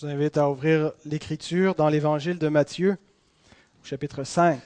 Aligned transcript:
Je 0.00 0.06
vous 0.06 0.12
invite 0.12 0.36
à 0.38 0.48
ouvrir 0.48 0.92
l'Écriture 1.06 1.74
dans 1.74 1.88
l'Évangile 1.88 2.38
de 2.38 2.46
Matthieu, 2.46 2.96
au 3.82 3.84
chapitre 3.84 4.22
5. 4.22 4.60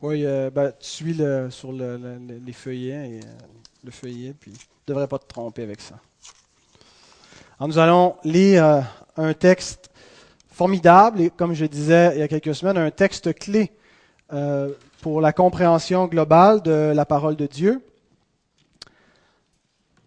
Oui, 0.00 0.24
euh, 0.24 0.48
ben, 0.48 0.72
tu 0.80 0.88
suis 0.88 1.12
le, 1.12 1.50
sur 1.50 1.70
le- 1.70 1.98
le- 1.98 2.38
les 2.46 2.52
feuillets, 2.54 3.10
et, 3.10 3.18
euh, 3.18 3.30
le 3.84 3.90
feuillet, 3.90 4.34
puis 4.40 4.52
tu 4.52 4.66
ne 4.88 4.94
devrais 4.94 5.06
pas 5.06 5.18
te 5.18 5.26
tromper 5.26 5.64
avec 5.64 5.82
ça. 5.82 5.98
Nous 7.60 7.76
allons 7.76 8.16
lire 8.24 8.64
euh, 8.64 8.80
un 9.18 9.34
texte 9.34 9.90
formidable, 10.50 11.20
et 11.20 11.28
comme 11.28 11.52
je 11.52 11.66
disais 11.66 12.12
il 12.14 12.20
y 12.20 12.22
a 12.22 12.28
quelques 12.28 12.54
semaines, 12.54 12.78
un 12.78 12.90
texte 12.90 13.34
clé 13.34 13.70
pour 15.00 15.20
la 15.20 15.32
compréhension 15.32 16.06
globale 16.06 16.62
de 16.62 16.92
la 16.94 17.04
parole 17.04 17.36
de 17.36 17.46
Dieu. 17.46 17.84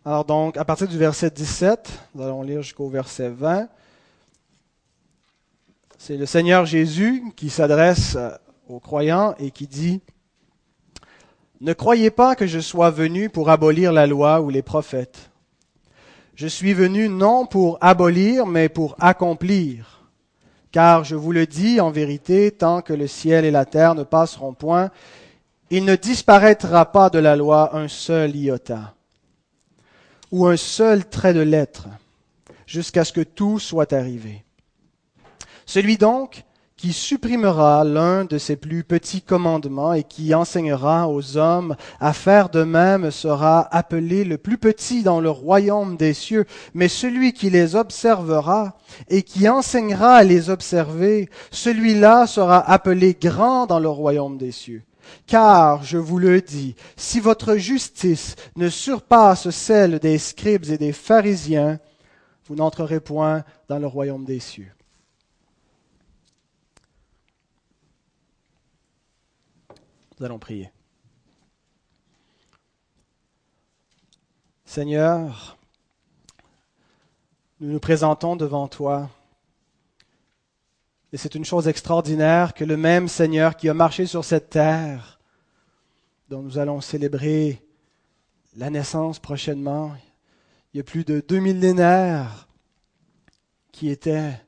Alors 0.05 0.25
donc, 0.25 0.57
à 0.57 0.65
partir 0.65 0.88
du 0.88 0.97
verset 0.97 1.31
17, 1.31 1.89
nous 2.15 2.23
allons 2.23 2.43
lire 2.43 2.61
jusqu'au 2.61 2.89
verset 2.89 3.29
20. 3.29 3.67
C'est 5.98 6.17
le 6.17 6.25
Seigneur 6.25 6.65
Jésus 6.65 7.23
qui 7.35 7.49
s'adresse 7.49 8.15
euh, 8.17 8.31
aux 8.67 8.79
croyants 8.79 9.35
et 9.39 9.51
qui 9.51 9.67
dit, 9.67 10.01
Ne 11.62 11.73
croyez 11.73 12.12
pas 12.12 12.35
que 12.35 12.45
je 12.45 12.59
sois 12.59 12.89
venu 12.89 13.29
pour 13.29 13.49
abolir 13.49 13.93
la 13.93 14.05
loi 14.05 14.41
ou 14.41 14.49
les 14.49 14.62
prophètes. 14.62 15.29
Je 16.35 16.48
suis 16.48 16.73
venu 16.73 17.07
non 17.09 17.45
pour 17.45 17.77
abolir, 17.79 18.45
mais 18.45 18.67
pour 18.67 18.95
accomplir. 18.99 20.02
Car 20.73 21.04
je 21.04 21.16
vous 21.16 21.32
le 21.32 21.45
dis 21.45 21.80
en 21.80 21.91
vérité, 21.91 22.50
tant 22.50 22.82
que 22.82 22.94
le 22.94 23.05
ciel 23.05 23.45
et 23.45 23.52
la 23.52 23.63
terre 23.63 23.94
ne 23.94 24.02
passeront 24.02 24.55
point, 24.55 24.90
il 25.70 25.86
ne 25.86 25.96
disparaîtra 25.96 26.91
pas 26.91 27.12
de 27.12 27.20
la 27.20 27.35
loi 27.35 27.77
un 27.77 27.88
seul 27.88 28.35
iota 28.35 28.96
ou 30.32 30.48
un 30.48 30.57
seul 30.57 31.07
trait 31.07 31.35
de 31.35 31.41
lettre, 31.41 31.88
jusqu'à 32.65 33.05
ce 33.05 33.13
que 33.13 33.21
tout 33.21 33.60
soit 33.60 33.93
arrivé. 33.93 34.43
Celui 35.68 35.98
donc 35.98 36.43
qui 36.84 36.91
supprimera 36.91 37.85
l'un 37.85 38.26
de 38.26 38.37
ses 38.37 38.57
plus 38.57 38.84
petits 38.84 39.21
commandements 39.21 39.93
et 39.93 40.03
qui 40.03 40.35
enseignera 40.35 41.07
aux 41.07 41.37
hommes 41.37 41.77
à 42.01 42.12
faire 42.12 42.49
de 42.49 42.63
même 42.63 43.09
sera 43.09 43.73
appelé 43.73 44.25
le 44.25 44.37
plus 44.37 44.57
petit 44.57 45.01
dans 45.01 45.21
le 45.21 45.29
royaume 45.29 45.95
des 45.95 46.13
cieux, 46.13 46.43
mais 46.73 46.90
celui 46.90 47.31
qui 47.31 47.49
les 47.49 47.77
observera 47.77 48.75
et 49.07 49.23
qui 49.23 49.48
enseignera 49.48 50.15
à 50.15 50.23
les 50.25 50.49
observer, 50.49 51.29
celui-là 51.51 52.27
sera 52.27 52.59
appelé 52.70 53.13
grand 53.13 53.65
dans 53.65 53.79
le 53.79 53.87
royaume 53.87 54.37
des 54.37 54.51
cieux. 54.51 54.84
Car, 55.25 55.85
je 55.85 55.97
vous 55.97 56.20
le 56.20 56.41
dis, 56.41 56.75
si 56.97 57.21
votre 57.21 57.55
justice 57.55 58.35
ne 58.57 58.68
surpasse 58.68 59.49
celle 59.51 59.99
des 59.99 60.18
scribes 60.18 60.70
et 60.70 60.77
des 60.77 60.91
pharisiens, 60.91 61.79
vous 62.49 62.55
n'entrerez 62.55 62.99
point 62.99 63.45
dans 63.70 63.79
le 63.79 63.87
royaume 63.87 64.25
des 64.25 64.41
cieux. 64.41 64.73
Allons 70.24 70.40
prier. 70.40 70.72
Seigneur, 74.63 75.57
nous 77.59 77.74
nous 77.74 77.80
présentons 77.81 78.38
devant 78.38 78.69
toi. 78.69 79.09
Et 81.12 81.18
c'est 81.18 81.35
une 81.35 81.44
chose 81.44 81.68
extraordinaire 81.68 82.53
que 82.53 82.63
le 82.63 82.78
même 82.78 83.09
Seigneur 83.09 83.57
qui 83.57 83.68
a 83.68 83.74
marché 83.74 84.06
sur 84.06 84.24
cette 84.24 84.50
terre, 84.50 85.19
dont 86.30 86.41
nous 86.41 86.58
allons 86.58 86.80
célébrer 86.80 87.62
la 88.56 88.69
naissance 88.69 89.19
prochainement, 89.19 89.91
il 90.74 90.78
y 90.78 90.80
a 90.80 90.84
plus 90.86 91.03
de 91.03 91.20
deux 91.20 91.40
millénaires 91.40 92.47
qui 93.74 93.90
étaient 93.90 94.40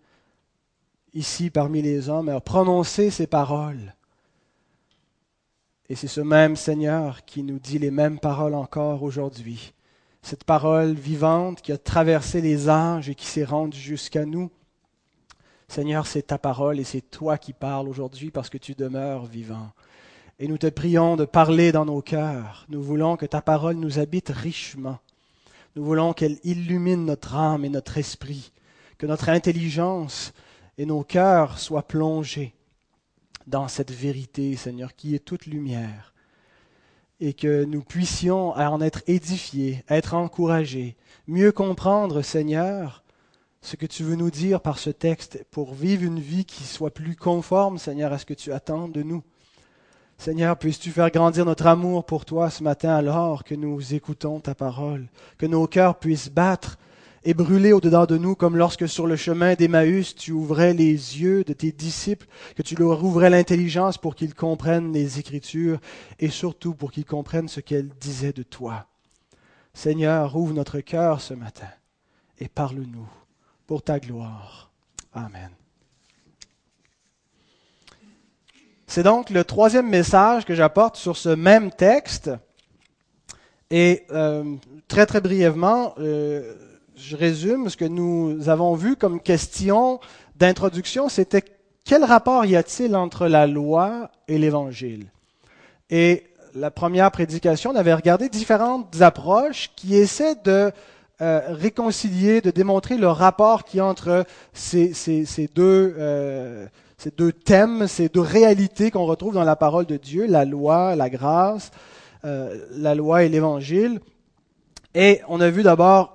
ici 1.14 1.50
parmi 1.50 1.82
les 1.82 2.08
hommes, 2.08 2.30
a 2.30 2.40
prononcé 2.40 3.12
ces 3.12 3.28
paroles. 3.28 3.95
Et 5.88 5.96
c'est 5.96 6.08
ce 6.08 6.22
même 6.22 6.56
Seigneur 6.56 7.26
qui 7.26 7.44
nous 7.44 7.60
dit 7.60 7.78
les 7.78 7.92
mêmes 7.92 8.20
paroles 8.20 8.56
encore 8.56 9.04
aujourd'hui. 9.04 9.74
Cette 10.24 10.44
parole 10.44 10.94
vivante 10.94 11.62
qui 11.62 11.72
a 11.72 11.78
traversé 11.78 12.42
les 12.42 12.70
âges 12.70 13.08
et 13.08 13.14
qui 13.14 13.28
s'est 13.28 13.44
rendue 13.44 13.78
jusqu'à 13.78 14.26
nous. 14.26 14.50
Seigneur, 15.68 16.08
c'est 16.08 16.24
ta 16.24 16.40
parole 16.40 16.80
et 16.80 16.84
c'est 16.84 17.02
toi 17.02 17.38
qui 17.38 17.54
parles 17.54 17.88
aujourd'hui 17.88 18.32
parce 18.32 18.50
que 18.50 18.58
tu 18.58 18.74
demeures 18.74 19.26
vivant. 19.26 19.70
Et 20.40 20.48
nous 20.48 20.58
te 20.58 20.68
prions 20.68 21.18
de 21.18 21.26
parler 21.26 21.72
dans 21.72 21.86
nos 21.86 22.02
cœurs. 22.02 22.66
Nous 22.70 22.82
voulons 22.82 23.16
que 23.16 23.28
ta 23.28 23.42
parole 23.42 23.76
nous 23.76 24.00
habite 24.00 24.30
richement. 24.30 24.98
Nous 25.76 25.86
voulons 25.86 26.14
qu'elle 26.14 26.40
illumine 26.44 27.06
notre 27.06 27.36
âme 27.36 27.64
et 27.64 27.70
notre 27.70 28.00
esprit, 28.00 28.52
que 28.98 29.06
notre 29.06 29.30
intelligence 29.30 30.34
et 30.80 30.88
nos 30.88 31.04
cœurs 31.04 31.60
soient 31.60 31.88
plongés 31.88 32.56
dans 33.48 33.68
cette 33.68 33.92
vérité, 33.92 34.56
Seigneur, 34.56 34.96
qui 34.96 35.16
est 35.16 35.20
toute 35.20 35.46
lumière, 35.46 36.14
et 37.20 37.34
que 37.34 37.64
nous 37.64 37.82
puissions 37.82 38.52
en 38.52 38.82
être 38.82 39.02
édifiés, 39.08 39.84
être 39.90 40.14
encouragés, 40.14 40.96
mieux 41.28 41.52
comprendre, 41.52 42.22
Seigneur, 42.22 43.04
ce 43.62 43.76
que 43.76 43.86
tu 43.86 44.04
veux 44.04 44.16
nous 44.16 44.30
dire 44.30 44.62
par 44.62 44.78
ce 44.78 44.90
texte 44.90 45.44
pour 45.50 45.74
vivre 45.74 46.04
une 46.04 46.20
vie 46.20 46.46
qui 46.46 46.64
soit 46.64 46.94
plus 46.94 47.16
conforme, 47.16 47.78
Seigneur, 47.78 48.14
à 48.14 48.20
ce 48.20 48.26
que 48.26 48.34
tu 48.34 48.52
attends 48.52 48.88
de 48.88 49.02
nous. 49.02 49.24
Seigneur, 50.18 50.58
puisses-tu 50.58 50.92
faire 50.92 51.12
grandir 51.12 51.46
notre 51.46 51.68
amour 51.68 52.06
pour 52.06 52.26
toi 52.26 52.50
ce 52.50 52.64
matin 52.64 52.96
alors 52.96 53.44
que 53.44 53.56
nous 53.56 53.94
écoutons 53.94 54.40
ta 54.40 54.56
parole, 54.56 55.08
que 55.38 55.46
nos 55.46 55.68
cœurs 55.68 56.00
puissent 56.00 56.30
battre 56.30 56.78
et 57.26 57.34
brûler 57.34 57.74
au-dedans 57.74 58.06
de 58.06 58.18
nous, 58.18 58.36
comme 58.36 58.56
lorsque 58.56 58.88
sur 58.88 59.08
le 59.08 59.16
chemin 59.16 59.56
d'Emmaüs, 59.56 60.16
tu 60.16 60.32
ouvrais 60.32 60.76
les 60.76 60.92
yeux 60.92 61.44
de 61.44 61.54
tes 61.54 61.72
disciples, 61.72 62.28
que 62.56 62.62
tu 62.62 62.76
leur 62.76 63.04
ouvrais 63.04 63.32
l'intelligence 63.32 63.98
pour 63.98 64.16
qu'ils 64.16 64.36
comprennent 64.36 64.94
les 64.94 65.20
Écritures 65.20 65.80
et 66.20 66.30
surtout 66.30 66.76
pour 66.76 66.92
qu'ils 66.92 67.06
comprennent 67.06 67.50
ce 67.50 67.62
qu'elles 67.62 67.90
disaient 68.00 68.32
de 68.32 68.44
toi. 68.44 68.86
Seigneur, 69.74 70.36
ouvre 70.36 70.54
notre 70.54 70.80
cœur 70.82 71.20
ce 71.20 71.34
matin 71.34 71.68
et 72.40 72.48
parle-nous 72.48 73.10
pour 73.66 73.82
ta 73.82 74.00
gloire. 74.00 74.70
Amen. 75.12 75.50
C'est 78.86 79.04
donc 79.04 79.32
le 79.32 79.44
troisième 79.44 79.90
message 79.90 80.46
que 80.46 80.54
j'apporte 80.54 80.96
sur 80.96 81.18
ce 81.18 81.30
même 81.30 81.72
texte. 81.72 82.30
Et 83.72 84.06
euh, 84.12 84.56
très 84.88 85.08
très 85.08 85.22
brièvement, 85.22 85.96
euh, 85.98 86.54
je 86.98 87.16
résume 87.16 87.70
ce 87.70 87.78
que 87.78 87.86
nous 87.86 88.50
avons 88.50 88.76
vu 88.76 88.96
comme 88.96 89.20
question 89.20 90.00
d'introduction, 90.38 91.10
c'était 91.10 91.44
quel 91.84 92.04
rapport 92.04 92.46
y 92.46 92.56
a-t-il 92.56 92.96
entre 92.96 93.28
la 93.28 93.48
loi 93.48 94.10
et 94.28 94.38
l'Évangile? 94.38 95.06
Et 95.90 96.24
la 96.56 96.72
première 96.72 97.12
prédication, 97.12 97.72
on 97.72 97.76
avait 97.76 97.94
regardé 97.94 98.30
différentes 98.30 99.02
approches 99.02 99.72
qui 99.76 99.96
essaient 99.96 100.36
de 100.44 100.72
euh, 101.22 101.42
réconcilier, 101.50 102.42
de 102.42 102.52
démontrer 102.52 102.98
le 102.98 103.08
rapport 103.08 103.66
qui 103.66 103.82
entre 103.82 104.26
ces, 104.54 104.94
ces, 104.94 105.26
euh, 105.58 106.66
ces 106.98 107.12
deux 107.12 107.32
thèmes, 107.32 107.88
ces 107.88 108.10
deux 108.10 108.22
réalités 108.22 108.90
qu'on 108.90 109.06
retrouve 109.06 109.34
dans 109.34 109.44
la 109.44 109.56
parole 109.56 109.86
de 109.86 109.98
Dieu, 109.98 110.26
la 110.28 110.44
loi, 110.44 110.96
la 110.96 111.10
grâce, 111.10 111.72
euh, 112.24 112.66
la 112.72 112.96
loi 112.96 113.24
et 113.24 113.30
l'Évangile. 113.30 114.00
Et 114.94 115.22
on 115.28 115.42
a 115.42 115.50
vu 115.50 115.62
d'abord 115.62 116.15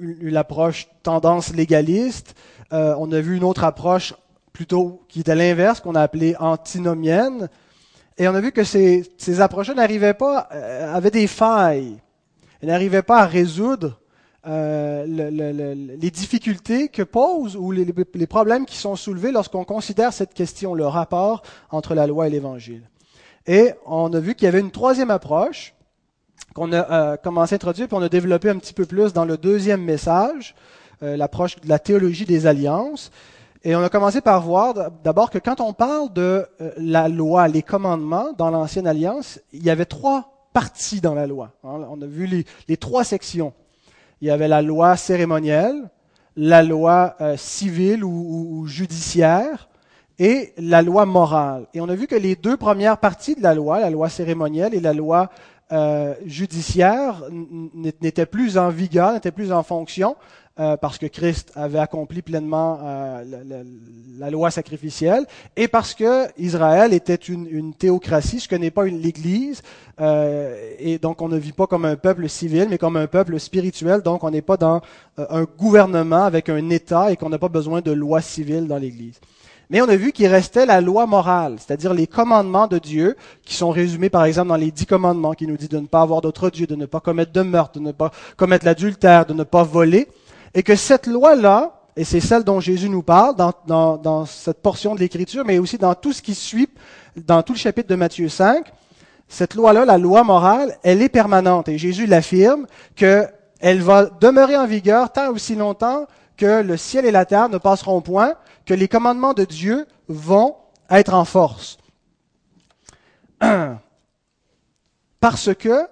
une 0.00 0.36
approche 0.36 0.88
tendance 1.02 1.54
légaliste. 1.54 2.34
Euh, 2.72 2.94
on 2.98 3.10
a 3.12 3.20
vu 3.20 3.36
une 3.36 3.44
autre 3.44 3.64
approche 3.64 4.14
plutôt 4.52 5.02
qui 5.08 5.20
était 5.20 5.34
l'inverse, 5.34 5.80
qu'on 5.80 5.94
a 5.94 6.02
appelée 6.02 6.34
antinomienne. 6.38 7.48
Et 8.16 8.26
on 8.28 8.34
a 8.34 8.40
vu 8.40 8.52
que 8.52 8.64
ces, 8.64 9.10
ces 9.16 9.40
approches 9.40 9.70
n'arrivaient 9.70 10.14
pas, 10.14 10.48
euh, 10.52 10.94
avaient 10.94 11.10
des 11.10 11.26
failles. 11.26 11.98
Elles 12.60 12.68
n'arrivaient 12.68 13.02
pas 13.02 13.20
à 13.20 13.26
résoudre 13.26 14.00
euh, 14.46 15.04
le, 15.06 15.30
le, 15.30 15.52
le, 15.52 15.96
les 15.96 16.10
difficultés 16.10 16.88
que 16.88 17.02
posent 17.02 17.56
ou 17.56 17.70
les 17.70 18.26
problèmes 18.26 18.66
qui 18.66 18.76
sont 18.76 18.96
soulevés 18.96 19.30
lorsqu'on 19.30 19.64
considère 19.64 20.12
cette 20.12 20.34
question, 20.34 20.74
le 20.74 20.86
rapport 20.86 21.42
entre 21.70 21.94
la 21.94 22.06
loi 22.06 22.26
et 22.26 22.30
l'Évangile. 22.30 22.82
Et 23.46 23.72
on 23.86 24.12
a 24.12 24.20
vu 24.20 24.34
qu'il 24.34 24.46
y 24.46 24.48
avait 24.48 24.60
une 24.60 24.70
troisième 24.70 25.10
approche 25.10 25.74
qu'on 26.54 26.72
a 26.72 26.90
euh, 26.90 27.16
commencé 27.16 27.54
à 27.54 27.56
introduire, 27.56 27.88
puis 27.88 27.96
on 27.96 28.02
a 28.02 28.08
développé 28.08 28.50
un 28.50 28.56
petit 28.56 28.74
peu 28.74 28.86
plus 28.86 29.12
dans 29.12 29.24
le 29.24 29.36
deuxième 29.36 29.82
message, 29.82 30.54
euh, 31.02 31.16
l'approche 31.16 31.56
de 31.56 31.68
la 31.68 31.78
théologie 31.78 32.24
des 32.24 32.46
alliances. 32.46 33.10
Et 33.64 33.74
on 33.74 33.82
a 33.82 33.88
commencé 33.88 34.20
par 34.20 34.40
voir 34.42 34.74
d'abord 35.04 35.30
que 35.30 35.38
quand 35.38 35.60
on 35.60 35.72
parle 35.72 36.12
de 36.12 36.46
euh, 36.60 36.70
la 36.78 37.08
loi, 37.08 37.48
les 37.48 37.62
commandements 37.62 38.32
dans 38.36 38.50
l'ancienne 38.50 38.86
alliance, 38.86 39.40
il 39.52 39.62
y 39.62 39.70
avait 39.70 39.84
trois 39.84 40.48
parties 40.52 41.00
dans 41.00 41.14
la 41.14 41.26
loi. 41.26 41.52
Hein. 41.64 41.86
On 41.90 42.00
a 42.00 42.06
vu 42.06 42.26
les, 42.68 42.76
trois 42.76 43.04
sections. 43.04 43.52
Il 44.20 44.28
y 44.28 44.30
avait 44.30 44.48
la 44.48 44.62
loi 44.62 44.96
cérémonielle, 44.96 45.90
la 46.36 46.62
loi 46.62 47.16
civile 47.36 48.04
ou, 48.04 48.64
judiciaire 48.66 49.68
et 50.18 50.52
la 50.56 50.82
loi 50.82 51.06
morale. 51.06 51.66
Et 51.74 51.80
on 51.80 51.88
a 51.88 51.94
vu 51.94 52.06
que 52.06 52.16
les 52.16 52.34
deux 52.34 52.56
premières 52.56 52.98
parties 52.98 53.34
de 53.34 53.42
la 53.42 53.54
loi, 53.54 53.80
la 53.80 53.90
loi 53.90 54.08
cérémonielle 54.08 54.74
et 54.74 54.80
la 54.80 54.92
loi 54.92 55.30
euh, 55.70 56.14
judiciaire, 56.24 57.22
n'étaient 57.30 58.26
plus 58.26 58.56
en 58.56 58.70
vigueur, 58.70 59.12
n'étaient 59.12 59.32
plus 59.32 59.52
en 59.52 59.62
fonction. 59.62 60.16
Euh, 60.60 60.76
parce 60.76 60.98
que 60.98 61.06
Christ 61.06 61.52
avait 61.54 61.78
accompli 61.78 62.20
pleinement 62.20 62.80
euh, 62.82 63.62
la, 64.18 64.28
loi 64.28 64.50
sacrificielle, 64.50 65.24
et 65.56 65.68
parce 65.68 65.94
que 65.94 66.26
Israël 66.36 66.92
était 66.92 67.14
une, 67.14 67.74
théocratie, 67.74 68.40
ce 68.40 68.48
que 68.48 68.56
n'est 68.56 68.72
pas 68.72 68.84
l'Église, 68.86 69.62
et 70.00 70.98
donc 70.98 71.22
on 71.22 71.28
ne 71.28 71.38
vit 71.38 71.52
pas 71.52 71.68
comme 71.68 71.84
un 71.84 71.94
peuple 71.94 72.28
civil, 72.28 72.66
mais 72.68 72.76
comme 72.76 72.96
un 72.96 73.06
peuple 73.06 73.38
spirituel, 73.38 74.02
donc 74.02 74.24
on 74.24 74.30
n'est 74.32 74.42
pas 74.42 74.56
dans 74.56 74.80
un 75.16 75.44
gouvernement 75.44 76.24
avec 76.24 76.48
un 76.48 76.70
État 76.70 77.12
et 77.12 77.16
qu'on 77.16 77.28
n'a 77.28 77.38
pas 77.38 77.48
besoin 77.48 77.80
de 77.80 77.92
loi 77.92 78.20
civile 78.20 78.66
dans 78.66 78.78
l'Église. 78.78 79.20
Mais 79.70 79.82
on 79.82 79.88
a 79.88 79.96
vu 79.96 80.12
qu'il 80.12 80.26
restait 80.28 80.64
la 80.64 80.80
loi 80.80 81.06
morale, 81.06 81.56
c'est-à-dire 81.58 81.92
les 81.92 82.06
commandements 82.06 82.66
de 82.66 82.78
Dieu, 82.78 83.16
qui 83.44 83.54
sont 83.54 83.70
résumés 83.70 84.08
par 84.08 84.24
exemple 84.24 84.48
dans 84.48 84.56
les 84.56 84.70
dix 84.70 84.86
commandements, 84.86 85.34
qui 85.34 85.46
nous 85.46 85.56
dit 85.56 85.68
de 85.68 85.78
ne 85.78 85.86
pas 85.86 86.00
avoir 86.00 86.22
d'autre 86.22 86.48
Dieu, 86.50 86.66
de 86.66 86.74
ne 86.74 86.86
pas 86.86 87.00
commettre 87.00 87.32
de 87.32 87.42
meurtre, 87.42 87.78
de 87.78 87.84
ne 87.84 87.92
pas 87.92 88.10
commettre 88.36 88.64
l'adultère, 88.64 89.26
de 89.26 89.34
ne 89.34 89.44
pas 89.44 89.64
voler 89.64 90.08
et 90.54 90.62
que 90.62 90.76
cette 90.76 91.06
loi-là, 91.06 91.72
et 91.96 92.04
c'est 92.04 92.20
celle 92.20 92.44
dont 92.44 92.60
Jésus 92.60 92.88
nous 92.88 93.02
parle 93.02 93.36
dans, 93.36 93.96
dans, 93.96 94.26
cette 94.26 94.62
portion 94.62 94.94
de 94.94 95.00
l'Écriture, 95.00 95.44
mais 95.44 95.58
aussi 95.58 95.78
dans 95.78 95.94
tout 95.94 96.12
ce 96.12 96.22
qui 96.22 96.34
suit, 96.34 96.68
dans 97.16 97.42
tout 97.42 97.54
le 97.54 97.58
chapitre 97.58 97.88
de 97.88 97.96
Matthieu 97.96 98.28
5, 98.28 98.64
cette 99.28 99.54
loi-là, 99.54 99.84
la 99.84 99.98
loi 99.98 100.24
morale, 100.24 100.78
elle 100.82 101.02
est 101.02 101.08
permanente. 101.08 101.68
Et 101.68 101.76
Jésus 101.76 102.06
l'affirme 102.06 102.66
qu'elle 102.96 103.82
va 103.82 104.06
demeurer 104.06 104.56
en 104.56 104.66
vigueur 104.66 105.12
tant 105.12 105.30
aussi 105.30 105.54
longtemps 105.54 106.06
que 106.36 106.62
le 106.62 106.76
ciel 106.76 107.04
et 107.04 107.10
la 107.10 107.24
terre 107.24 107.48
ne 107.48 107.58
passeront 107.58 108.00
point, 108.00 108.34
que 108.68 108.74
les 108.74 108.86
commandements 108.86 109.32
de 109.32 109.46
Dieu 109.46 109.86
vont 110.08 110.54
être 110.90 111.14
en 111.14 111.24
force. 111.24 111.78
Parce 115.20 115.54
que 115.54 115.86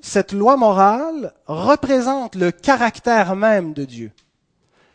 cette 0.00 0.30
loi 0.30 0.56
morale 0.56 1.32
représente 1.46 2.36
le 2.36 2.52
caractère 2.52 3.34
même 3.34 3.72
de 3.72 3.84
Dieu. 3.84 4.12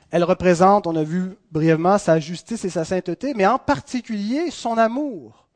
Elle 0.10 0.24
représente, 0.24 0.88
on 0.88 0.96
a 0.96 1.04
vu 1.04 1.36
brièvement, 1.52 1.98
sa 1.98 2.18
justice 2.18 2.64
et 2.64 2.70
sa 2.70 2.86
sainteté, 2.86 3.34
mais 3.36 3.46
en 3.46 3.60
particulier 3.60 4.50
son 4.50 4.78
amour. 4.78 5.48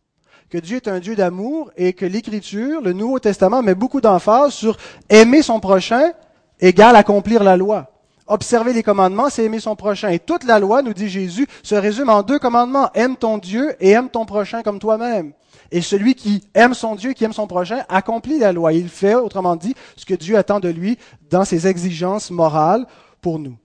Que 0.50 0.58
Dieu 0.58 0.76
est 0.76 0.90
un 0.90 1.00
Dieu 1.00 1.16
d'amour 1.16 1.72
et 1.78 1.94
que 1.94 2.06
l'Écriture, 2.06 2.82
le 2.82 2.92
Nouveau 2.92 3.20
Testament, 3.20 3.64
met 3.64 3.76
beaucoup 3.76 4.02
d'emphase 4.02 4.52
sur 4.52 4.76
aimer 5.08 5.42
son 5.42 5.62
prochain 5.62 6.12
égale 6.60 6.98
accomplir 6.98 7.46
la 7.46 7.56
loi. 7.56 7.92
Observer 8.28 8.74
les 8.74 8.84
commandements, 8.84 9.30
c'est 9.30 9.44
aimer 9.44 9.60
son 9.60 9.76
prochain. 9.76 10.10
Et 10.10 10.20
toute 10.20 10.44
la 10.44 10.60
loi, 10.60 10.82
nous 10.82 10.94
dit 10.94 11.10
Jésus, 11.10 11.48
se 11.64 11.76
résume 11.76 12.10
en 12.10 12.24
deux 12.24 12.40
commandements. 12.40 12.92
Aime 12.94 13.18
ton 13.18 13.38
Dieu 13.38 13.76
et 13.80 13.90
aime 13.90 14.10
ton 14.10 14.26
prochain 14.26 14.62
comme 14.62 14.80
toi-même. 14.80 15.34
Et 15.72 15.82
celui 15.82 16.16
qui 16.16 16.44
aime 16.54 16.74
son 16.74 16.96
Dieu, 16.96 17.14
qui 17.14 17.24
aime 17.24 17.34
son 17.34 17.48
prochain, 17.48 17.84
accomplit 17.90 18.40
la 18.40 18.52
loi. 18.52 18.74
Il 18.74 18.90
fait, 18.90 19.16
autrement 19.16 19.56
dit, 19.56 19.74
ce 19.96 20.06
que 20.06 20.14
Dieu 20.14 20.38
attend 20.38 20.60
de 20.60 20.70
lui 20.70 20.98
dans 21.30 21.46
ses 21.46 21.68
exigences 21.68 22.30
morales 22.30 22.86
pour 23.22 23.40
nous. 23.40 23.58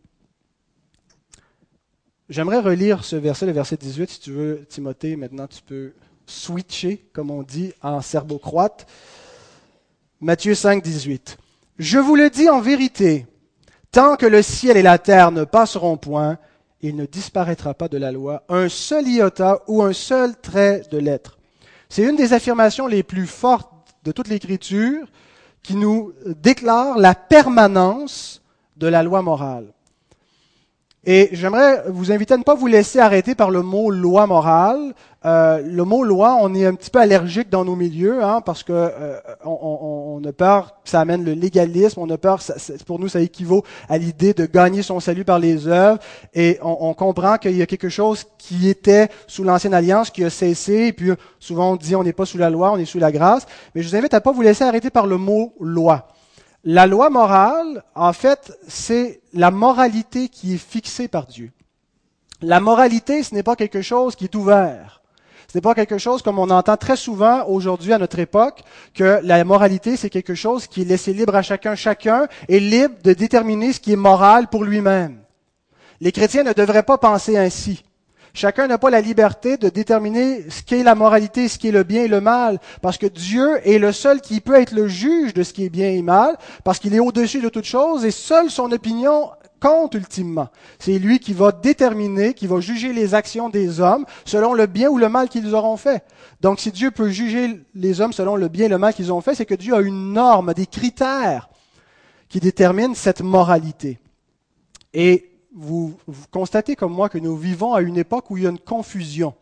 J'aimerais 2.29 2.59
relire 2.59 3.05
ce 3.05 3.17
verset, 3.17 3.47
le 3.47 3.53
verset 3.53 3.77
18. 3.77 4.11
Si 4.11 4.21
tu 4.21 4.33
veux, 4.33 4.67
Timothée, 4.69 5.17
maintenant 5.17 5.47
tu 5.47 5.63
peux 5.63 5.93
switcher, 6.27 7.09
comme 7.13 7.31
on 7.31 7.43
dit 7.43 7.73
en 7.83 8.01
serbo-croate. 8.01 8.87
Matthieu 10.21 10.55
5, 10.55 10.83
18. 10.83 11.39
Je 11.79 11.99
vous 11.99 12.17
le 12.17 12.31
dis 12.31 12.49
en 12.49 12.61
vérité, 12.61 13.27
tant 13.97 14.17
que 14.17 14.27
le 14.27 14.43
ciel 14.43 14.77
et 14.77 14.83
la 14.83 14.99
terre 14.99 15.31
ne 15.31 15.45
passeront 15.45 15.97
point, 15.97 16.37
il 16.83 16.97
ne 16.97 17.07
disparaîtra 17.07 17.73
pas 17.73 17.89
de 17.89 17.97
la 17.97 18.13
loi 18.13 18.43
un 18.51 18.69
seul 18.69 19.09
iota 19.09 19.63
ou 19.69 19.83
un 19.83 19.95
seul 19.95 20.37
trait 20.37 20.83
de 20.91 20.99
lettre 20.99 21.39
c'est 21.89 22.03
une 22.03 22.15
des 22.15 22.35
affirmations 22.35 22.89
les 22.89 23.03
plus 23.03 23.27
fortes 23.27 23.73
de 24.05 24.13
toute 24.13 24.29
l'Écriture 24.29 25.07
qui 25.63 25.77
nous 25.77 26.13
déclare 26.27 26.99
la 26.99 27.15
permanence 27.15 28.43
de 28.77 28.87
la 28.87 29.03
loi 29.03 29.23
morale. 29.23 29.73
Et 31.09 31.29
j'aimerais 31.31 31.85
vous 31.87 32.11
inviter 32.11 32.35
à 32.35 32.37
ne 32.37 32.43
pas 32.43 32.57
vous 32.57 32.67
laisser 32.67 32.99
arrêter 32.99 33.37
par 33.37 33.53
le 33.53 33.63
mot 33.63 33.93
loi 33.93 34.27
morale. 34.27 34.93
Euh, 35.25 35.63
le 35.65 35.85
mot 35.85 36.03
loi, 36.03 36.37
on 36.41 36.53
est 36.53 36.67
un 36.67 36.75
petit 36.75 36.91
peu 36.91 36.99
allergique 36.99 37.49
dans 37.49 37.65
nos 37.65 37.77
milieux, 37.77 38.25
hein, 38.25 38.41
parce 38.41 38.65
que 38.65 38.73
euh, 38.73 39.17
on, 39.45 40.21
a 40.27 40.33
peur 40.33 40.75
que 40.83 40.91
ça 40.91 41.01
amène 41.01 41.25
le 41.25 41.33
légalisme, 41.33 42.01
on 42.01 42.11
a 42.11 42.19
peur, 42.19 42.43
ça, 42.43 42.55
pour 42.87 42.99
nous, 42.99 43.07
ça 43.07 43.21
équivaut 43.21 43.63
à 43.89 43.99
l'idée 43.99 44.35
de 44.35 44.47
gagner 44.47 44.83
son 44.83 44.99
salut 44.99 45.25
par 45.25 45.39
les 45.39 45.69
œuvres, 45.69 46.01
et 46.35 46.59
on, 46.61 46.77
on 46.81 46.95
comprend 46.95 47.39
qu'il 47.39 47.57
y 47.57 47.63
a 47.63 47.67
quelque 47.67 47.89
chose 47.89 48.25
qui 48.37 48.69
était 48.69 49.09
sous 49.29 49.45
l'ancienne 49.45 49.75
alliance, 49.75 50.11
qui 50.11 50.25
a 50.25 50.31
cessé, 50.31 50.87
et 50.89 50.93
puis 50.93 51.13
souvent 51.39 51.73
on 51.73 51.77
dit 51.77 51.95
on 51.95 52.03
n'est 52.03 52.13
pas 52.13 52.27
sous 52.27 52.39
la 52.39 52.51
loi, 52.51 52.73
on 52.73 52.79
est 52.79 52.85
sous 52.85 52.99
la 52.99 53.13
grâce. 53.13 53.47
Mais 53.75 53.83
je 53.83 53.89
vous 53.89 53.97
invite 53.97 54.15
à 54.15 54.19
ne 54.19 54.23
pas 54.23 54.33
vous 54.33 54.43
laisser 54.43 54.65
arrêter 54.65 54.91
par 54.91 55.07
le 55.07 55.19
mot 55.19 55.55
loi. 55.61 56.09
La 56.69 56.89
loi 56.89 57.11
morale, 57.11 57.85
en 57.95 58.13
fait, 58.13 58.59
c'est 58.67 59.21
la 59.33 59.53
moralité 59.53 60.29
qui 60.29 60.53
est 60.53 60.59
fixée 60.59 61.07
par 61.07 61.29
Dieu. 61.29 61.53
La 62.43 62.59
moralité, 62.59 63.23
ce 63.23 63.37
n'est 63.37 63.45
pas 63.45 63.55
quelque 63.55 63.83
chose 63.83 64.17
qui 64.17 64.25
est 64.25 64.35
ouvert. 64.35 65.01
Ce 65.47 65.57
n'est 65.57 65.63
pas 65.63 65.77
quelque 65.77 65.97
chose 65.97 66.23
comme 66.23 66.41
on 66.41 66.51
entend 66.51 66.77
très 66.77 66.97
souvent 66.97 67.47
aujourd'hui 67.47 67.93
à 67.93 67.99
notre 67.99 68.19
époque, 68.19 68.65
que 68.95 69.21
la 69.23 69.45
moralité, 69.45 69.97
c'est 69.97 70.11
quelque 70.11 70.35
chose 70.35 70.67
qui 70.67 70.83
est 70.83 70.87
laissé 70.87 71.13
libre 71.13 71.37
à 71.37 71.43
chacun. 71.43 71.77
Chacun 71.77 72.27
est 72.49 72.59
libre 72.59 72.97
de 73.05 73.13
déterminer 73.13 73.73
ce 73.73 73.79
qui 73.79 73.93
est 73.93 73.97
moral 73.97 74.49
pour 74.49 74.65
lui-même. 74.65 75.21
Les 76.01 76.11
chrétiens 76.11 76.43
ne 76.43 76.53
devraient 76.53 76.83
pas 76.83 76.99
penser 76.99 77.39
ainsi. 77.39 77.85
Chacun 78.37 78.67
n'a 78.67 78.77
pas 78.77 78.91
la 78.91 79.01
liberté 79.01 79.57
de 79.57 79.71
déterminer 79.71 80.45
ce 80.51 80.63
qu'est 80.63 80.83
la 80.83 80.95
moralité, 80.95 81.49
ce 81.49 81.57
qui 81.57 81.69
est 81.69 81.73
le 81.73 81.85
bien 81.85 82.03
et 82.03 82.09
le 82.09 82.21
mal, 82.21 82.59
parce 82.83 82.99
que 82.99 83.07
Dieu 83.07 83.67
est 83.67 83.79
le 83.79 83.93
seul 83.93 84.21
qui 84.21 84.43
peut 84.43 84.57
être 84.57 84.73
le 84.73 84.89
juge 84.89 85.33
de 85.33 85.43
ce 85.43 85.55
qui 85.55 85.65
est 85.65 85.71
bien 85.71 85.89
et 85.89 86.03
mal, 86.03 86.37
parce 86.63 86.79
qu'il 86.79 86.95
est 86.95 86.99
au-dessus 86.99 87.41
de 87.41 87.49
toute 87.49 87.65
chose 87.65 88.05
et 88.05 88.11
seule 88.11 88.51
son 88.51 88.71
opinion 88.73 89.31
compte 89.59 89.95
ultimement. 89.95 90.49
C'est 90.79 90.99
lui 90.99 91.19
qui 91.19 91.33
va 91.33 91.51
déterminer, 91.51 92.35
qui 92.35 92.47
va 92.47 92.61
juger 92.61 92.93
les 92.93 93.15
actions 93.15 93.49
des 93.49 93.81
hommes 93.81 94.05
selon 94.27 94.53
le 94.53 94.67
bien 94.67 94.91
ou 94.91 94.99
le 94.99 95.09
mal 95.09 95.31
qu'ils 95.31 95.55
auront 95.55 95.79
fait. 95.79 96.05
Donc 96.43 96.61
si 96.61 96.71
Dieu 96.73 96.91
peut 96.91 97.09
juger 97.09 97.63
les 97.75 98.03
hommes 98.03 98.13
selon 98.13 98.37
le 98.37 98.49
bien 98.49 98.67
et 98.67 98.69
le 98.69 98.77
mal 98.77 98.93
qu'ils 98.93 99.15
ont 99.15 99.23
fait, 99.23 99.35
c'est 99.35 99.47
que 99.47 99.55
Dieu 99.55 99.75
a 99.75 99.81
une 99.81 100.13
norme, 100.13 100.53
des 100.53 100.67
critères 100.67 101.49
qui 102.29 102.41
déterminent 102.41 102.95
cette 102.95 103.23
moralité. 103.23 103.99
Et 104.93 105.26
vous, 105.57 105.97
constatez 106.31 106.77
comme 106.77 106.93
moi 106.93 107.09
que 107.09 107.19
nous 107.19 107.37
vivons 107.37 107.73
à 107.73 107.81
une 107.81 107.97
époque 107.97 108.31
où 108.31 108.37
il 108.37 108.45
y 108.45 108.47
a 108.47 108.51
une 108.51 108.59
confusion, 108.59 109.35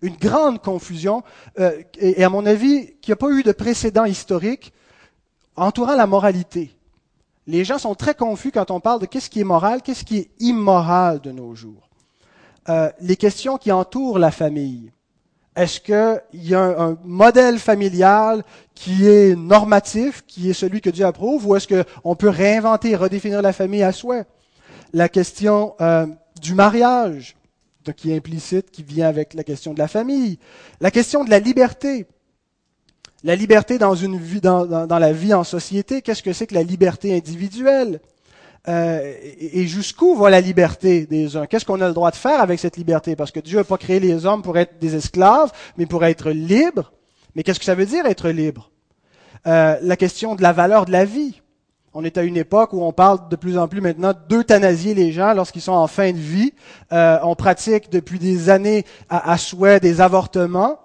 une 0.00 0.14
grande 0.14 0.62
confusion, 0.62 1.24
euh, 1.58 1.82
et, 1.98 2.22
à 2.22 2.30
mon 2.30 2.46
avis, 2.46 2.94
qu'il 3.00 3.10
n'y 3.10 3.14
a 3.14 3.16
pas 3.16 3.30
eu 3.30 3.42
de 3.42 3.52
précédent 3.52 4.04
historique 4.04 4.72
entourant 5.56 5.96
la 5.96 6.06
moralité. 6.06 6.70
Les 7.48 7.64
gens 7.64 7.78
sont 7.78 7.96
très 7.96 8.14
confus 8.14 8.52
quand 8.52 8.70
on 8.70 8.80
parle 8.80 9.00
de 9.00 9.06
qu'est-ce 9.06 9.28
qui 9.28 9.40
est 9.40 9.44
moral, 9.44 9.82
qu'est-ce 9.82 10.04
qui 10.04 10.18
est 10.18 10.30
immoral 10.38 11.20
de 11.20 11.32
nos 11.32 11.54
jours. 11.54 11.88
Euh, 12.68 12.90
les 13.00 13.16
questions 13.16 13.58
qui 13.58 13.72
entourent 13.72 14.18
la 14.18 14.30
famille. 14.30 14.92
Est-ce 15.56 15.80
qu'il 15.80 16.42
y 16.42 16.54
a 16.54 16.60
un, 16.60 16.90
un, 16.90 16.98
modèle 17.02 17.58
familial 17.58 18.44
qui 18.74 19.08
est 19.08 19.34
normatif, 19.34 20.22
qui 20.26 20.50
est 20.50 20.52
celui 20.52 20.80
que 20.80 20.90
Dieu 20.90 21.06
approuve, 21.06 21.46
ou 21.46 21.56
est-ce 21.56 21.66
qu'on 21.66 22.14
peut 22.14 22.28
réinventer, 22.28 22.94
redéfinir 22.94 23.42
la 23.42 23.52
famille 23.52 23.82
à 23.82 23.92
souhait? 23.92 24.26
La 24.96 25.10
question 25.10 25.74
euh, 25.82 26.06
du 26.40 26.54
mariage, 26.54 27.36
qui 27.96 28.12
est 28.12 28.16
implicite, 28.16 28.70
qui 28.70 28.82
vient 28.82 29.06
avec 29.06 29.34
la 29.34 29.44
question 29.44 29.74
de 29.74 29.78
la 29.78 29.88
famille, 29.88 30.38
la 30.80 30.90
question 30.90 31.22
de 31.22 31.28
la 31.28 31.38
liberté. 31.38 32.06
La 33.22 33.36
liberté 33.36 33.76
dans, 33.76 33.94
la 33.94 35.12
vie 35.12 35.34
en 35.34 35.44
société, 35.44 36.00
qu'est-ce 36.00 36.22
que 36.22 36.32
c'est 36.32 36.46
que 36.46 36.54
la 36.54 36.62
liberté 36.62 37.14
individuelle? 37.14 38.00
Euh, 38.68 39.14
Et, 39.38 39.66
jusqu'où 39.66 40.16
va 40.16 40.30
la 40.30 40.40
liberté 40.40 41.04
des 41.04 41.36
uns? 41.36 41.44
Qu'est-ce 41.44 41.66
qu'on 41.66 41.82
a 41.82 41.88
le 41.88 41.94
droit 41.94 42.10
de 42.10 42.16
faire 42.16 42.40
avec 42.40 42.58
cette 42.58 42.78
liberté? 42.78 43.16
Parce 43.16 43.32
que 43.32 43.40
Dieu 43.40 43.58
n'a 43.58 43.64
pas 43.64 43.76
créé 43.76 44.00
les 44.00 44.24
hommes 44.24 44.40
pour 44.40 44.56
être 44.56 44.78
des 44.78 44.96
esclaves, 44.96 45.52
mais 45.76 45.84
pour 45.84 46.06
être 46.06 46.30
libres. 46.30 46.90
Mais 47.34 47.42
qu'est-ce 47.42 47.58
que 47.58 47.66
ça 47.66 47.74
veut 47.74 47.86
dire 47.86 48.06
être 48.06 48.30
libre? 48.30 48.70
Euh, 49.46 49.76
La 49.82 49.96
question 49.98 50.36
de 50.36 50.42
la 50.42 50.54
valeur 50.54 50.86
de 50.86 50.92
la 50.92 51.04
vie. 51.04 51.42
On 51.98 52.04
est 52.04 52.18
à 52.18 52.24
une 52.24 52.36
époque 52.36 52.74
où 52.74 52.82
on 52.82 52.92
parle 52.92 53.26
de 53.30 53.36
plus 53.36 53.56
en 53.56 53.68
plus 53.68 53.80
maintenant 53.80 54.12
d'euthanasier 54.28 54.92
les 54.92 55.12
gens 55.12 55.32
lorsqu'ils 55.32 55.62
sont 55.62 55.72
en 55.72 55.86
fin 55.86 56.12
de 56.12 56.18
vie. 56.18 56.52
Euh, 56.92 57.18
on 57.22 57.34
pratique 57.34 57.90
depuis 57.90 58.18
des 58.18 58.50
années 58.50 58.84
à, 59.08 59.38
souhait 59.38 59.80
des 59.80 60.02
avortements. 60.02 60.78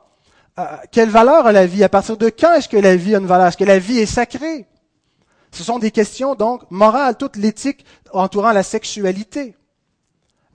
Euh, 0.57 0.63
quelle 0.89 1.09
valeur 1.09 1.45
a 1.47 1.51
la 1.51 1.65
vie? 1.65 1.83
À 1.83 1.89
partir 1.89 2.15
de 2.15 2.29
quand 2.29 2.53
est-ce 2.53 2.69
que 2.69 2.77
la 2.77 2.95
vie 2.95 3.13
a 3.13 3.17
une 3.17 3.25
valeur? 3.25 3.47
Est-ce 3.47 3.57
que 3.57 3.65
la 3.65 3.77
vie 3.77 3.99
est 3.99 4.05
sacrée? 4.05 4.67
Ce 5.51 5.65
sont 5.65 5.79
des 5.79 5.91
questions 5.91 6.33
donc 6.33 6.61
morales, 6.69 7.17
toute 7.17 7.35
l'éthique 7.35 7.83
entourant 8.13 8.53
la 8.53 8.63
sexualité. 8.63 9.57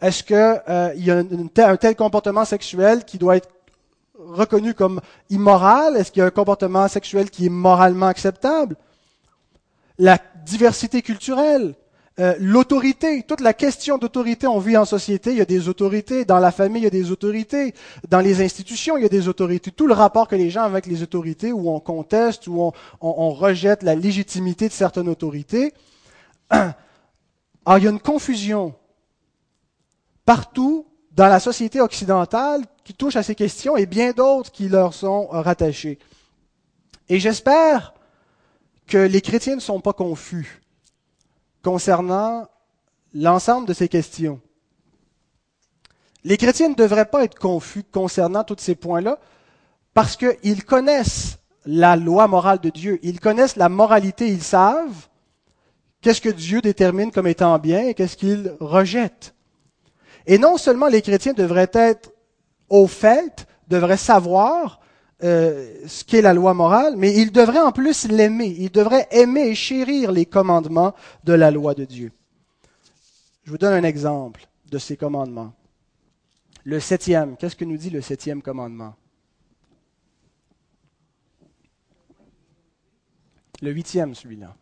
Est-ce 0.01 0.23
qu'il 0.23 0.37
euh, 0.37 0.95
y 0.97 1.11
a 1.11 1.19
un 1.69 1.77
tel 1.77 1.97
comportement 1.97 2.47
sexuel 2.47 3.05
qui 3.05 3.19
doit 3.19 3.37
être 3.37 3.51
reconnu 4.19 4.73
comme 4.73 5.03
immoral? 5.29 5.99
Est-ce 5.99 6.11
qu'il 6.11 6.21
y 6.21 6.25
a 6.25 6.29
un 6.29 6.31
comportement 6.31 6.89
sexuel 6.89 7.29
qui 7.29 7.45
est 7.45 7.51
moralement 7.51 8.07
acceptable? 8.07 8.75
La 9.99 10.19
diversité 10.45 11.03
culturelle. 11.03 11.75
euh, 12.19 12.35
l'autorité, 12.41 13.23
toute 13.25 13.43
la 13.43 13.53
question 13.53 13.99
d'autorité, 13.99 14.47
on 14.47 14.59
vit 14.59 14.79
en 14.79 14.87
société, 14.87 15.33
il 15.33 15.37
y 15.37 15.43
a 15.43 15.45
des 15.45 15.69
autorités, 15.69 16.25
dans 16.25 16.39
la 16.39 16.51
famille, 16.51 16.81
il 16.81 16.85
y 16.85 16.87
a 16.87 16.91
des 16.91 17.11
autorités, 17.11 17.75
dans 18.09 18.21
les 18.21 18.43
institutions, 18.43 18.97
il 18.97 19.03
y 19.03 19.07
a 19.07 19.11
des 19.11 19.29
autorités. 19.29 19.71
Tout 19.71 19.87
le 19.87 19.93
rapport 19.93 20.27
que 20.27 20.35
les 20.35 20.49
gens 20.49 20.63
ont 20.63 20.65
avec 20.65 20.87
les 20.87 21.03
autorités, 21.03 21.53
où 21.53 21.69
on 21.71 21.79
conteste, 21.79 22.47
où 22.47 22.73
on, 23.03 23.31
rejette 23.31 23.83
la 23.83 23.95
légitimité 23.95 24.69
de 24.69 24.73
certaines 24.73 25.09
autorités. 25.09 25.75
Alors, 26.49 26.73
il 27.79 27.85
y 27.85 27.87
a 27.87 27.91
une 27.91 28.01
confusion 28.01 28.75
partout 30.25 30.87
dans 31.13 31.29
la 31.29 31.41
société 31.41 31.83
occidentale 31.83 32.63
qui 32.83 32.95
touche 32.95 33.17
à 33.17 33.23
ces 33.23 33.35
questions 33.35 33.77
et 33.77 33.85
bien 33.85 34.13
d'autres 34.13 34.51
qui 34.51 34.69
leur 34.69 34.95
sont 34.95 35.27
rattachées. 35.27 35.99
Et 37.11 37.21
j'espère 37.21 37.93
que 38.87 38.99
les 38.99 39.21
chrétiens 39.21 39.57
ne 39.57 39.61
sont 39.61 39.81
pas 39.81 39.93
confus 39.93 40.63
concernant 41.63 42.49
l'ensemble 43.15 43.67
de 43.67 43.75
ces 43.75 43.89
questions. 43.89 44.41
Les 46.25 46.37
chrétiens 46.37 46.69
ne 46.69 46.75
devraient 46.75 47.07
pas 47.07 47.25
être 47.25 47.39
confus 47.39 47.85
concernant 47.85 48.45
tous 48.45 48.57
ces 48.59 48.75
points-là 48.75 49.19
parce 49.95 50.17
qu'ils 50.17 50.65
connaissent 50.65 51.39
la 51.65 51.97
loi 51.97 52.29
morale 52.29 52.61
de 52.61 52.71
Dieu, 52.71 52.99
ils 53.03 53.21
connaissent 53.21 53.57
la 53.57 53.69
moralité, 53.69 54.29
ils 54.29 54.43
savent 54.43 55.09
qu'est-ce 56.01 56.21
que 56.21 56.29
Dieu 56.29 56.61
détermine 56.61 57.11
comme 57.11 57.27
étant 57.27 57.59
bien 57.59 57.89
et 57.89 57.95
qu'est-ce 57.95 58.17
qu'il 58.17 58.55
rejette. 58.61 59.35
Et 60.27 60.39
non 60.39 60.59
seulement 60.59 60.87
les 60.87 61.03
chrétiens 61.03 61.33
devraient 61.33 61.71
être 61.73 62.13
au 62.69 62.87
fait, 62.87 63.47
devraient 63.69 63.97
savoir 63.97 64.81
euh, 65.23 65.87
ce 65.87 66.05
qu'est 66.05 66.21
la 66.21 66.35
loi 66.35 66.53
morale, 66.53 66.95
mais 66.97 67.15
il 67.15 67.33
devrait 67.33 67.61
en 67.61 67.73
plus 67.73 68.07
l'aimer. 68.09 68.55
Il 68.59 68.71
devrait 68.71 69.09
aimer 69.11 69.49
et 69.49 69.55
chérir 69.55 70.13
les 70.13 70.27
commandements 70.27 70.95
de 71.25 71.33
la 71.33 71.51
loi 71.51 71.75
de 71.75 71.85
Dieu. 71.85 72.13
Je 73.45 73.51
vous 73.51 73.59
donne 73.59 73.73
un 73.73 73.89
exemple 73.89 74.47
de 74.71 74.79
ces 74.79 74.97
commandements. 74.97 75.55
Le 76.65 76.81
septième, 76.81 77.37
qu'est-ce 77.37 77.57
que 77.57 77.65
nous 77.65 77.77
dit 77.77 77.91
le 77.91 78.01
septième 78.01 78.43
commandement? 78.43 78.95
Le 83.63 83.71
huitième, 83.71 84.15
celui-là. 84.15 84.55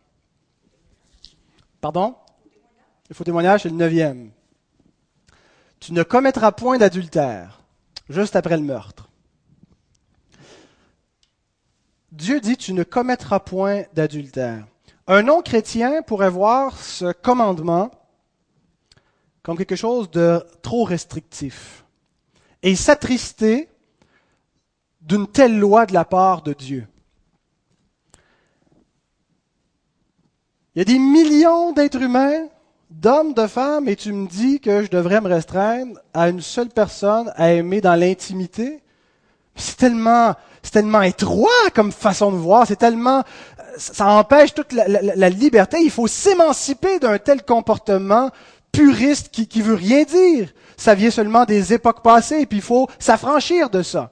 Pardon? 1.81 2.15
Le 3.09 3.15
faux 3.15 3.23
témoignage, 3.23 3.63
c'est 3.63 3.69
le 3.69 3.75
neuvième. 3.75 4.31
Tu 5.79 5.93
ne 5.93 6.03
commettras 6.03 6.51
point 6.51 6.77
d'adultère, 6.77 7.61
juste 8.09 8.35
après 8.35 8.57
le 8.57 8.63
meurtre. 8.63 9.04
Dieu 12.15 12.39
dit, 12.39 12.55
tu 12.55 12.71
ne 12.71 12.83
commettras 12.83 13.41
point 13.41 13.83
d'adultère. 13.93 14.65
Un 15.05 15.23
non-chrétien 15.23 16.01
pourrait 16.01 16.29
voir 16.29 16.81
ce 16.81 17.11
commandement 17.11 17.91
comme 19.43 19.57
quelque 19.57 19.75
chose 19.75 20.09
de 20.11 20.41
trop 20.61 20.85
restrictif 20.85 21.83
et 22.63 22.75
s'attrister 22.75 23.67
d'une 25.01 25.27
telle 25.27 25.59
loi 25.59 25.85
de 25.85 25.93
la 25.93 26.05
part 26.05 26.41
de 26.41 26.53
Dieu. 26.53 26.87
Il 30.73 30.79
y 30.79 30.81
a 30.81 30.85
des 30.85 30.99
millions 30.99 31.73
d'êtres 31.73 32.01
humains, 32.01 32.47
d'hommes, 32.89 33.33
de 33.33 33.45
femmes, 33.45 33.89
et 33.89 33.97
tu 33.97 34.13
me 34.13 34.27
dis 34.27 34.61
que 34.61 34.83
je 34.83 34.89
devrais 34.89 35.19
me 35.19 35.27
restreindre 35.27 35.99
à 36.13 36.29
une 36.29 36.41
seule 36.41 36.69
personne 36.69 37.31
à 37.35 37.51
aimer 37.51 37.81
dans 37.81 37.95
l'intimité. 37.95 38.81
C'est 39.55 39.77
tellement, 39.77 41.01
étroit 41.01 41.69
comme 41.73 41.91
façon 41.91 42.31
de 42.31 42.37
voir, 42.37 42.67
c'est 42.67 42.75
tellement, 42.75 43.23
ça 43.77 44.07
empêche 44.07 44.53
toute 44.53 44.73
la, 44.73 45.29
liberté. 45.29 45.77
Il 45.81 45.91
faut 45.91 46.07
s'émanciper 46.07 46.99
d'un 46.99 47.17
tel 47.17 47.43
comportement 47.43 48.31
puriste 48.71 49.29
qui, 49.29 49.47
qui 49.47 49.61
veut 49.61 49.75
rien 49.75 50.03
dire. 50.03 50.53
Ça 50.75 50.93
vient 50.93 51.09
seulement 51.09 51.45
des 51.45 51.73
époques 51.73 52.03
passées, 52.03 52.41
et 52.41 52.45
puis 52.45 52.57
il 52.57 52.63
faut 52.63 52.89
s'affranchir 52.99 53.69
de 53.69 53.81
ça. 53.81 54.11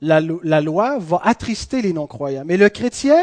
La, 0.00 0.20
la 0.42 0.60
loi 0.60 0.98
va 0.98 1.20
attrister 1.22 1.82
les 1.82 1.92
non-croyants. 1.92 2.42
Mais 2.44 2.56
le 2.56 2.68
chrétien 2.68 3.22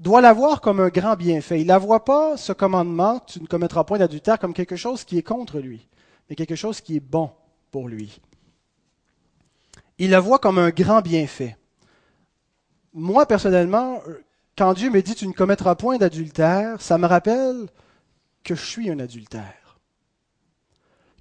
doit 0.00 0.20
la 0.20 0.32
voir 0.32 0.60
comme 0.60 0.80
un 0.80 0.88
grand 0.88 1.14
bienfait. 1.14 1.60
Il 1.60 1.64
ne 1.64 1.68
la 1.68 1.78
voit 1.78 2.04
pas, 2.04 2.36
ce 2.36 2.52
commandement, 2.52 3.20
tu 3.20 3.40
ne 3.40 3.46
commettras 3.46 3.84
point 3.84 3.98
d'adultère, 3.98 4.40
comme 4.40 4.54
quelque 4.54 4.74
chose 4.74 5.04
qui 5.04 5.18
est 5.18 5.22
contre 5.22 5.60
lui, 5.60 5.86
mais 6.28 6.34
quelque 6.34 6.56
chose 6.56 6.80
qui 6.80 6.96
est 6.96 7.00
bon 7.00 7.30
pour 7.70 7.86
lui 7.86 8.20
il 10.02 10.10
la 10.10 10.18
voit 10.18 10.40
comme 10.40 10.58
un 10.58 10.70
grand 10.70 11.00
bienfait. 11.00 11.56
Moi, 12.92 13.24
personnellement, 13.24 14.02
quand 14.58 14.74
Dieu 14.74 14.90
me 14.90 15.00
dit 15.00 15.14
tu 15.14 15.28
ne 15.28 15.32
commettras 15.32 15.76
point 15.76 15.96
d'adultère, 15.96 16.82
ça 16.82 16.98
me 16.98 17.06
rappelle 17.06 17.68
que 18.42 18.56
je 18.56 18.64
suis 18.64 18.90
un 18.90 18.98
adultère. 18.98 19.78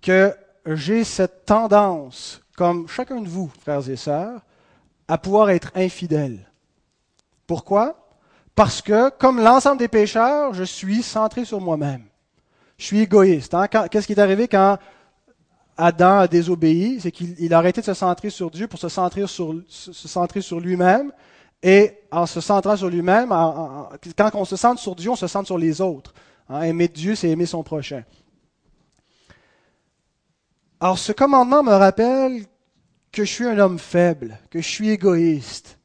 Que 0.01 0.35
j'ai 0.65 1.03
cette 1.03 1.45
tendance, 1.45 2.41
comme 2.57 2.87
chacun 2.87 3.21
de 3.21 3.27
vous, 3.27 3.51
frères 3.61 3.87
et 3.87 3.95
sœurs, 3.95 4.41
à 5.07 5.19
pouvoir 5.19 5.51
être 5.51 5.71
infidèle. 5.75 6.49
Pourquoi? 7.45 8.17
Parce 8.55 8.81
que, 8.81 9.11
comme 9.11 9.43
l'ensemble 9.43 9.77
des 9.77 9.89
pécheurs, 9.89 10.55
je 10.55 10.63
suis 10.63 11.03
centré 11.03 11.45
sur 11.45 11.61
moi-même. 11.61 12.05
Je 12.79 12.85
suis 12.85 13.01
égoïste. 13.01 13.53
Hein? 13.53 13.67
Qu'est-ce 13.67 14.07
qui 14.07 14.13
est 14.13 14.19
arrivé 14.19 14.47
quand 14.47 14.79
Adam 15.83 16.19
a 16.19 16.27
désobéi, 16.27 16.99
c'est 17.01 17.11
qu'il 17.11 17.51
a 17.53 17.57
arrêté 17.57 17.81
de 17.81 17.85
se 17.87 17.95
centrer 17.95 18.29
sur 18.29 18.51
Dieu 18.51 18.67
pour 18.67 18.79
se 18.79 18.87
centrer 18.87 19.25
sur, 19.25 19.55
se 19.67 20.07
centrer 20.07 20.41
sur 20.41 20.59
lui-même. 20.59 21.11
Et 21.63 21.97
en 22.11 22.27
se 22.27 22.39
centrant 22.39 22.77
sur 22.77 22.87
lui-même, 22.87 23.29
quand 23.29 24.31
on 24.35 24.45
se 24.45 24.55
centre 24.55 24.79
sur 24.79 24.95
Dieu, 24.95 25.09
on 25.09 25.15
se 25.15 25.25
centre 25.25 25.47
sur 25.47 25.57
les 25.57 25.81
autres. 25.81 26.13
Hein, 26.49 26.61
aimer 26.61 26.87
Dieu, 26.87 27.15
c'est 27.15 27.29
aimer 27.29 27.47
son 27.47 27.63
prochain. 27.63 28.03
Alors 30.79 30.99
ce 30.99 31.11
commandement 31.11 31.63
me 31.63 31.73
rappelle 31.73 32.45
que 33.11 33.25
je 33.25 33.31
suis 33.31 33.45
un 33.45 33.57
homme 33.57 33.79
faible, 33.79 34.37
que 34.51 34.61
je 34.61 34.67
suis 34.67 34.89
égoïste, 34.89 35.79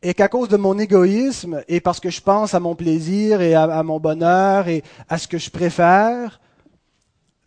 et 0.00 0.14
qu'à 0.14 0.28
cause 0.28 0.48
de 0.48 0.56
mon 0.56 0.78
égoïsme, 0.78 1.62
et 1.66 1.80
parce 1.80 1.98
que 1.98 2.10
je 2.10 2.20
pense 2.20 2.54
à 2.54 2.60
mon 2.60 2.76
plaisir 2.76 3.40
et 3.40 3.54
à 3.54 3.82
mon 3.82 3.98
bonheur 3.98 4.68
et 4.68 4.84
à 5.08 5.18
ce 5.18 5.26
que 5.26 5.38
je 5.38 5.50
préfère, 5.50 6.40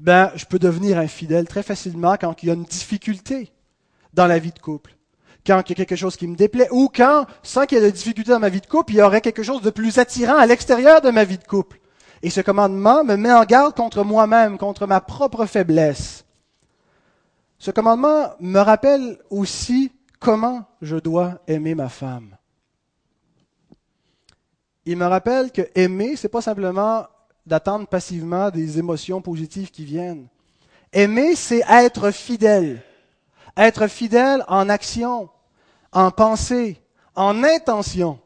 ben, 0.01 0.31
je 0.33 0.45
peux 0.45 0.57
devenir 0.57 0.97
infidèle 0.97 1.47
très 1.47 1.61
facilement 1.61 2.15
quand 2.19 2.41
il 2.41 2.47
y 2.47 2.49
a 2.49 2.55
une 2.55 2.63
difficulté 2.63 3.51
dans 4.13 4.25
la 4.25 4.39
vie 4.39 4.51
de 4.51 4.57
couple. 4.57 4.97
Quand 5.45 5.61
il 5.63 5.69
y 5.69 5.73
a 5.73 5.75
quelque 5.75 5.95
chose 5.95 6.17
qui 6.17 6.27
me 6.27 6.35
déplaît, 6.35 6.67
ou 6.71 6.89
quand, 6.93 7.27
sans 7.43 7.67
qu'il 7.67 7.77
y 7.77 7.81
ait 7.81 7.85
de 7.85 7.91
difficulté 7.91 8.31
dans 8.31 8.39
ma 8.39 8.49
vie 8.49 8.61
de 8.61 8.65
couple, 8.65 8.93
il 8.93 8.97
y 8.97 9.01
aurait 9.03 9.21
quelque 9.21 9.43
chose 9.43 9.61
de 9.61 9.69
plus 9.69 9.99
attirant 9.99 10.37
à 10.37 10.47
l'extérieur 10.47 11.01
de 11.01 11.11
ma 11.11 11.23
vie 11.23 11.37
de 11.37 11.43
couple. 11.43 11.79
Et 12.23 12.31
ce 12.31 12.41
commandement 12.41 13.03
me 13.03 13.15
met 13.15 13.31
en 13.31 13.45
garde 13.45 13.75
contre 13.75 14.03
moi-même, 14.03 14.57
contre 14.57 14.87
ma 14.87 15.01
propre 15.01 15.45
faiblesse. 15.45 16.25
Ce 17.59 17.69
commandement 17.69 18.31
me 18.39 18.59
rappelle 18.59 19.19
aussi 19.29 19.91
comment 20.19 20.65
je 20.81 20.97
dois 20.97 21.41
aimer 21.45 21.75
ma 21.75 21.89
femme. 21.89 22.37
Il 24.85 24.97
me 24.97 25.05
rappelle 25.05 25.51
que 25.51 25.61
aimer, 25.75 26.15
c'est 26.15 26.27
pas 26.27 26.41
simplement 26.41 27.05
d'attendre 27.45 27.87
passivement 27.87 28.49
des 28.49 28.79
émotions 28.79 29.21
positives 29.21 29.71
qui 29.71 29.85
viennent. 29.85 30.27
Aimer, 30.93 31.35
c'est 31.35 31.63
être 31.69 32.11
fidèle. 32.11 32.81
Être 33.57 33.87
fidèle 33.87 34.43
en 34.47 34.69
action, 34.69 35.29
en 35.91 36.11
pensée, 36.11 36.81
en 37.15 37.43
intention. 37.43 38.19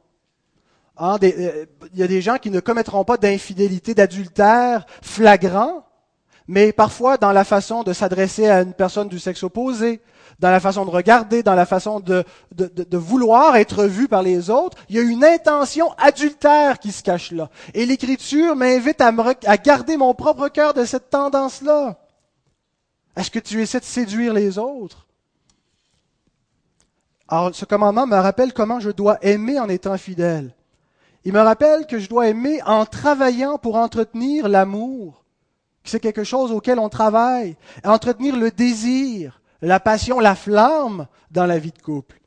Hein, 0.98 1.18
euh, 1.24 1.66
il 1.94 2.00
y 2.00 2.04
a 2.04 2.08
des 2.08 2.22
gens 2.22 2.38
qui 2.38 2.50
ne 2.50 2.60
commettront 2.60 3.04
pas 3.04 3.18
d'infidélité, 3.18 3.94
d'adultère 3.94 4.86
flagrant, 5.02 5.86
mais 6.48 6.72
parfois 6.72 7.18
dans 7.18 7.32
la 7.32 7.44
façon 7.44 7.84
de 7.84 7.92
s'adresser 7.92 8.48
à 8.48 8.62
une 8.62 8.74
personne 8.74 9.10
du 9.10 9.20
sexe 9.20 9.44
opposé, 9.44 10.02
dans 10.40 10.52
la 10.52 10.60
façon 10.60 10.86
de 10.86 10.90
regarder, 10.90 11.44
dans 11.44 11.56
la 11.56 11.66
façon 11.66 12.00
de, 12.00 12.26
vouloir 12.92 13.56
être 13.56 13.86
vu 13.86 14.08
par 14.08 14.22
les 14.22 14.50
autres. 14.50 14.78
Il 14.90 14.96
y 14.96 15.00
a 15.00 15.04
une 15.04 15.24
intention 15.24 15.92
adultère 15.98 16.80
qui 16.80 16.92
se 16.92 17.04
cache 17.04 17.32
là. 17.32 17.50
Et 17.74 17.86
l'Écriture 17.86 18.56
m'invite 18.56 19.02
à, 19.02 19.12
à 19.46 19.58
garder 19.58 19.98
mon 19.98 20.14
propre 20.14 20.50
cœur 20.50 20.74
de 20.74 20.86
cette 20.86 21.10
tendance-là. 21.10 21.98
Est-ce 23.16 23.32
que 23.32 23.40
tu 23.40 23.62
essaies 23.62 23.80
de 23.80 23.86
séduire 23.86 24.34
les 24.34 24.58
autres? 24.58 25.08
Alors, 27.28 27.56
ce 27.56 27.66
commandement 27.66 28.06
me 28.06 28.18
rappelle 28.18 28.54
comment 28.54 28.80
je 28.80 28.92
dois 28.92 29.18
aimer 29.22 29.60
en 29.60 29.70
étant 29.70 29.98
fidèle. 29.98 30.54
Il 31.24 31.34
me 31.34 31.42
rappelle 31.42 31.88
que 31.88 31.98
je 31.98 32.08
dois 32.08 32.28
aimer 32.28 32.62
en 32.66 32.86
travaillant 32.86 33.58
pour 33.58 33.78
entretenir 33.78 34.48
l'amour. 34.48 35.24
C'est 35.84 36.00
quelque 36.00 36.24
chose 36.24 36.52
auquel 36.52 36.78
on 36.78 36.90
travaille. 36.90 37.56
Entretenir 37.84 38.36
le 38.36 38.52
désir, 38.52 39.42
la 39.62 39.80
passion, 39.80 40.20
la 40.20 40.36
flamme 40.36 41.08
dans 41.32 41.46
la 41.46 41.58
vie 41.58 41.72
de 41.72 41.82
couple. 41.82 42.20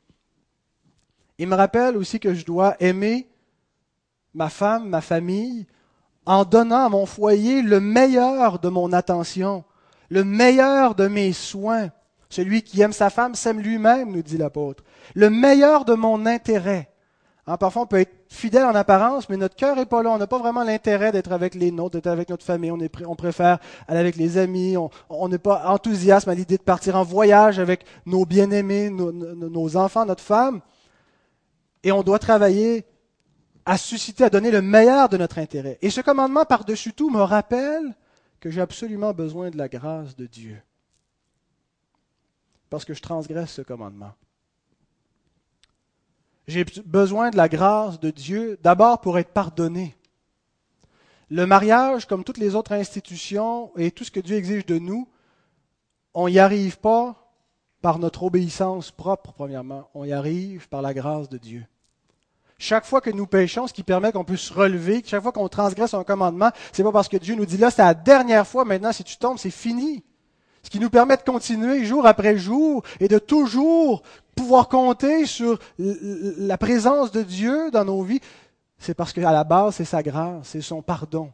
Il 1.37 1.47
me 1.47 1.55
rappelle 1.55 1.95
aussi 1.95 2.19
que 2.19 2.33
je 2.33 2.45
dois 2.45 2.75
aimer 2.79 3.29
ma 4.33 4.49
femme, 4.49 4.89
ma 4.89 5.01
famille, 5.01 5.67
en 6.25 6.43
donnant 6.43 6.85
à 6.85 6.89
mon 6.89 7.05
foyer 7.05 7.61
le 7.61 7.79
meilleur 7.79 8.59
de 8.59 8.69
mon 8.69 8.93
attention, 8.93 9.63
le 10.09 10.23
meilleur 10.23 10.95
de 10.95 11.07
mes 11.07 11.33
soins. 11.33 11.89
Celui 12.29 12.61
qui 12.61 12.81
aime 12.81 12.93
sa 12.93 13.09
femme 13.09 13.35
s'aime 13.35 13.59
lui-même, 13.59 14.11
nous 14.11 14.21
dit 14.21 14.37
l'apôtre. 14.37 14.83
Le 15.15 15.29
meilleur 15.29 15.85
de 15.85 15.93
mon 15.95 16.25
intérêt. 16.25 16.88
Hein, 17.49 17.57
parfois, 17.57 17.81
on 17.81 17.87
peut 17.87 17.99
être 17.99 18.13
fidèle 18.27 18.63
en 18.63 18.75
apparence, 18.75 19.27
mais 19.27 19.35
notre 19.35 19.55
cœur 19.55 19.75
n'est 19.75 19.87
pas 19.87 20.03
là. 20.03 20.11
On 20.11 20.19
n'a 20.19 20.27
pas 20.27 20.37
vraiment 20.37 20.63
l'intérêt 20.63 21.11
d'être 21.11 21.31
avec 21.31 21.55
les 21.55 21.71
nôtres, 21.71 21.95
d'être 21.95 22.05
avec 22.05 22.29
notre 22.29 22.45
famille. 22.45 22.71
On, 22.71 23.15
préfère 23.15 23.57
aller 23.87 23.99
avec 23.99 24.17
les 24.17 24.37
amis. 24.37 24.75
On 25.09 25.27
n'est 25.27 25.39
pas 25.39 25.63
enthousiaste 25.65 26.27
à 26.27 26.35
l'idée 26.35 26.57
de 26.57 26.61
partir 26.61 26.95
en 26.95 27.03
voyage 27.03 27.57
avec 27.57 27.85
nos 28.05 28.23
bien-aimés, 28.23 28.91
nos 28.91 29.77
enfants, 29.77 30.05
notre 30.05 30.21
femme. 30.21 30.61
Et 31.83 31.91
on 31.91 32.03
doit 32.03 32.19
travailler 32.19 32.85
à 33.65 33.79
susciter, 33.79 34.25
à 34.25 34.29
donner 34.29 34.51
le 34.51 34.61
meilleur 34.61 35.09
de 35.09 35.17
notre 35.17 35.39
intérêt. 35.39 35.79
Et 35.81 35.89
ce 35.89 36.01
commandement, 36.01 36.45
par-dessus 36.45 36.93
tout, 36.93 37.09
me 37.09 37.21
rappelle 37.21 37.95
que 38.39 38.51
j'ai 38.51 38.61
absolument 38.61 39.11
besoin 39.11 39.49
de 39.49 39.57
la 39.57 39.67
grâce 39.67 40.15
de 40.15 40.27
Dieu. 40.27 40.61
Parce 42.69 42.85
que 42.85 42.93
je 42.93 43.01
transgresse 43.01 43.53
ce 43.53 43.63
commandement. 43.63 44.11
J'ai 46.49 46.65
besoin 46.83 47.29
de 47.29 47.37
la 47.37 47.47
grâce 47.47 47.99
de 47.99 48.09
Dieu 48.09 48.57
d'abord 48.63 49.01
pour 49.01 49.19
être 49.19 49.33
pardonné. 49.33 49.95
Le 51.29 51.45
mariage, 51.45 52.07
comme 52.07 52.23
toutes 52.23 52.39
les 52.39 52.55
autres 52.55 52.71
institutions 52.71 53.71
et 53.77 53.91
tout 53.91 54.03
ce 54.03 54.09
que 54.09 54.19
Dieu 54.19 54.35
exige 54.35 54.65
de 54.65 54.79
nous, 54.79 55.07
on 56.15 56.27
n'y 56.27 56.39
arrive 56.39 56.79
pas 56.79 57.35
par 57.83 57.99
notre 57.99 58.23
obéissance 58.23 58.89
propre, 58.89 59.31
premièrement. 59.31 59.91
On 59.93 60.05
y 60.05 60.11
arrive 60.11 60.67
par 60.69 60.81
la 60.81 60.95
grâce 60.95 61.29
de 61.29 61.37
Dieu. 61.37 61.63
Chaque 62.57 62.85
fois 62.85 62.99
que 62.99 63.11
nous 63.11 63.27
péchons, 63.27 63.67
ce 63.67 63.73
qui 63.73 63.83
permet 63.83 64.11
qu'on 64.11 64.25
puisse 64.25 64.41
se 64.41 64.53
relever, 64.53 65.03
chaque 65.05 65.21
fois 65.21 65.31
qu'on 65.31 65.49
transgresse 65.49 65.93
un 65.93 66.03
commandement, 66.03 66.49
c'est 66.73 66.81
pas 66.81 66.91
parce 66.91 67.09
que 67.09 67.17
Dieu 67.17 67.35
nous 67.35 67.45
dit 67.45 67.57
là, 67.57 67.69
c'est 67.69 67.83
la 67.83 67.93
dernière 67.93 68.47
fois, 68.47 68.65
maintenant, 68.65 68.91
si 68.91 69.03
tu 69.03 69.17
tombes, 69.17 69.37
c'est 69.37 69.51
fini. 69.51 70.03
Ce 70.63 70.69
qui 70.69 70.79
nous 70.79 70.89
permet 70.89 71.17
de 71.17 71.21
continuer 71.21 71.85
jour 71.85 72.05
après 72.05 72.37
jour 72.37 72.83
et 72.99 73.07
de 73.07 73.19
toujours 73.19 74.03
pouvoir 74.35 74.69
compter 74.69 75.25
sur 75.25 75.59
la 75.77 76.57
présence 76.57 77.11
de 77.11 77.21
Dieu 77.21 77.71
dans 77.71 77.85
nos 77.85 78.01
vies, 78.03 78.21
c'est 78.77 78.93
parce 78.93 79.13
qu'à 79.13 79.31
la 79.31 79.43
base, 79.43 79.75
c'est 79.75 79.85
sa 79.85 80.03
grâce, 80.03 80.47
c'est 80.47 80.61
son 80.61 80.81
pardon 80.81 81.31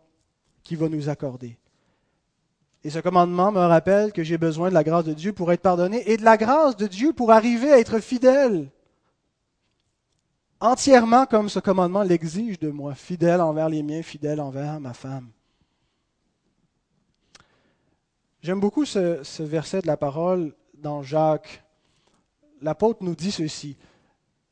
qui 0.63 0.75
va 0.75 0.89
nous 0.89 1.09
accorder. 1.09 1.57
Et 2.83 2.89
ce 2.89 2.99
commandement 2.99 3.51
me 3.51 3.59
rappelle 3.59 4.11
que 4.11 4.23
j'ai 4.23 4.37
besoin 4.37 4.69
de 4.69 4.73
la 4.75 4.83
grâce 4.83 5.05
de 5.05 5.13
Dieu 5.13 5.33
pour 5.33 5.51
être 5.51 5.61
pardonné 5.61 6.09
et 6.11 6.17
de 6.17 6.23
la 6.23 6.37
grâce 6.37 6.75
de 6.75 6.87
Dieu 6.87 7.13
pour 7.13 7.31
arriver 7.31 7.71
à 7.71 7.79
être 7.79 7.99
fidèle 7.99 8.69
entièrement 10.59 11.25
comme 11.25 11.49
ce 11.49 11.59
commandement 11.59 12.03
l'exige 12.03 12.59
de 12.59 12.69
moi, 12.69 12.95
fidèle 12.95 13.41
envers 13.41 13.69
les 13.69 13.83
miens, 13.83 14.01
fidèle 14.01 14.41
envers 14.41 14.79
ma 14.79 14.93
femme. 14.93 15.29
J'aime 18.45 18.59
beaucoup 18.59 18.85
ce, 18.85 19.41
verset 19.41 19.81
de 19.81 19.87
la 19.87 19.97
parole 19.97 20.53
dans 20.75 21.01
Jacques. 21.01 21.63
L'apôtre 22.61 22.99
nous 23.01 23.15
dit 23.15 23.31
ceci. 23.31 23.75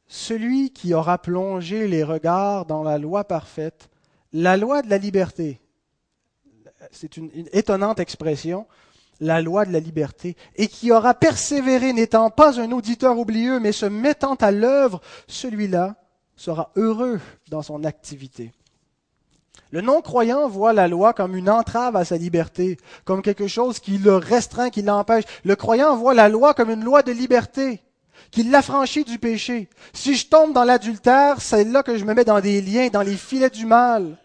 Celui 0.08 0.72
qui 0.72 0.96
aura 0.96 1.20
plongé 1.20 1.88
les 1.88 2.04
regards 2.04 2.66
dans 2.66 2.82
la 2.82 2.98
loi 2.98 3.24
parfaite, 3.24 3.92
la 4.32 4.58
loi 4.58 4.82
de 4.82 4.90
la 4.90 4.98
liberté, 4.98 5.62
c'est 6.90 7.18
une, 7.18 7.30
une 7.36 7.48
étonnante 7.54 8.00
expression, 8.00 8.66
la 9.20 9.44
loi 9.44 9.64
de 9.64 9.72
la 9.72 9.80
liberté, 9.80 10.38
et 10.56 10.68
qui 10.68 10.92
aura 10.92 11.14
persévéré 11.14 11.94
n'étant 11.94 12.32
pas 12.32 12.60
un 12.60 12.72
auditeur 12.72 13.20
oublieux, 13.20 13.60
mais 13.60 13.72
se 13.72 13.86
mettant 13.86 14.34
à 14.34 14.50
l'œuvre, 14.50 15.02
celui-là 15.28 15.98
sera 16.36 16.72
heureux 16.78 17.20
dans 17.48 17.62
son 17.62 17.84
activité. 17.84 18.54
Le 19.74 19.82
non-croyant 19.82 20.48
voit 20.48 20.72
la 20.72 20.88
loi 20.88 21.14
comme 21.14 21.36
une 21.36 21.50
entrave 21.50 21.96
à 21.96 22.06
sa 22.06 22.16
liberté, 22.16 22.78
comme 23.06 23.24
quelque 23.24 23.48
chose 23.48 23.80
qui 23.80 23.98
le 23.98 24.18
restreint, 24.18 24.70
qui 24.70 24.84
l'empêche. 24.84 25.24
Le 25.44 25.56
croyant 25.56 25.96
voit 25.96 26.14
la 26.14 26.30
loi 26.30 26.54
comme 26.54 26.70
une 26.70 26.84
loi 26.84 27.02
de 27.02 27.12
liberté, 27.12 27.82
qui 28.30 28.44
l'affranchit 28.44 29.04
du 29.04 29.18
péché. 29.18 29.68
Si 29.92 30.16
je 30.16 30.28
tombe 30.28 30.54
dans 30.54 30.64
l'adultère, 30.64 31.42
c'est 31.42 31.64
là 31.64 31.82
que 31.82 31.98
je 31.98 32.06
me 32.06 32.14
mets 32.14 32.24
dans 32.24 32.40
des 32.40 32.62
liens, 32.62 32.90
dans 32.90 33.02
les 33.02 33.16
filets 33.18 33.50
du 33.50 33.66
mal. 33.66 34.16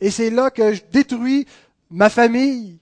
Et 0.00 0.12
c'est 0.12 0.30
là 0.30 0.52
que 0.52 0.72
je 0.72 0.82
détruis 0.92 1.48
ma 1.90 2.08
famille, 2.08 2.78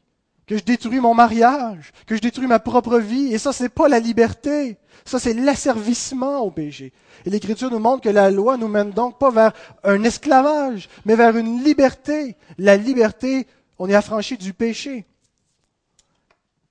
que 0.46 0.56
je 0.56 0.64
détruis 0.64 1.00
mon 1.00 1.14
mariage, 1.14 1.92
que 2.06 2.16
je 2.16 2.20
détruis 2.20 2.46
ma 2.46 2.58
propre 2.58 2.98
vie. 2.98 3.32
Et 3.32 3.38
ça, 3.38 3.52
c'est 3.52 3.68
pas 3.68 3.88
la 3.88 4.00
liberté. 4.00 4.76
Ça, 5.04 5.18
c'est 5.18 5.34
l'asservissement 5.34 6.40
au 6.40 6.50
péché. 6.50 6.92
Et 7.24 7.30
l'Écriture 7.30 7.70
nous 7.70 7.78
montre 7.78 8.02
que 8.02 8.08
la 8.08 8.30
loi 8.30 8.56
nous 8.56 8.68
mène 8.68 8.90
donc 8.90 9.18
pas 9.18 9.30
vers 9.30 9.52
un 9.84 10.02
esclavage, 10.04 10.88
mais 11.04 11.16
vers 11.16 11.36
une 11.36 11.62
liberté. 11.62 12.36
La 12.58 12.76
liberté, 12.76 13.46
on 13.78 13.88
est 13.88 13.94
affranchi 13.94 14.36
du 14.36 14.52
péché. 14.52 15.06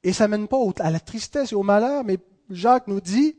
Et 0.04 0.13
ça 0.13 0.28
mène 0.28 0.48
pas 0.48 0.58
à 0.80 0.91
la 0.91 1.00
tristesse 1.00 1.52
et 1.52 1.56
au 1.56 1.63
malheur, 1.63 2.04
mais 2.04 2.17
Jacques 2.50 2.88
nous 2.88 3.02
dit, 3.02 3.36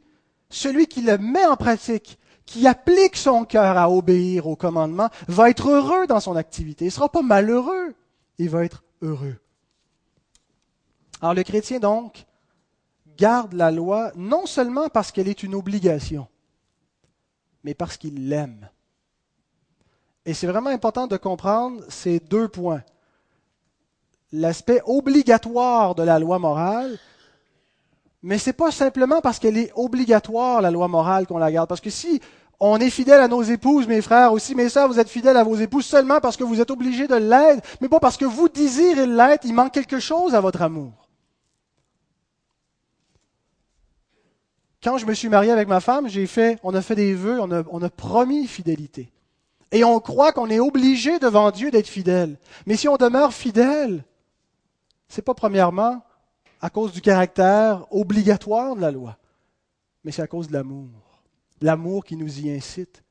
celui 0.48 0.86
qui 0.86 1.02
le 1.02 1.18
met 1.18 1.44
en 1.46 1.56
pratique, 1.56 2.18
qui 2.46 2.66
applique 2.66 3.16
son 3.16 3.44
cœur 3.44 3.76
à 3.76 3.90
obéir 3.90 4.46
au 4.46 4.56
commandement, 4.56 5.08
va 5.28 5.50
être 5.50 5.70
heureux 5.70 6.06
dans 6.06 6.20
son 6.20 6.36
activité. 6.36 6.84
Il 6.84 6.88
ne 6.88 6.92
sera 6.92 7.08
pas 7.08 7.22
malheureux, 7.22 7.94
il 8.38 8.48
va 8.48 8.64
être 8.64 8.84
heureux. 9.00 9.36
Alors 11.22 11.34
le 11.34 11.44
chrétien, 11.44 11.78
donc, 11.78 12.26
garde 13.16 13.52
la 13.52 13.70
loi 13.70 14.10
non 14.16 14.44
seulement 14.44 14.88
parce 14.88 15.12
qu'elle 15.12 15.28
est 15.28 15.44
une 15.44 15.54
obligation, 15.54 16.26
mais 17.62 17.74
parce 17.74 17.96
qu'il 17.96 18.28
l'aime. 18.28 18.68
Et 20.26 20.34
c'est 20.34 20.48
vraiment 20.48 20.70
important 20.70 21.06
de 21.06 21.16
comprendre 21.16 21.80
ces 21.88 22.18
deux 22.18 22.48
points. 22.48 22.82
L'aspect 24.32 24.82
obligatoire 24.84 25.94
de 25.94 26.02
la 26.02 26.18
loi 26.18 26.40
morale, 26.40 26.98
mais 28.22 28.38
ce 28.38 28.50
n'est 28.50 28.54
pas 28.54 28.72
simplement 28.72 29.20
parce 29.20 29.38
qu'elle 29.38 29.58
est 29.58 29.70
obligatoire, 29.76 30.60
la 30.60 30.72
loi 30.72 30.88
morale, 30.88 31.28
qu'on 31.28 31.38
la 31.38 31.52
garde. 31.52 31.68
Parce 31.68 31.80
que 31.80 31.90
si 31.90 32.20
on 32.58 32.78
est 32.78 32.90
fidèle 32.90 33.20
à 33.20 33.28
nos 33.28 33.42
épouses, 33.42 33.86
mes 33.86 34.02
frères 34.02 34.32
aussi, 34.32 34.56
mes 34.56 34.68
sœurs, 34.68 34.88
vous 34.88 34.98
êtes 34.98 35.08
fidèles 35.08 35.36
à 35.36 35.44
vos 35.44 35.56
épouses 35.56 35.86
seulement 35.86 36.20
parce 36.20 36.36
que 36.36 36.44
vous 36.44 36.60
êtes 36.60 36.70
obligés 36.72 37.06
de 37.06 37.14
l'être, 37.14 37.62
mais 37.80 37.88
pas 37.88 38.00
parce 38.00 38.16
que 38.16 38.24
vous 38.24 38.48
désirez 38.48 39.06
l'être, 39.06 39.44
il 39.44 39.54
manque 39.54 39.72
quelque 39.72 40.00
chose 40.00 40.34
à 40.34 40.40
votre 40.40 40.62
amour. 40.62 41.01
Quand 44.82 44.98
je 44.98 45.06
me 45.06 45.14
suis 45.14 45.28
marié 45.28 45.50
avec 45.52 45.68
ma 45.68 45.80
femme, 45.80 46.08
j'ai 46.08 46.26
fait, 46.26 46.58
on 46.62 46.74
a 46.74 46.82
fait 46.82 46.96
des 46.96 47.14
vœux, 47.14 47.40
on 47.40 47.82
a, 47.82 47.90
promis 47.90 48.46
fidélité. 48.46 49.12
Et 49.70 49.84
on 49.84 50.00
croit 50.00 50.32
qu'on 50.32 50.50
est 50.50 50.60
obligé 50.60 51.18
devant 51.18 51.50
Dieu 51.50 51.70
d'être 51.70 51.88
fidèle. 51.88 52.36
Mais 52.66 52.76
si 52.76 52.88
on 52.88 52.96
demeure 52.96 53.32
fidèle, 53.32 54.04
c'est 55.08 55.22
pas 55.22 55.34
premièrement 55.34 56.02
à 56.60 56.68
cause 56.68 56.92
du 56.92 57.00
caractère 57.00 57.86
obligatoire 57.90 58.76
de 58.76 58.80
la 58.80 58.90
loi, 58.90 59.16
mais 60.04 60.12
c'est 60.12 60.22
à 60.22 60.26
cause 60.26 60.48
de 60.48 60.52
l'amour. 60.52 60.90
L'amour 61.60 62.04
qui 62.04 62.16
nous 62.16 62.40
y 62.40 62.50
incite, 62.50 63.02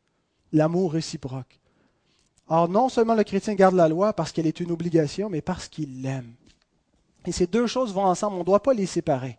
l'amour 0.51 0.93
réciproque. 0.93 1.59
Or, 2.47 2.67
non 2.67 2.89
seulement 2.89 3.15
le 3.15 3.23
chrétien 3.23 3.55
garde 3.55 3.75
la 3.75 3.87
loi 3.87 4.13
parce 4.13 4.31
qu'elle 4.33 4.47
est 4.47 4.59
une 4.59 4.71
obligation, 4.71 5.29
mais 5.29 5.41
parce 5.41 5.69
qu'il 5.69 6.01
l'aime. 6.01 6.33
Et 7.25 7.31
ces 7.31 7.47
deux 7.47 7.65
choses 7.65 7.93
vont 7.93 8.05
ensemble, 8.05 8.35
on 8.35 8.39
ne 8.39 8.45
doit 8.45 8.61
pas 8.61 8.73
les 8.73 8.85
séparer. 8.85 9.37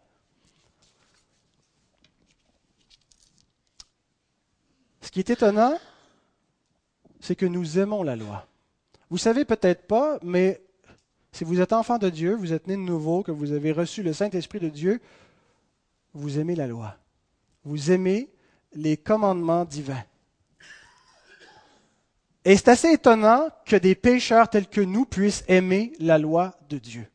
Ce 5.02 5.10
qui 5.10 5.18
est 5.18 5.30
étonnant, 5.30 5.78
c'est 7.20 7.36
que 7.36 7.46
nous 7.46 7.78
aimons 7.78 8.02
la 8.02 8.16
loi. 8.16 8.46
Vous 9.10 9.18
savez 9.18 9.44
peut-être 9.44 9.86
pas, 9.86 10.18
mais 10.22 10.62
si 11.32 11.44
vous 11.44 11.60
êtes 11.60 11.72
enfant 11.72 11.98
de 11.98 12.08
Dieu, 12.08 12.34
vous 12.34 12.52
êtes 12.52 12.66
né 12.66 12.76
de 12.76 12.80
nouveau, 12.80 13.22
que 13.22 13.30
vous 13.30 13.52
avez 13.52 13.72
reçu 13.72 14.02
le 14.02 14.12
Saint-Esprit 14.12 14.60
de 14.60 14.68
Dieu, 14.68 15.00
vous 16.14 16.38
aimez 16.38 16.54
la 16.54 16.66
loi. 16.66 16.96
Vous 17.64 17.90
aimez 17.90 18.30
les 18.74 18.96
commandements 18.96 19.64
divins. 19.64 20.04
Et 22.44 22.56
c'est 22.56 22.68
assez 22.68 22.92
étonnant 22.92 23.48
que 23.66 23.76
des 23.76 23.94
pécheurs 23.94 24.48
tels 24.48 24.68
que 24.68 24.80
nous 24.80 25.04
puissent 25.04 25.44
aimer 25.46 25.92
la 26.00 26.18
loi 26.18 26.54
de 26.68 26.78
Dieu. 26.78 27.06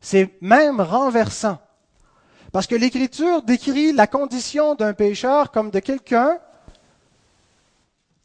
C'est 0.00 0.30
même 0.40 0.80
renversant. 0.80 1.60
Parce 2.50 2.66
que 2.66 2.74
l'Écriture 2.74 3.42
décrit 3.42 3.92
la 3.92 4.06
condition 4.06 4.74
d'un 4.74 4.92
pécheur 4.92 5.50
comme 5.50 5.70
de 5.70 5.78
quelqu'un 5.78 6.38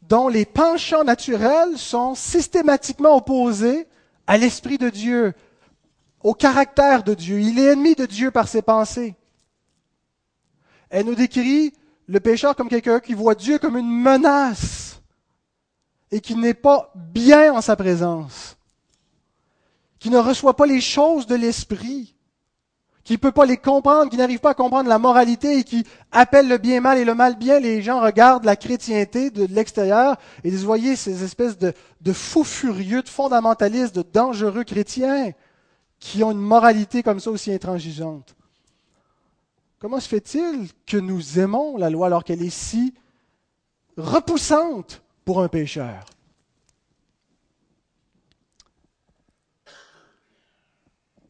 dont 0.08 0.28
les 0.28 0.46
penchants 0.46 1.04
naturels 1.04 1.76
sont 1.76 2.14
systématiquement 2.14 3.16
opposés 3.16 3.86
à 4.26 4.38
l'Esprit 4.38 4.78
de 4.78 4.88
Dieu, 4.88 5.34
au 6.22 6.34
caractère 6.34 7.02
de 7.02 7.14
Dieu. 7.14 7.40
Il 7.40 7.58
est 7.58 7.72
ennemi 7.72 7.94
de 7.94 8.06
Dieu 8.06 8.30
par 8.30 8.48
ses 8.48 8.62
pensées. 8.62 9.16
Elle 10.88 11.06
nous 11.06 11.14
décrit 11.14 11.74
le 12.06 12.20
pécheur 12.20 12.56
comme 12.56 12.70
quelqu'un 12.70 13.00
qui 13.00 13.12
voit 13.12 13.34
Dieu 13.34 13.58
comme 13.58 13.76
une 13.76 13.90
menace 13.90 15.02
et 16.10 16.20
qui 16.20 16.34
n'est 16.34 16.54
pas 16.54 16.90
bien 16.94 17.52
en 17.52 17.60
sa 17.60 17.76
présence, 17.76 18.56
qui 19.98 20.08
ne 20.08 20.16
reçoit 20.16 20.56
pas 20.56 20.64
les 20.64 20.80
choses 20.80 21.26
de 21.26 21.34
l'Esprit, 21.34 22.16
qui 23.08 23.14
ne 23.14 23.18
peut 23.20 23.32
pas 23.32 23.46
les 23.46 23.56
comprendre, 23.56 24.10
qui 24.10 24.18
n'arrive 24.18 24.38
pas 24.38 24.50
à 24.50 24.54
comprendre 24.54 24.86
la 24.86 24.98
moralité 24.98 25.60
et 25.60 25.64
qui 25.64 25.82
appelle 26.12 26.46
le 26.46 26.58
bien 26.58 26.82
mal 26.82 26.98
et 26.98 27.06
le 27.06 27.14
mal 27.14 27.38
bien, 27.38 27.58
les 27.58 27.80
gens 27.80 28.02
regardent 28.02 28.44
la 28.44 28.54
chrétienté 28.54 29.30
de 29.30 29.46
l'extérieur 29.46 30.18
et 30.44 30.50
vous 30.50 30.58
voyez 30.58 30.94
ces 30.94 31.24
espèces 31.24 31.56
de, 31.56 31.72
de 32.02 32.12
fous 32.12 32.44
furieux, 32.44 33.00
de 33.00 33.08
fondamentalistes, 33.08 33.94
de 33.96 34.02
dangereux 34.02 34.62
chrétiens 34.62 35.32
qui 35.98 36.22
ont 36.22 36.32
une 36.32 36.38
moralité 36.38 37.02
comme 37.02 37.18
ça 37.18 37.30
aussi 37.30 37.50
intransigeante. 37.50 38.36
Comment 39.78 40.00
se 40.00 40.08
fait-il 40.08 40.68
que 40.86 40.98
nous 40.98 41.38
aimons 41.38 41.78
la 41.78 41.88
loi 41.88 42.08
alors 42.08 42.24
qu'elle 42.24 42.42
est 42.42 42.50
si 42.50 42.92
repoussante 43.96 45.00
pour 45.24 45.40
un 45.40 45.48
pécheur? 45.48 46.04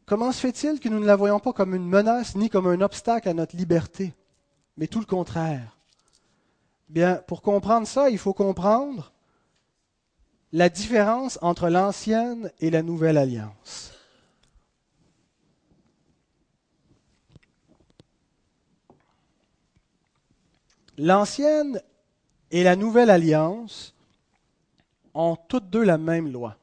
Comment 0.09 0.31
se 0.31 0.39
fait-il 0.39 0.79
que 0.79 0.89
nous 0.89 0.99
ne 0.99 1.05
la 1.05 1.15
voyons 1.15 1.39
pas 1.39 1.53
comme 1.53 1.75
une 1.75 1.87
menace 1.87 2.35
ni 2.35 2.49
comme 2.49 2.65
un 2.65 2.81
obstacle 2.81 3.29
à 3.29 3.35
notre 3.35 3.55
liberté, 3.55 4.15
mais 4.75 4.87
tout 4.87 4.99
le 4.99 5.05
contraire? 5.05 5.77
Bien, 6.87 7.17
pour 7.27 7.43
comprendre 7.43 7.85
ça, 7.85 8.09
il 8.09 8.17
faut 8.17 8.33
comprendre 8.33 9.13
la 10.51 10.67
différence 10.67 11.37
entre 11.43 11.69
l'ancienne 11.69 12.51
et 12.59 12.71
la 12.71 12.81
nouvelle 12.81 13.19
alliance. 13.19 13.93
L'ancienne 20.97 21.83
et 22.49 22.63
la 22.63 22.75
nouvelle 22.75 23.11
alliance 23.11 23.93
ont 25.13 25.35
toutes 25.35 25.69
deux 25.69 25.83
la 25.83 25.99
même 25.99 26.31
loi. 26.31 26.57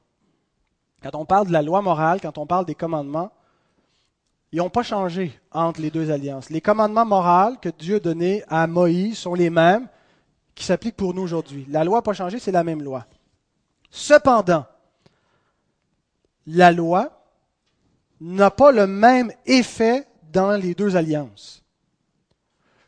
Quand 1.06 1.20
on 1.20 1.24
parle 1.24 1.46
de 1.46 1.52
la 1.52 1.62
loi 1.62 1.82
morale, 1.82 2.20
quand 2.20 2.36
on 2.36 2.46
parle 2.46 2.66
des 2.66 2.74
commandements, 2.74 3.30
ils 4.50 4.58
n'ont 4.58 4.70
pas 4.70 4.82
changé 4.82 5.38
entre 5.52 5.80
les 5.80 5.90
deux 5.90 6.10
alliances. 6.10 6.50
Les 6.50 6.60
commandements 6.60 7.04
moraux 7.04 7.54
que 7.62 7.68
Dieu 7.68 7.96
a 7.96 8.00
donnés 8.00 8.42
à 8.48 8.66
Moïse 8.66 9.18
sont 9.18 9.34
les 9.34 9.50
mêmes 9.50 9.86
qui 10.56 10.64
s'appliquent 10.64 10.96
pour 10.96 11.14
nous 11.14 11.22
aujourd'hui. 11.22 11.64
La 11.68 11.84
loi 11.84 11.98
n'a 11.98 12.02
pas 12.02 12.12
changé, 12.12 12.40
c'est 12.40 12.50
la 12.50 12.64
même 12.64 12.82
loi. 12.82 13.06
Cependant, 13.88 14.66
la 16.44 16.72
loi 16.72 17.24
n'a 18.20 18.50
pas 18.50 18.72
le 18.72 18.88
même 18.88 19.30
effet 19.44 20.08
dans 20.32 20.52
les 20.52 20.74
deux 20.74 20.96
alliances. 20.96 21.62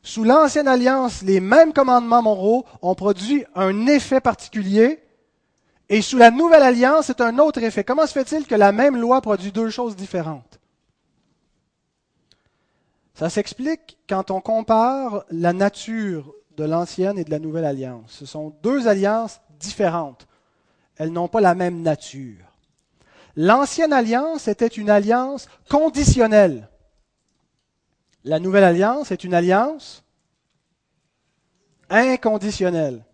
Sous 0.02 0.24
l'ancienne 0.24 0.66
alliance, 0.66 1.22
les 1.22 1.38
mêmes 1.38 1.72
commandements 1.72 2.22
moraux 2.22 2.64
ont 2.83 2.96
produit 2.96 3.44
un 3.54 3.87
effet 3.87 4.20
particulier, 4.20 5.04
et 5.88 6.03
sous 6.03 6.18
la 6.18 6.31
nouvelle 6.31 6.62
alliance, 6.62 7.07
c'est 7.07 7.20
un 7.20 7.38
autre 7.38 7.62
effet. 7.62 7.85
Comment 7.85 8.07
se 8.07 8.12
fait-il 8.12 8.46
que 8.46 8.55
la 8.55 8.72
même 8.72 8.96
loi 8.96 9.20
produit 9.20 9.53
deux 9.53 9.70
choses 9.70 9.96
différentes? 9.96 10.61
Ça 13.14 13.31
s'explique 13.31 13.98
quand 14.09 14.31
on 14.31 14.40
compare 14.40 15.24
la 15.31 15.53
nature 15.53 16.33
de 16.57 16.64
l'ancienne 16.64 17.18
et 17.18 17.24
de 17.24 17.31
la 17.31 17.38
nouvelle 17.38 17.64
alliance. 17.64 18.11
Ce 18.11 18.27
sont 18.27 18.55
deux 18.62 18.87
alliances 18.87 19.40
différentes 19.59 20.29
elles 20.98 21.12
n'ont 21.12 21.29
pas 21.29 21.40
la 21.40 21.55
même 21.55 21.81
nature. 21.83 22.44
L'ancienne 23.37 23.92
alliance 23.92 24.48
était 24.48 24.66
une 24.66 24.90
alliance 24.90 25.48
conditionnelle. 25.68 26.68
La 28.24 28.40
nouvelle 28.40 28.64
alliance 28.64 29.12
est 29.12 29.22
une 29.22 29.33
alliance 29.33 30.05
inconditionnelle. 31.88 33.05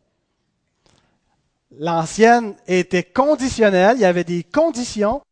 L'ancienne 1.79 2.55
était 2.67 3.03
conditionnelle, 3.03 3.97
il 3.97 4.03
y 4.03 4.05
avait 4.05 4.25
des 4.25 4.45
conditions 4.45 5.23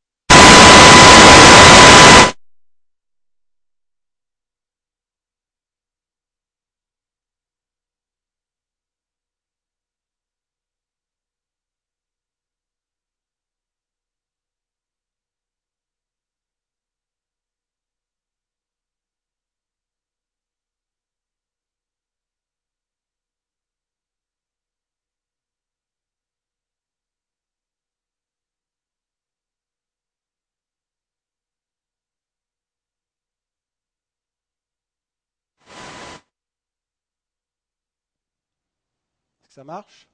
Ça 39.55 39.65
marche? 39.65 40.09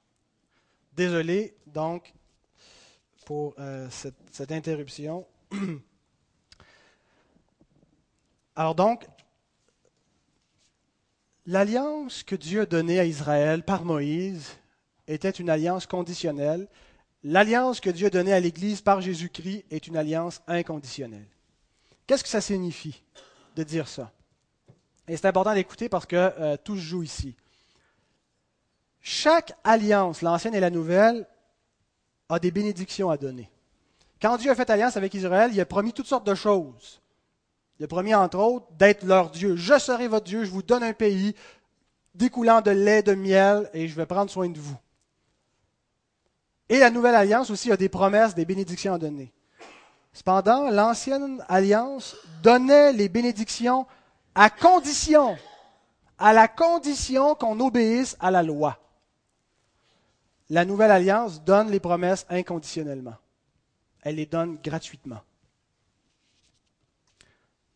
Désolé, 0.96 1.55
donc, 1.64 2.12
pour 3.24 3.55
euh, 3.61 3.88
cette, 3.88 4.51
interruption. 4.51 5.29
Alors 8.57 8.74
donc, 8.74 9.07
l'alliance 11.46 12.24
que 12.24 12.35
Dieu 12.35 12.62
a 12.62 12.66
donnée 12.66 12.98
à 12.98 13.05
Israël 13.05 13.62
par 13.62 13.85
Moïse 13.85 14.59
était 15.07 15.31
une 15.31 15.51
alliance 15.51 15.87
conditionnelle. 15.87 16.66
L'alliance 17.22 17.79
que 17.79 17.90
Dieu 17.90 18.09
a 18.09 18.11
donnée 18.11 18.33
à 18.33 18.40
l'Église 18.40 18.81
par 18.81 19.01
Jésus-Christ 19.01 19.66
est 19.70 19.87
une 19.87 19.96
alliance 19.96 20.42
inconditionnelle. 20.48 21.29
Qu'est-ce 22.09 22.24
que 22.24 22.29
ça 22.29 22.40
signifie 22.40 23.05
de 23.55 23.62
dire 23.62 23.87
ça? 23.87 24.11
Et 25.07 25.16
c'est 25.16 25.29
important 25.29 25.55
d'écouter 25.55 25.88
parce 25.88 26.07
que 26.07 26.16
euh, 26.16 26.57
tout 26.57 26.74
se 26.74 26.81
joue 26.81 27.05
ici. 27.05 27.37
Chaque 29.11 29.55
alliance, 29.64 30.21
l'ancienne 30.21 30.55
et 30.55 30.61
la 30.61 30.68
nouvelle, 30.68 31.27
a 32.29 32.38
des 32.38 32.51
bénédictions 32.51 33.09
à 33.09 33.16
donner. 33.16 33.51
Quand 34.21 34.37
Dieu 34.37 34.51
a 34.51 34.55
fait 34.55 34.68
alliance 34.68 34.99
avec 34.99 35.14
Israël, 35.14 35.51
il 35.51 35.59
a 35.62 35.64
promis 35.64 35.94
toutes 35.94 36.07
sortes 36.07 36.27
de 36.27 36.35
choses. 36.35 37.01
Il 37.79 37.87
a 37.87 37.88
promis, 37.88 38.14
entre 38.14 38.38
autres, 38.38 38.66
d'être 38.79 39.07
leur 39.07 39.31
Dieu. 39.31 39.57
Je 39.57 39.79
serai 39.79 40.09
votre 40.09 40.27
Dieu, 40.27 40.44
je 40.44 40.51
vous 40.51 40.62
donne 40.62 40.83
un 40.83 40.92
pays 40.92 41.35
découlant 42.14 42.61
de 42.61 42.71
lait, 42.71 43.03
de 43.03 43.14
miel, 43.14 43.71
et 43.73 43.88
je 43.88 43.97
vais 43.97 44.05
prendre 44.05 44.31
soin 44.31 44.51
de 44.51 44.59
vous. 44.59 44.77
Et 46.68 46.79
la 46.79 46.90
nouvelle 46.90 47.14
alliance 47.14 47.49
aussi 47.49 47.73
a 47.73 47.79
des 47.79 47.88
promesses, 47.88 48.35
des 48.35 48.44
bénédictions 48.44 48.92
à 48.92 48.99
donner. 48.99 49.33
Cependant, 50.12 50.68
l'ancienne 50.68 51.42
alliance 51.49 52.14
donnait 52.42 52.92
les 52.92 53.09
bénédictions 53.09 53.87
à 54.35 54.51
condition, 54.51 55.38
à 56.18 56.35
la 56.35 56.47
condition 56.47 57.35
qu'on 57.35 57.59
obéisse 57.59 58.14
à 58.21 58.31
la 58.31 58.42
loi 58.42 58.79
la 60.51 60.65
nouvelle 60.65 60.91
alliance 60.91 61.43
donne 61.45 61.71
les 61.71 61.81
promesses 61.81 62.27
inconditionnellement. 62.31 63.17
Elle 64.03 64.17
les 64.17 64.27
donne 64.27 64.59
gratuitement. 64.63 65.21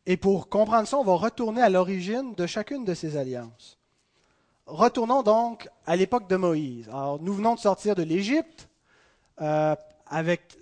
Et 0.06 0.16
pour 0.16 0.48
comprendre 0.48 0.88
ça, 0.88 0.98
on 0.98 1.04
va 1.04 1.14
retourner 1.14 1.62
à 1.62 1.68
l'origine 1.68 2.34
de 2.34 2.46
chacune 2.46 2.84
de 2.84 2.94
ces 2.94 3.16
alliances. 3.16 3.78
Retournons 4.66 5.22
donc 5.22 5.68
à 5.86 5.96
l'époque 5.96 6.28
de 6.28 6.36
Moïse. 6.36 6.88
Alors, 6.88 7.20
nous 7.20 7.34
venons 7.34 7.54
de 7.54 7.60
sortir 7.60 7.94
de 7.94 8.02
l'Égypte 8.02 8.68
euh, 9.40 9.76
avec 10.06 10.56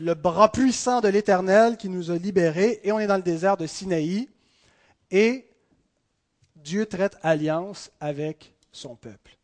le 0.00 0.14
bras 0.14 0.50
puissant 0.50 1.00
de 1.00 1.08
l'Éternel 1.08 1.76
qui 1.76 1.88
nous 1.88 2.10
a 2.10 2.16
libérés 2.16 2.80
et 2.82 2.92
on 2.92 2.98
est 2.98 3.06
dans 3.06 3.16
le 3.16 3.22
désert 3.22 3.56
de 3.56 3.66
Sinaï 3.66 4.28
et 5.10 5.46
Dieu 6.56 6.86
traite 6.86 7.18
alliance 7.22 7.90
avec 8.00 8.54
son 8.72 8.96
peuple 8.96 9.36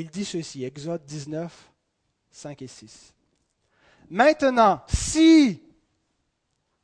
il 0.00 0.10
dit 0.10 0.24
ceci, 0.24 0.64
Exode 0.64 1.04
19, 1.04 1.52
5 2.30 2.62
et 2.62 2.66
6. 2.66 3.14
Maintenant, 4.10 4.80
si 4.88 5.62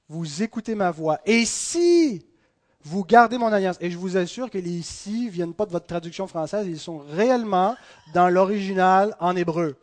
vous 0.08 0.42
écoutez 0.42 0.74
ma 0.74 0.90
voix 0.90 1.18
et 1.24 1.44
si 1.44 2.24
vous 2.82 3.04
gardez 3.04 3.36
mon 3.36 3.52
alliance, 3.52 3.76
et 3.80 3.90
je 3.90 3.98
vous 3.98 4.16
assure 4.16 4.48
que 4.48 4.58
les 4.58 4.70
ici 4.70 5.26
ne 5.26 5.30
viennent 5.30 5.54
pas 5.54 5.66
de 5.66 5.72
votre 5.72 5.86
traduction 5.86 6.26
française, 6.26 6.66
ils 6.66 6.78
sont 6.78 6.98
réellement 6.98 7.76
dans 8.14 8.28
l'original 8.28 9.14
en 9.20 9.36
hébreu. 9.36 9.76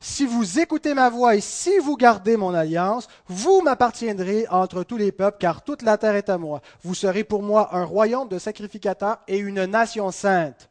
Si 0.00 0.26
vous 0.26 0.58
écoutez 0.58 0.92
ma 0.94 1.08
voix 1.08 1.36
et 1.36 1.40
si 1.40 1.78
vous 1.78 1.96
gardez 1.96 2.36
mon 2.36 2.52
alliance, 2.52 3.06
vous 3.26 3.62
m'appartiendrez 3.62 4.46
entre 4.48 4.82
tous 4.82 4.96
les 4.96 5.12
peuples, 5.12 5.38
car 5.38 5.62
toute 5.62 5.82
la 5.82 5.96
terre 5.98 6.16
est 6.16 6.28
à 6.28 6.36
moi. 6.38 6.60
Vous 6.82 6.94
serez 6.94 7.24
pour 7.24 7.42
moi 7.42 7.74
un 7.74 7.84
royaume 7.84 8.28
de 8.28 8.38
sacrificateurs 8.38 9.18
et 9.28 9.38
une 9.38 9.64
nation 9.64 10.10
sainte. 10.10 10.68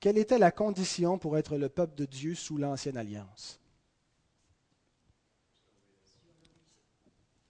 Quelle 0.00 0.18
était 0.18 0.38
la 0.38 0.50
condition 0.50 1.18
pour 1.18 1.38
être 1.38 1.56
le 1.56 1.68
peuple 1.68 1.94
de 1.94 2.04
Dieu 2.04 2.34
sous 2.34 2.58
l'ancienne 2.58 2.96
alliance? 2.96 3.58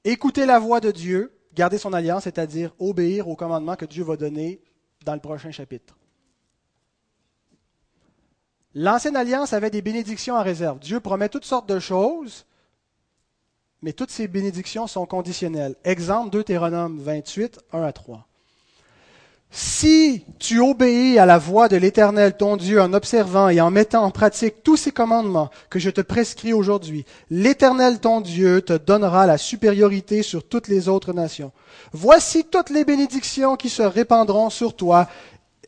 Écouter 0.05 0.47
la 0.47 0.61
voix 0.61 0.81
de 0.81 0.93
Dieu, 0.93 1.37
garder 1.53 1.79
son 1.79 1.93
alliance, 1.93 2.25
c'est-à-dire 2.25 2.73
obéir 2.79 3.29
aux 3.29 3.35
commandements 3.35 3.75
que 3.75 3.85
Dieu 3.85 4.05
va 4.05 4.17
donner 4.17 4.63
dans 5.05 5.15
le 5.15 5.21
prochain 5.21 5.51
chapitre. 5.51 5.99
L'ancienne 8.75 9.17
alliance 9.17 9.53
avait 9.53 9.71
des 9.71 9.83
bénédictions 9.83 10.35
en 10.35 10.43
réserve. 10.43 10.79
Dieu 10.79 11.01
promet 11.01 11.29
toutes 11.29 11.47
sortes 11.47 11.69
de 11.69 11.81
choses, 11.81 12.47
mais 13.83 13.93
toutes 13.93 14.11
ces 14.11 14.29
bénédictions 14.29 14.87
sont 14.87 15.07
conditionnelles. 15.07 15.77
Exemple 15.83 16.31
Deutéronome 16.31 17.01
28, 17.01 17.59
1 17.73 17.83
à 17.83 17.93
3. 17.93 18.29
Si 19.51 20.25
tu 20.39 20.61
obéis 20.61 21.19
à 21.19 21.25
la 21.25 21.39
voix 21.39 21.69
de 21.69 21.77
l'Éternel 21.77 22.37
ton 22.37 22.57
Dieu 22.57 22.81
en 22.81 22.93
observant 22.93 23.49
et 23.49 23.61
en 23.61 23.71
mettant 23.71 24.05
en 24.05 24.11
pratique 24.11 24.63
tous 24.63 24.77
ces 24.77 24.91
commandements 24.91 25.51
que 25.71 25.79
je 25.79 25.91
te 25.91 26.01
prescris 26.01 26.53
aujourd'hui, 26.53 27.07
l'Éternel 27.31 27.99
ton 28.01 28.21
Dieu 28.21 28.61
te 28.61 28.75
donnera 28.75 29.27
la 29.27 29.39
supériorité 29.39 30.23
sur 30.23 30.47
toutes 30.47 30.69
les 30.69 30.89
autres 30.89 31.13
nations. 31.13 31.53
Voici 31.93 32.45
toutes 32.45 32.71
les 32.71 32.85
bénédictions 32.85 33.57
qui 33.57 33.71
se 33.71 33.83
répandront 33.83 34.51
sur 34.51 34.75
toi 34.75 35.09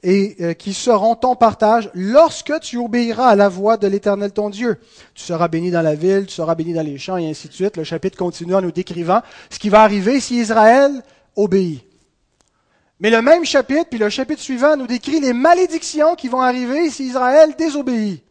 et 0.03 0.37
euh, 0.41 0.53
qui 0.55 0.75
seront 0.75 1.15
ton 1.15 1.35
partage 1.35 1.91
lorsque 1.95 2.61
tu 2.61 2.77
obéiras 2.79 3.29
à 3.29 3.37
la 3.37 3.49
voix 3.49 3.77
de 3.77 3.87
l'Éternel 3.87 4.33
ton 4.33 4.51
Dieu. 4.51 4.79
Tu 5.15 5.25
seras 5.25 5.49
béni 5.49 5.71
dans 5.71 5.83
la 5.83 5.95
ville, 5.95 6.27
tu 6.27 6.35
seras 6.35 6.55
béni 6.55 6.73
dans 6.73 6.85
les 6.85 6.99
champs, 6.99 7.17
et 7.17 7.29
ainsi 7.29 7.49
de 7.49 7.53
suite. 7.53 7.77
Le 7.77 7.85
chapitre 7.85 8.17
continue 8.17 8.55
en 8.55 8.63
nous 8.63 8.73
décrivant 8.73 9.23
ce 9.51 9.59
qui 9.59 9.71
va 9.71 9.83
arriver 9.83 10.21
si 10.21 10.37
Israël 10.37 11.03
obéit. 11.37 11.88
Mais 13.01 13.11
le 13.11 13.23
même 13.23 13.45
chapitre, 13.45 13.91
puis 13.91 13.99
le 13.99 14.11
chapitre 14.11 14.41
suivant, 14.41 14.77
nous 14.77 14.87
décrit 14.87 15.21
les 15.21 15.33
malédictions 15.33 16.17
qui 16.17 16.29
vont 16.29 16.41
arriver 16.41 16.91
si 16.91 17.07
Israël 17.07 17.55
désobéit. 17.57 18.23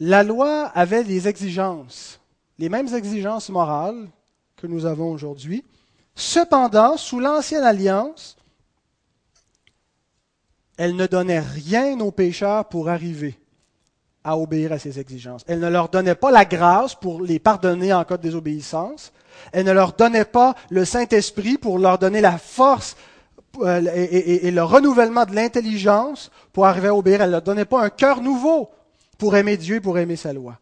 La 0.00 0.24
loi 0.24 0.66
avait 0.74 1.04
des 1.04 1.28
exigences, 1.28 2.20
les 2.58 2.68
mêmes 2.68 2.92
exigences 2.92 3.48
morales 3.48 4.08
que 4.56 4.66
nous 4.66 4.86
avons 4.86 5.12
aujourd'hui. 5.12 5.64
Cependant, 6.16 6.96
sous 6.96 7.20
l'ancienne 7.20 7.62
alliance, 7.62 8.36
elle 10.76 10.96
ne 10.96 11.06
donnait 11.06 11.40
rien 11.40 11.98
aux 12.00 12.10
pécheurs 12.10 12.68
pour 12.68 12.88
arriver 12.88 13.38
à 14.24 14.36
obéir 14.38 14.72
à 14.72 14.78
ces 14.78 14.98
exigences. 14.98 15.44
Elle 15.46 15.60
ne 15.60 15.68
leur 15.68 15.88
donnait 15.88 16.14
pas 16.14 16.30
la 16.30 16.44
grâce 16.44 16.94
pour 16.94 17.22
les 17.22 17.38
pardonner 17.38 17.92
en 17.92 18.04
cas 18.04 18.16
de 18.16 18.22
désobéissance. 18.22 19.12
Elle 19.52 19.66
ne 19.66 19.72
leur 19.72 19.92
donnait 19.92 20.24
pas 20.24 20.54
le 20.70 20.84
Saint-Esprit 20.84 21.58
pour 21.58 21.78
leur 21.78 21.98
donner 21.98 22.20
la 22.20 22.38
force 22.38 22.96
euh, 23.60 23.80
et, 23.94 24.50
le 24.50 24.62
renouvellement 24.62 25.24
de 25.24 25.34
l'intelligence 25.34 26.30
pour 26.52 26.66
arriver 26.66 26.88
à 26.88 26.94
obéir. 26.94 27.20
Elle 27.20 27.28
ne 27.28 27.32
leur 27.32 27.42
donnait 27.42 27.64
pas 27.64 27.82
un 27.82 27.90
cœur 27.90 28.20
nouveau 28.20 28.70
pour 29.18 29.36
aimer 29.36 29.56
Dieu 29.56 29.76
et 29.76 29.80
pour 29.80 29.98
aimer 29.98 30.16
sa 30.16 30.32
loi. 30.32 30.58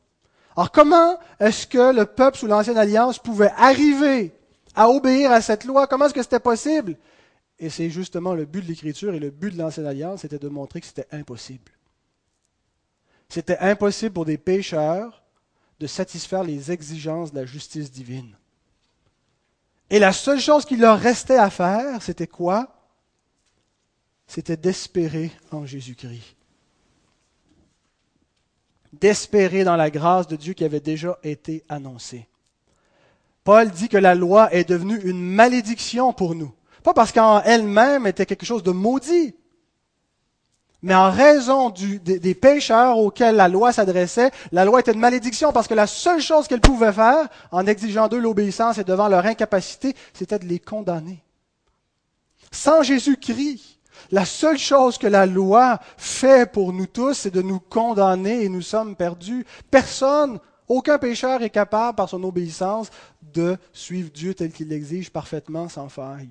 Alors 0.56 0.70
comment 0.70 1.18
est-ce 1.40 1.66
que 1.66 1.94
le 1.94 2.04
peuple 2.04 2.36
sous 2.36 2.46
l'ancienne 2.46 2.76
alliance 2.76 3.18
pouvait 3.18 3.52
arriver 3.56 4.32
à 4.74 4.90
obéir 4.90 5.32
à 5.32 5.40
cette 5.40 5.64
loi? 5.64 5.86
Comment 5.86 6.06
est-ce 6.06 6.14
que 6.14 6.22
c'était 6.22 6.40
possible? 6.40 6.96
Et 7.58 7.70
c'est 7.70 7.90
justement 7.90 8.34
le 8.34 8.44
but 8.44 8.62
de 8.62 8.68
l'Écriture 8.68 9.14
et 9.14 9.20
le 9.20 9.30
but 9.30 9.52
de 9.52 9.58
l'Ancienne 9.58 9.86
Alliance, 9.86 10.22
c'était 10.22 10.38
de 10.38 10.48
montrer 10.48 10.80
que 10.80 10.86
c'était 10.86 11.06
impossible. 11.12 11.70
C'était 13.28 13.58
impossible 13.58 14.12
pour 14.12 14.24
des 14.24 14.36
pécheurs 14.36 15.22
de 15.80 15.86
satisfaire 15.86 16.44
les 16.44 16.70
exigences 16.70 17.32
de 17.32 17.38
la 17.38 17.46
justice 17.46 17.90
divine. 17.90 18.36
Et 19.92 19.98
la 19.98 20.14
seule 20.14 20.40
chose 20.40 20.64
qu'il 20.64 20.80
leur 20.80 20.98
restait 20.98 21.36
à 21.36 21.50
faire, 21.50 22.00
c'était 22.02 22.26
quoi? 22.26 22.66
C'était 24.26 24.56
d'espérer 24.56 25.30
en 25.50 25.66
Jésus-Christ. 25.66 26.34
D'espérer 28.94 29.64
dans 29.64 29.76
la 29.76 29.90
grâce 29.90 30.26
de 30.26 30.36
Dieu 30.36 30.54
qui 30.54 30.64
avait 30.64 30.80
déjà 30.80 31.18
été 31.22 31.62
annoncée. 31.68 32.26
Paul 33.44 33.70
dit 33.70 33.90
que 33.90 33.98
la 33.98 34.14
loi 34.14 34.50
est 34.54 34.66
devenue 34.66 34.98
une 35.04 35.20
malédiction 35.20 36.14
pour 36.14 36.34
nous. 36.34 36.54
Pas 36.82 36.94
parce 36.94 37.12
qu'en 37.12 37.42
elle-même 37.42 38.06
était 38.06 38.24
quelque 38.24 38.46
chose 38.46 38.62
de 38.62 38.70
maudit, 38.70 39.36
mais 40.82 40.94
en 40.94 41.10
raison 41.10 41.70
des, 41.70 42.34
pécheurs 42.34 42.98
auxquels 42.98 43.36
la 43.36 43.48
loi 43.48 43.72
s'adressait, 43.72 44.32
la 44.50 44.64
loi 44.64 44.80
était 44.80 44.92
une 44.92 44.98
malédiction 44.98 45.52
parce 45.52 45.68
que 45.68 45.74
la 45.74 45.86
seule 45.86 46.20
chose 46.20 46.48
qu'elle 46.48 46.60
pouvait 46.60 46.92
faire, 46.92 47.28
en 47.52 47.66
exigeant 47.66 48.08
d'eux 48.08 48.18
l'obéissance 48.18 48.78
et 48.78 48.84
devant 48.84 49.08
leur 49.08 49.24
incapacité, 49.24 49.94
c'était 50.12 50.40
de 50.40 50.46
les 50.46 50.58
condamner. 50.58 51.22
Sans 52.50 52.82
Jésus-Christ, 52.82 53.78
la 54.10 54.24
seule 54.24 54.58
chose 54.58 54.98
que 54.98 55.06
la 55.06 55.24
loi 55.24 55.78
fait 55.96 56.50
pour 56.50 56.72
nous 56.72 56.86
tous, 56.86 57.14
c'est 57.14 57.30
de 57.30 57.42
nous 57.42 57.60
condamner 57.60 58.42
et 58.42 58.48
nous 58.48 58.62
sommes 58.62 58.96
perdus. 58.96 59.46
Personne 59.70 60.40
aucun 60.68 60.98
pécheur 60.98 61.42
est 61.42 61.50
capable, 61.50 61.96
par 61.96 62.08
son 62.08 62.24
obéissance, 62.24 62.90
de 63.22 63.56
suivre 63.72 64.10
Dieu 64.10 64.34
tel 64.34 64.50
qu'il 64.50 64.68
l'exige 64.68 65.10
parfaitement, 65.10 65.68
sans 65.68 65.88
faille. 65.88 66.30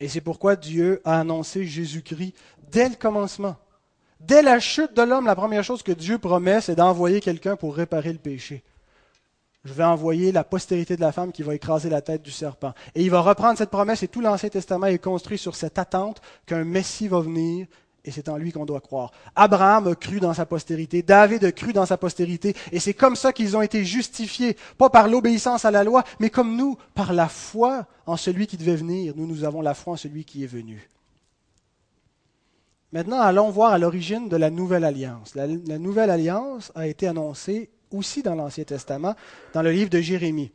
Et 0.00 0.08
c'est 0.08 0.20
pourquoi 0.20 0.56
Dieu 0.56 1.00
a 1.04 1.20
annoncé 1.20 1.64
Jésus-Christ 1.64 2.34
dès 2.70 2.88
le 2.88 2.94
commencement. 2.94 3.56
Dès 4.20 4.42
la 4.42 4.58
chute 4.58 4.94
de 4.94 5.02
l'homme, 5.02 5.26
la 5.26 5.36
première 5.36 5.64
chose 5.64 5.82
que 5.82 5.92
Dieu 5.92 6.18
promet, 6.18 6.60
c'est 6.60 6.74
d'envoyer 6.74 7.20
quelqu'un 7.20 7.56
pour 7.56 7.76
réparer 7.76 8.12
le 8.12 8.18
péché. 8.18 8.64
Je 9.64 9.72
vais 9.72 9.84
envoyer 9.84 10.32
la 10.32 10.44
postérité 10.44 10.96
de 10.96 11.00
la 11.00 11.12
femme 11.12 11.32
qui 11.32 11.42
va 11.42 11.54
écraser 11.54 11.90
la 11.90 12.00
tête 12.00 12.22
du 12.22 12.30
serpent. 12.30 12.72
Et 12.94 13.02
il 13.02 13.10
va 13.10 13.20
reprendre 13.20 13.58
cette 13.58 13.70
promesse 13.70 14.02
et 14.02 14.08
tout 14.08 14.20
l'Ancien 14.20 14.48
Testament 14.48 14.86
est 14.86 14.98
construit 14.98 15.38
sur 15.38 15.54
cette 15.56 15.78
attente 15.78 16.20
qu'un 16.46 16.64
Messie 16.64 17.08
va 17.08 17.20
venir 17.20 17.66
et 18.04 18.10
c'est 18.10 18.28
en 18.28 18.36
lui 18.36 18.52
qu'on 18.52 18.64
doit 18.64 18.80
croire. 18.80 19.12
Abraham 19.34 19.88
a 19.88 19.94
cru 19.94 20.20
dans 20.20 20.34
sa 20.34 20.46
postérité, 20.46 21.02
David 21.02 21.44
a 21.44 21.52
cru 21.52 21.72
dans 21.72 21.86
sa 21.86 21.96
postérité, 21.96 22.54
et 22.72 22.80
c'est 22.80 22.94
comme 22.94 23.16
ça 23.16 23.32
qu'ils 23.32 23.56
ont 23.56 23.62
été 23.62 23.84
justifiés, 23.84 24.56
pas 24.78 24.90
par 24.90 25.08
l'obéissance 25.08 25.64
à 25.64 25.70
la 25.70 25.84
loi, 25.84 26.04
mais 26.20 26.30
comme 26.30 26.56
nous, 26.56 26.78
par 26.94 27.12
la 27.12 27.28
foi 27.28 27.86
en 28.06 28.16
celui 28.16 28.46
qui 28.46 28.56
devait 28.56 28.76
venir. 28.76 29.14
Nous, 29.16 29.26
nous 29.26 29.44
avons 29.44 29.60
la 29.60 29.74
foi 29.74 29.94
en 29.94 29.96
celui 29.96 30.24
qui 30.24 30.44
est 30.44 30.48
venu. 30.48 30.88
Maintenant, 32.92 33.20
allons 33.20 33.50
voir 33.50 33.72
à 33.72 33.78
l'origine 33.78 34.28
de 34.28 34.36
la 34.36 34.48
nouvelle 34.48 34.84
alliance. 34.84 35.34
La, 35.34 35.46
la 35.46 35.78
nouvelle 35.78 36.10
alliance 36.10 36.72
a 36.74 36.86
été 36.86 37.06
annoncée 37.06 37.68
aussi 37.90 38.22
dans 38.22 38.34
l'Ancien 38.34 38.64
Testament, 38.64 39.14
dans 39.52 39.62
le 39.62 39.70
livre 39.70 39.90
de 39.90 40.00
Jérémie. 40.00 40.52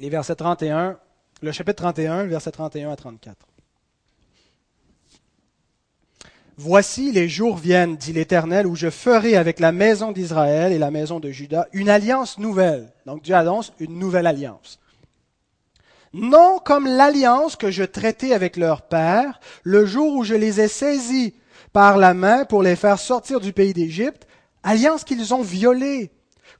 Les 0.00 0.08
versets 0.08 0.34
31 0.34 0.98
le 1.44 1.52
chapitre 1.52 1.82
31, 1.82 2.24
versets 2.24 2.50
31 2.50 2.90
à 2.90 2.96
34. 2.96 3.36
Voici 6.56 7.12
les 7.12 7.28
jours 7.28 7.56
viennent, 7.56 7.96
dit 7.96 8.12
l'Éternel, 8.12 8.66
où 8.66 8.76
je 8.76 8.88
ferai 8.88 9.36
avec 9.36 9.60
la 9.60 9.72
maison 9.72 10.12
d'Israël 10.12 10.72
et 10.72 10.78
la 10.78 10.90
maison 10.90 11.20
de 11.20 11.30
Juda 11.30 11.68
une 11.72 11.90
alliance 11.90 12.38
nouvelle. 12.38 12.92
Donc 13.06 13.22
Dieu 13.22 13.34
annonce 13.34 13.72
une 13.78 13.98
nouvelle 13.98 14.26
alliance. 14.26 14.78
Non 16.12 16.58
comme 16.64 16.86
l'alliance 16.86 17.56
que 17.56 17.70
je 17.70 17.82
traitais 17.82 18.32
avec 18.32 18.56
leur 18.56 18.82
père 18.82 19.40
le 19.64 19.84
jour 19.84 20.14
où 20.14 20.24
je 20.24 20.34
les 20.34 20.60
ai 20.60 20.68
saisis 20.68 21.34
par 21.72 21.98
la 21.98 22.14
main 22.14 22.44
pour 22.44 22.62
les 22.62 22.76
faire 22.76 23.00
sortir 23.00 23.40
du 23.40 23.52
pays 23.52 23.74
d'Égypte, 23.74 24.28
alliance 24.62 25.04
qu'ils 25.04 25.34
ont 25.34 25.42
violée 25.42 26.12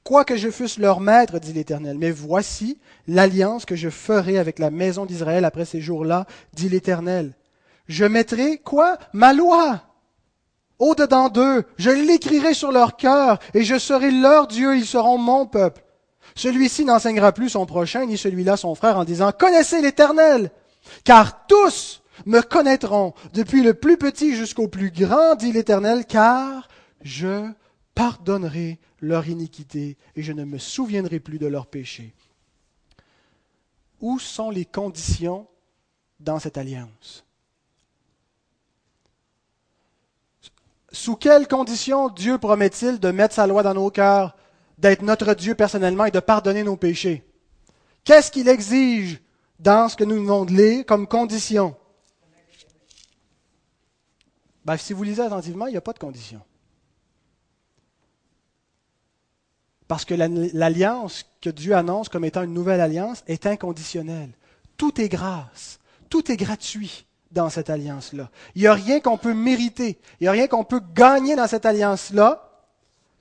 Quoique 0.05 0.37
je 0.37 0.51
fusse 0.51 0.77
leur 0.77 0.99
maître, 0.99 1.39
dit 1.39 1.51
l'Éternel, 1.51 1.97
mais 1.97 2.11
voici 2.11 2.77
l'alliance 3.07 3.65
que 3.65 3.75
je 3.75 3.89
ferai 3.89 4.37
avec 4.37 4.59
la 4.59 4.69
maison 4.69 5.07
d'Israël 5.07 5.43
après 5.43 5.65
ces 5.65 5.81
jours-là, 5.81 6.27
dit 6.53 6.69
l'Éternel. 6.69 7.33
Je 7.87 8.05
mettrai 8.05 8.59
quoi? 8.59 8.99
Ma 9.13 9.33
loi 9.33 9.81
au-dedans 10.77 11.29
d'eux, 11.29 11.63
je 11.77 11.89
l'écrirai 11.89 12.53
sur 12.53 12.71
leur 12.71 12.97
cœur, 12.97 13.39
et 13.53 13.63
je 13.63 13.79
serai 13.79 14.11
leur 14.11 14.45
Dieu, 14.45 14.75
ils 14.75 14.85
seront 14.85 15.17
mon 15.17 15.47
peuple. 15.47 15.83
Celui-ci 16.35 16.85
n'enseignera 16.85 17.31
plus 17.31 17.49
son 17.49 17.65
prochain, 17.65 18.05
ni 18.05 18.17
celui-là 18.17 18.57
son 18.57 18.75
frère, 18.75 18.99
en 18.99 19.05
disant, 19.05 19.31
Connaissez 19.31 19.81
l'Éternel, 19.81 20.51
car 21.03 21.47
tous 21.47 22.03
me 22.25 22.41
connaîtront, 22.41 23.13
depuis 23.33 23.63
le 23.63 23.73
plus 23.73 23.97
petit 23.97 24.35
jusqu'au 24.35 24.67
plus 24.67 24.91
grand, 24.91 25.35
dit 25.35 25.51
l'Éternel, 25.51 26.05
car 26.05 26.67
je 27.01 27.49
pardonnerai 27.95 28.77
leur 29.05 29.27
iniquité 29.27 29.97
et 30.15 30.23
je 30.23 30.31
ne 30.33 30.43
me 30.43 30.57
souviendrai 30.57 31.19
plus 31.19 31.39
de 31.39 31.47
leurs 31.47 31.67
péchés. 31.67 32.13
Où 34.01 34.19
sont 34.19 34.49
les 34.49 34.65
conditions 34.65 35.47
dans 36.19 36.39
cette 36.39 36.57
alliance? 36.57 37.23
Sous 40.91 41.15
quelles 41.15 41.47
conditions 41.47 42.09
Dieu 42.09 42.37
promet-il 42.37 42.99
de 42.99 43.11
mettre 43.11 43.35
sa 43.35 43.47
loi 43.47 43.63
dans 43.63 43.73
nos 43.73 43.89
cœurs, 43.91 44.35
d'être 44.77 45.01
notre 45.01 45.33
Dieu 45.33 45.53
personnellement 45.55 46.05
et 46.05 46.11
de 46.11 46.19
pardonner 46.19 46.63
nos 46.63 46.77
péchés? 46.77 47.23
Qu'est-ce 48.03 48.31
qu'il 48.31 48.47
exige 48.47 49.21
dans 49.59 49.89
ce 49.89 49.95
que 49.95 50.03
nous 50.03 50.15
venons 50.15 50.45
de 50.45 50.53
lire 50.53 50.85
comme 50.85 51.07
condition? 51.07 51.75
Ben, 54.63 54.77
Si 54.77 54.93
vous 54.93 55.03
lisez 55.03 55.21
attentivement, 55.21 55.67
il 55.67 55.71
n'y 55.71 55.77
a 55.77 55.81
pas 55.81 55.93
de 55.93 55.99
condition. 55.99 56.41
Parce 59.87 60.05
que 60.05 60.15
l'alliance 60.15 61.25
que 61.41 61.49
Dieu 61.49 61.75
annonce 61.75 62.09
comme 62.09 62.25
étant 62.25 62.43
une 62.43 62.53
nouvelle 62.53 62.81
alliance 62.81 63.23
est 63.27 63.45
inconditionnelle. 63.45 64.31
Tout 64.77 64.99
est 64.99 65.09
grâce, 65.09 65.79
tout 66.09 66.31
est 66.31 66.37
gratuit 66.37 67.05
dans 67.31 67.49
cette 67.49 67.69
alliance-là. 67.69 68.29
Il 68.55 68.61
n'y 68.61 68.67
a 68.67 68.73
rien 68.73 68.99
qu'on 68.99 69.17
peut 69.17 69.33
mériter, 69.33 69.99
il 70.19 70.23
n'y 70.23 70.27
a 70.27 70.31
rien 70.31 70.47
qu'on 70.47 70.63
peut 70.63 70.81
gagner 70.93 71.35
dans 71.35 71.47
cette 71.47 71.65
alliance-là. 71.65 72.49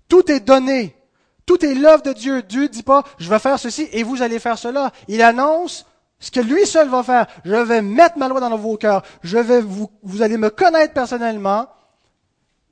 Tout 0.08 0.30
est 0.30 0.40
donné, 0.40 0.96
tout 1.44 1.64
est 1.64 1.74
l'œuvre 1.74 2.02
de 2.02 2.12
Dieu. 2.12 2.42
Dieu 2.42 2.62
ne 2.62 2.68
dit 2.68 2.82
pas, 2.82 3.04
je 3.18 3.28
vais 3.28 3.38
faire 3.38 3.58
ceci 3.58 3.88
et 3.92 4.02
vous 4.02 4.22
allez 4.22 4.38
faire 4.38 4.58
cela. 4.58 4.92
Il 5.08 5.20
annonce 5.20 5.86
ce 6.18 6.30
que 6.30 6.40
lui 6.40 6.66
seul 6.66 6.88
va 6.88 7.02
faire. 7.02 7.26
Je 7.44 7.54
vais 7.54 7.82
mettre 7.82 8.16
ma 8.16 8.28
loi 8.28 8.40
dans 8.40 8.56
vos 8.56 8.78
cœurs, 8.78 9.02
je 9.22 9.36
vais 9.36 9.60
vous, 9.60 9.90
vous 10.02 10.22
allez 10.22 10.38
me 10.38 10.48
connaître 10.48 10.94
personnellement 10.94 11.68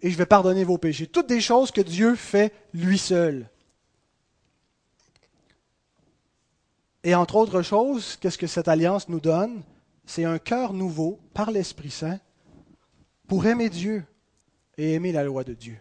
et 0.00 0.10
je 0.10 0.16
vais 0.16 0.26
pardonner 0.26 0.64
vos 0.64 0.78
péchés. 0.78 1.06
Toutes 1.06 1.28
des 1.28 1.40
choses 1.40 1.70
que 1.70 1.82
Dieu 1.82 2.14
fait 2.14 2.52
lui 2.72 2.98
seul. 2.98 3.48
Et 7.04 7.14
entre 7.14 7.36
autres 7.36 7.62
choses, 7.62 8.16
qu'est-ce 8.16 8.38
que 8.38 8.46
cette 8.46 8.68
alliance 8.68 9.08
nous 9.08 9.20
donne? 9.20 9.62
C'est 10.06 10.24
un 10.24 10.38
cœur 10.38 10.72
nouveau 10.72 11.18
par 11.34 11.50
l'Esprit 11.50 11.90
Saint 11.90 12.20
pour 13.26 13.46
aimer 13.46 13.68
Dieu 13.68 14.04
et 14.76 14.92
aimer 14.92 15.12
la 15.12 15.24
loi 15.24 15.44
de 15.44 15.54
Dieu. 15.54 15.78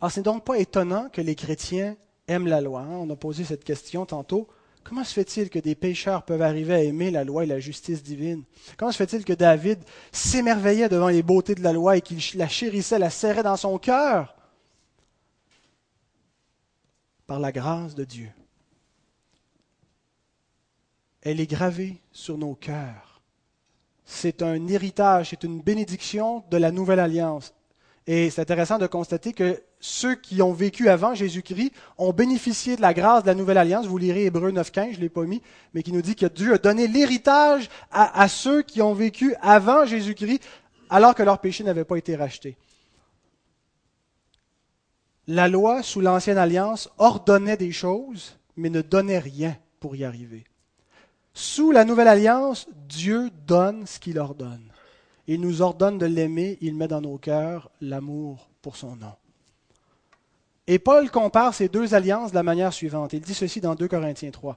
Alors, 0.00 0.12
ce 0.12 0.20
n'est 0.20 0.24
donc 0.24 0.44
pas 0.44 0.58
étonnant 0.58 1.08
que 1.10 1.20
les 1.20 1.34
chrétiens 1.34 1.96
aiment 2.26 2.46
la 2.46 2.60
loi. 2.60 2.80
Hein? 2.82 2.98
On 3.00 3.10
a 3.10 3.16
posé 3.16 3.44
cette 3.44 3.64
question 3.64 4.06
tantôt. 4.06 4.48
Comment 4.82 5.04
se 5.04 5.12
fait-il 5.12 5.50
que 5.50 5.58
des 5.58 5.74
pécheurs 5.74 6.24
peuvent 6.24 6.40
arriver 6.40 6.74
à 6.74 6.82
aimer 6.82 7.10
la 7.10 7.22
loi 7.22 7.44
et 7.44 7.46
la 7.46 7.60
justice 7.60 8.02
divine? 8.02 8.44
Comment 8.78 8.92
se 8.92 8.96
fait-il 8.96 9.24
que 9.24 9.34
David 9.34 9.78
s'émerveillait 10.10 10.88
devant 10.88 11.08
les 11.08 11.22
beautés 11.22 11.54
de 11.54 11.62
la 11.62 11.74
loi 11.74 11.98
et 11.98 12.00
qu'il 12.00 12.18
la 12.38 12.48
chérissait, 12.48 12.98
la 12.98 13.10
serrait 13.10 13.42
dans 13.42 13.56
son 13.58 13.78
cœur? 13.78 14.34
Par 17.26 17.38
la 17.38 17.52
grâce 17.52 17.94
de 17.94 18.04
Dieu. 18.04 18.30
Elle 21.22 21.40
est 21.40 21.50
gravée 21.50 22.00
sur 22.12 22.38
nos 22.38 22.54
cœurs. 22.54 23.20
C'est 24.04 24.42
un 24.42 24.66
héritage, 24.66 25.30
c'est 25.30 25.44
une 25.44 25.60
bénédiction 25.60 26.42
de 26.50 26.56
la 26.56 26.72
nouvelle 26.72 27.00
alliance. 27.00 27.54
Et 28.06 28.30
c'est 28.30 28.40
intéressant 28.40 28.78
de 28.78 28.86
constater 28.86 29.32
que 29.32 29.62
ceux 29.78 30.14
qui 30.14 30.42
ont 30.42 30.52
vécu 30.52 30.88
avant 30.88 31.14
Jésus-Christ 31.14 31.72
ont 31.96 32.12
bénéficié 32.12 32.76
de 32.76 32.82
la 32.82 32.94
grâce 32.94 33.22
de 33.22 33.28
la 33.28 33.34
nouvelle 33.34 33.58
alliance. 33.58 33.86
Vous 33.86 33.98
lirez 33.98 34.24
Hébreu 34.24 34.50
9.15, 34.50 34.92
je 34.92 34.96
ne 34.96 35.02
l'ai 35.02 35.08
pas 35.08 35.22
mis, 35.24 35.42
mais 35.74 35.82
qui 35.82 35.92
nous 35.92 36.02
dit 36.02 36.16
que 36.16 36.26
Dieu 36.26 36.54
a 36.54 36.58
donné 36.58 36.88
l'héritage 36.88 37.68
à, 37.92 38.20
à, 38.20 38.26
ceux 38.28 38.62
qui 38.62 38.82
ont 38.82 38.94
vécu 38.94 39.34
avant 39.40 39.86
Jésus-Christ, 39.86 40.42
alors 40.88 41.14
que 41.14 41.22
leur 41.22 41.38
péché 41.38 41.62
n'avait 41.62 41.84
pas 41.84 41.96
été 41.96 42.16
racheté. 42.16 42.56
La 45.28 45.48
loi, 45.48 45.82
sous 45.84 46.00
l'ancienne 46.00 46.38
alliance, 46.38 46.90
ordonnait 46.98 47.56
des 47.56 47.70
choses, 47.70 48.36
mais 48.56 48.70
ne 48.70 48.82
donnait 48.82 49.20
rien 49.20 49.56
pour 49.78 49.94
y 49.94 50.04
arriver. 50.04 50.44
Sous 51.34 51.70
la 51.70 51.84
nouvelle 51.84 52.08
alliance, 52.08 52.66
Dieu 52.88 53.30
donne 53.46 53.86
ce 53.86 53.98
qu'il 53.98 54.18
ordonne. 54.18 54.64
Il 55.26 55.40
nous 55.40 55.62
ordonne 55.62 55.98
de 55.98 56.06
l'aimer, 56.06 56.58
il 56.60 56.74
met 56.74 56.88
dans 56.88 57.00
nos 57.00 57.18
cœurs 57.18 57.70
l'amour 57.80 58.48
pour 58.62 58.76
son 58.76 58.96
nom. 58.96 59.14
Et 60.66 60.78
Paul 60.78 61.10
compare 61.10 61.54
ces 61.54 61.68
deux 61.68 61.94
alliances 61.94 62.30
de 62.30 62.36
la 62.36 62.42
manière 62.42 62.72
suivante. 62.72 63.12
Il 63.12 63.20
dit 63.20 63.34
ceci 63.34 63.60
dans 63.60 63.74
2 63.74 63.88
Corinthiens 63.88 64.30
3. 64.30 64.56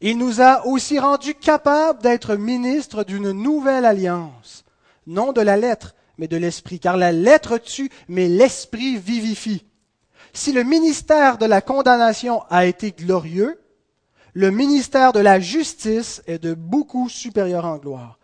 Il 0.00 0.18
nous 0.18 0.40
a 0.40 0.66
aussi 0.66 0.98
rendus 0.98 1.34
capables 1.34 2.02
d'être 2.02 2.36
ministres 2.36 3.04
d'une 3.04 3.32
nouvelle 3.32 3.84
alliance, 3.84 4.64
non 5.06 5.32
de 5.32 5.40
la 5.40 5.56
lettre, 5.56 5.94
mais 6.16 6.26
de 6.26 6.36
l'esprit, 6.36 6.80
car 6.80 6.96
la 6.96 7.12
lettre 7.12 7.58
tue, 7.58 7.90
mais 8.08 8.28
l'esprit 8.28 8.96
vivifie. 8.96 9.64
Si 10.32 10.52
le 10.52 10.64
ministère 10.64 11.38
de 11.38 11.46
la 11.46 11.60
condamnation 11.60 12.42
a 12.50 12.66
été 12.66 12.92
glorieux, 12.92 13.60
le 14.34 14.50
ministère 14.50 15.12
de 15.12 15.20
la 15.20 15.40
justice 15.40 16.22
est 16.26 16.38
de 16.38 16.54
beaucoup 16.54 17.08
supérieur 17.08 17.64
en 17.64 17.78
gloire. 17.78 18.18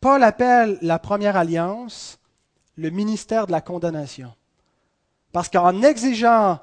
Paul 0.00 0.22
appelle 0.22 0.78
la 0.82 0.98
première 0.98 1.36
alliance 1.36 2.18
le 2.76 2.90
ministère 2.90 3.46
de 3.46 3.52
la 3.52 3.60
condamnation. 3.60 4.32
Parce 5.32 5.48
qu'en 5.48 5.82
exigeant 5.82 6.60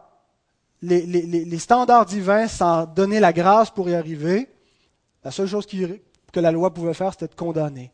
les, 0.81 1.59
standards 1.59 2.05
divins 2.05 2.47
sans 2.47 2.85
donner 2.85 3.19
la 3.19 3.33
grâce 3.33 3.71
pour 3.71 3.89
y 3.89 3.95
arriver, 3.95 4.49
la 5.23 5.31
seule 5.31 5.47
chose 5.47 5.65
que 5.65 6.39
la 6.39 6.51
loi 6.51 6.73
pouvait 6.73 6.93
faire, 6.93 7.11
c'était 7.11 7.27
de 7.27 7.35
condamner. 7.35 7.91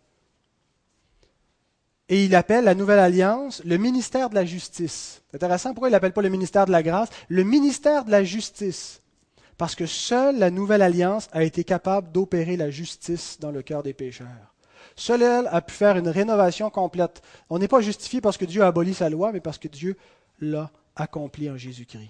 Et 2.10 2.26
il 2.26 2.36
appelle 2.36 2.66
la 2.66 2.76
nouvelle 2.76 3.00
alliance 3.00 3.62
le 3.64 3.78
ministère 3.78 4.30
de 4.30 4.36
la 4.36 4.44
justice. 4.44 5.22
C'est 5.30 5.38
intéressant, 5.38 5.74
pourquoi 5.74 5.88
il 5.88 5.94
n'appelle 5.94 6.12
pas 6.12 6.22
le 6.22 6.30
ministère 6.30 6.66
de 6.66 6.72
la 6.72 6.84
grâce? 6.84 7.10
Le 7.30 7.44
ministère 7.44 8.04
de 8.04 8.12
la 8.12 8.24
justice. 8.24 9.01
Parce 9.62 9.76
que 9.76 9.86
seule 9.86 10.40
la 10.40 10.50
nouvelle 10.50 10.82
alliance 10.82 11.30
a 11.34 11.44
été 11.44 11.64
capable 11.64 12.12
d'opérer 12.12 12.58
la 12.58 12.72
justice 12.72 13.38
dans 13.40 13.52
le 13.52 13.62
cœur 13.62 13.84
des 13.84 13.94
pécheurs. 13.94 14.56
Seule 14.96 15.22
elle 15.22 15.48
a 15.52 15.62
pu 15.62 15.72
faire 15.72 15.98
une 15.98 16.08
rénovation 16.08 16.72
complète. 16.72 17.22
On 17.48 17.60
n'est 17.60 17.68
pas 17.68 17.80
justifié 17.80 18.22
parce 18.22 18.38
que 18.38 18.46
Dieu 18.46 18.64
a 18.64 18.68
aboli 18.70 18.96
sa 18.96 19.08
loi, 19.12 19.32
mais 19.32 19.40
parce 19.40 19.60
que 19.60 19.68
Dieu 19.68 19.98
l'a 20.40 20.72
accompli 20.96 21.48
en 21.48 21.58
Jésus-Christ. 21.58 22.10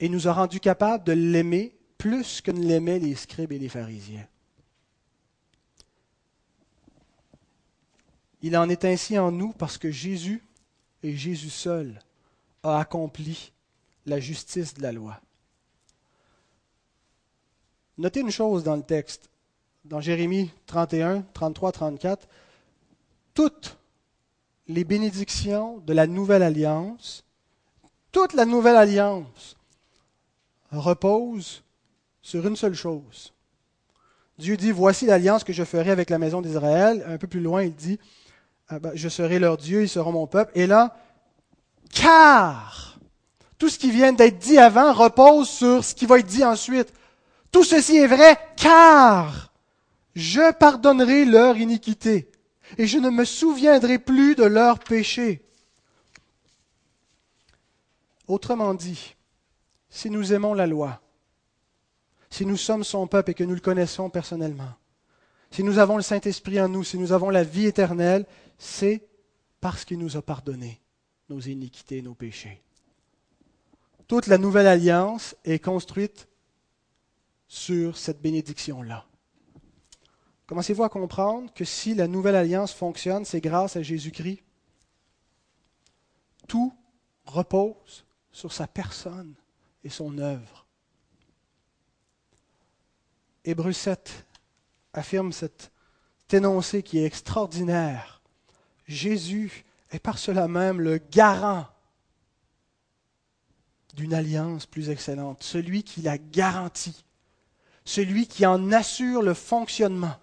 Et 0.00 0.08
nous 0.08 0.26
a 0.26 0.32
rendus 0.32 0.58
capables 0.58 1.04
de 1.04 1.12
l'aimer 1.12 1.76
plus 1.98 2.40
que 2.40 2.50
ne 2.50 2.64
l'aimaient 2.64 2.98
les 2.98 3.14
scribes 3.14 3.52
et 3.52 3.58
les 3.58 3.68
pharisiens. 3.68 4.26
Il 8.40 8.56
en 8.56 8.70
est 8.70 8.86
ainsi 8.86 9.18
en 9.18 9.30
nous 9.30 9.52
parce 9.52 9.76
que 9.76 9.90
Jésus, 9.90 10.42
et 11.02 11.14
Jésus 11.14 11.50
seul, 11.50 12.00
a 12.62 12.78
accompli 12.78 13.52
la 14.06 14.18
justice 14.18 14.72
de 14.72 14.80
la 14.80 14.92
loi. 14.92 15.20
Notez 17.98 18.20
une 18.20 18.30
chose 18.30 18.64
dans 18.64 18.76
le 18.76 18.82
texte, 18.82 19.28
dans 19.84 20.00
Jérémie 20.00 20.50
31, 20.66 21.24
33, 21.32 21.72
34. 21.72 22.28
Toutes 23.34 23.76
les 24.66 24.84
bénédictions 24.84 25.78
de 25.78 25.92
la 25.92 26.06
nouvelle 26.06 26.42
alliance 26.42 27.24
toute 28.14 28.32
la 28.34 28.44
nouvelle 28.44 28.76
alliance 28.76 29.56
repose 30.70 31.64
sur 32.22 32.46
une 32.46 32.54
seule 32.54 32.74
chose. 32.74 33.32
Dieu 34.38 34.56
dit, 34.56 34.70
voici 34.70 35.04
l'alliance 35.04 35.42
que 35.42 35.52
je 35.52 35.64
ferai 35.64 35.90
avec 35.90 36.10
la 36.10 36.18
maison 36.18 36.40
d'Israël. 36.40 37.04
Un 37.08 37.18
peu 37.18 37.26
plus 37.26 37.40
loin, 37.40 37.64
il 37.64 37.74
dit, 37.74 37.98
ah 38.68 38.78
ben, 38.78 38.92
je 38.94 39.08
serai 39.08 39.40
leur 39.40 39.56
Dieu, 39.56 39.82
ils 39.82 39.88
seront 39.88 40.12
mon 40.12 40.28
peuple. 40.28 40.52
Et 40.54 40.68
là, 40.68 40.96
car 41.92 43.00
tout 43.58 43.68
ce 43.68 43.80
qui 43.80 43.90
vient 43.90 44.12
d'être 44.12 44.38
dit 44.38 44.58
avant 44.58 44.92
repose 44.92 45.48
sur 45.48 45.84
ce 45.84 45.92
qui 45.92 46.06
va 46.06 46.20
être 46.20 46.26
dit 46.26 46.44
ensuite. 46.44 46.92
Tout 47.54 47.62
ceci 47.62 47.98
est 47.98 48.08
vrai, 48.08 48.36
car 48.56 49.52
je 50.16 50.52
pardonnerai 50.54 51.24
leur 51.24 51.56
iniquité 51.56 52.28
et 52.78 52.88
je 52.88 52.98
ne 52.98 53.10
me 53.10 53.24
souviendrai 53.24 54.00
plus 54.00 54.34
de 54.34 54.42
leurs 54.42 54.80
péchés. 54.80 55.40
Autrement 58.26 58.74
dit, 58.74 59.14
si 59.88 60.10
nous 60.10 60.32
aimons 60.32 60.52
la 60.52 60.66
loi, 60.66 61.00
si 62.28 62.44
nous 62.44 62.56
sommes 62.56 62.82
son 62.82 63.06
peuple 63.06 63.30
et 63.30 63.34
que 63.34 63.44
nous 63.44 63.54
le 63.54 63.60
connaissons 63.60 64.10
personnellement, 64.10 64.74
si 65.52 65.62
nous 65.62 65.78
avons 65.78 65.96
le 65.96 66.02
Saint-Esprit 66.02 66.60
en 66.60 66.68
nous, 66.68 66.82
si 66.82 66.98
nous 66.98 67.12
avons 67.12 67.30
la 67.30 67.44
vie 67.44 67.66
éternelle, 67.66 68.26
c'est 68.58 69.06
parce 69.60 69.84
qu'il 69.84 70.00
nous 70.00 70.16
a 70.16 70.22
pardonné 70.22 70.80
nos 71.28 71.38
iniquités, 71.38 72.02
nos 72.02 72.14
péchés. 72.14 72.60
Toute 74.08 74.26
la 74.26 74.38
nouvelle 74.38 74.66
alliance 74.66 75.36
est 75.44 75.60
construite 75.60 76.26
sur 77.54 77.96
cette 77.96 78.20
bénédiction-là. 78.20 79.06
Commencez-vous 80.48 80.82
à 80.82 80.88
comprendre 80.88 81.54
que 81.54 81.64
si 81.64 81.94
la 81.94 82.08
nouvelle 82.08 82.34
alliance 82.34 82.72
fonctionne, 82.72 83.24
c'est 83.24 83.40
grâce 83.40 83.76
à 83.76 83.82
Jésus-Christ. 83.82 84.42
Tout 86.48 86.74
repose 87.24 88.04
sur 88.32 88.52
sa 88.52 88.66
personne 88.66 89.34
et 89.84 89.88
son 89.88 90.18
œuvre. 90.18 90.66
Hébreu 93.44 93.72
7 93.72 94.26
affirme 94.92 95.30
cet 95.30 95.70
énoncé 96.30 96.82
qui 96.82 96.98
est 96.98 97.06
extraordinaire. 97.06 98.20
Jésus 98.88 99.64
est 99.92 100.00
par 100.00 100.18
cela 100.18 100.48
même 100.48 100.80
le 100.80 100.98
garant 100.98 101.68
d'une 103.94 104.12
alliance 104.12 104.66
plus 104.66 104.90
excellente, 104.90 105.44
celui 105.44 105.84
qui 105.84 106.02
la 106.02 106.18
garantit, 106.18 107.04
celui 107.84 108.26
qui 108.26 108.46
en 108.46 108.72
assure 108.72 109.22
le 109.22 109.34
fonctionnement, 109.34 110.14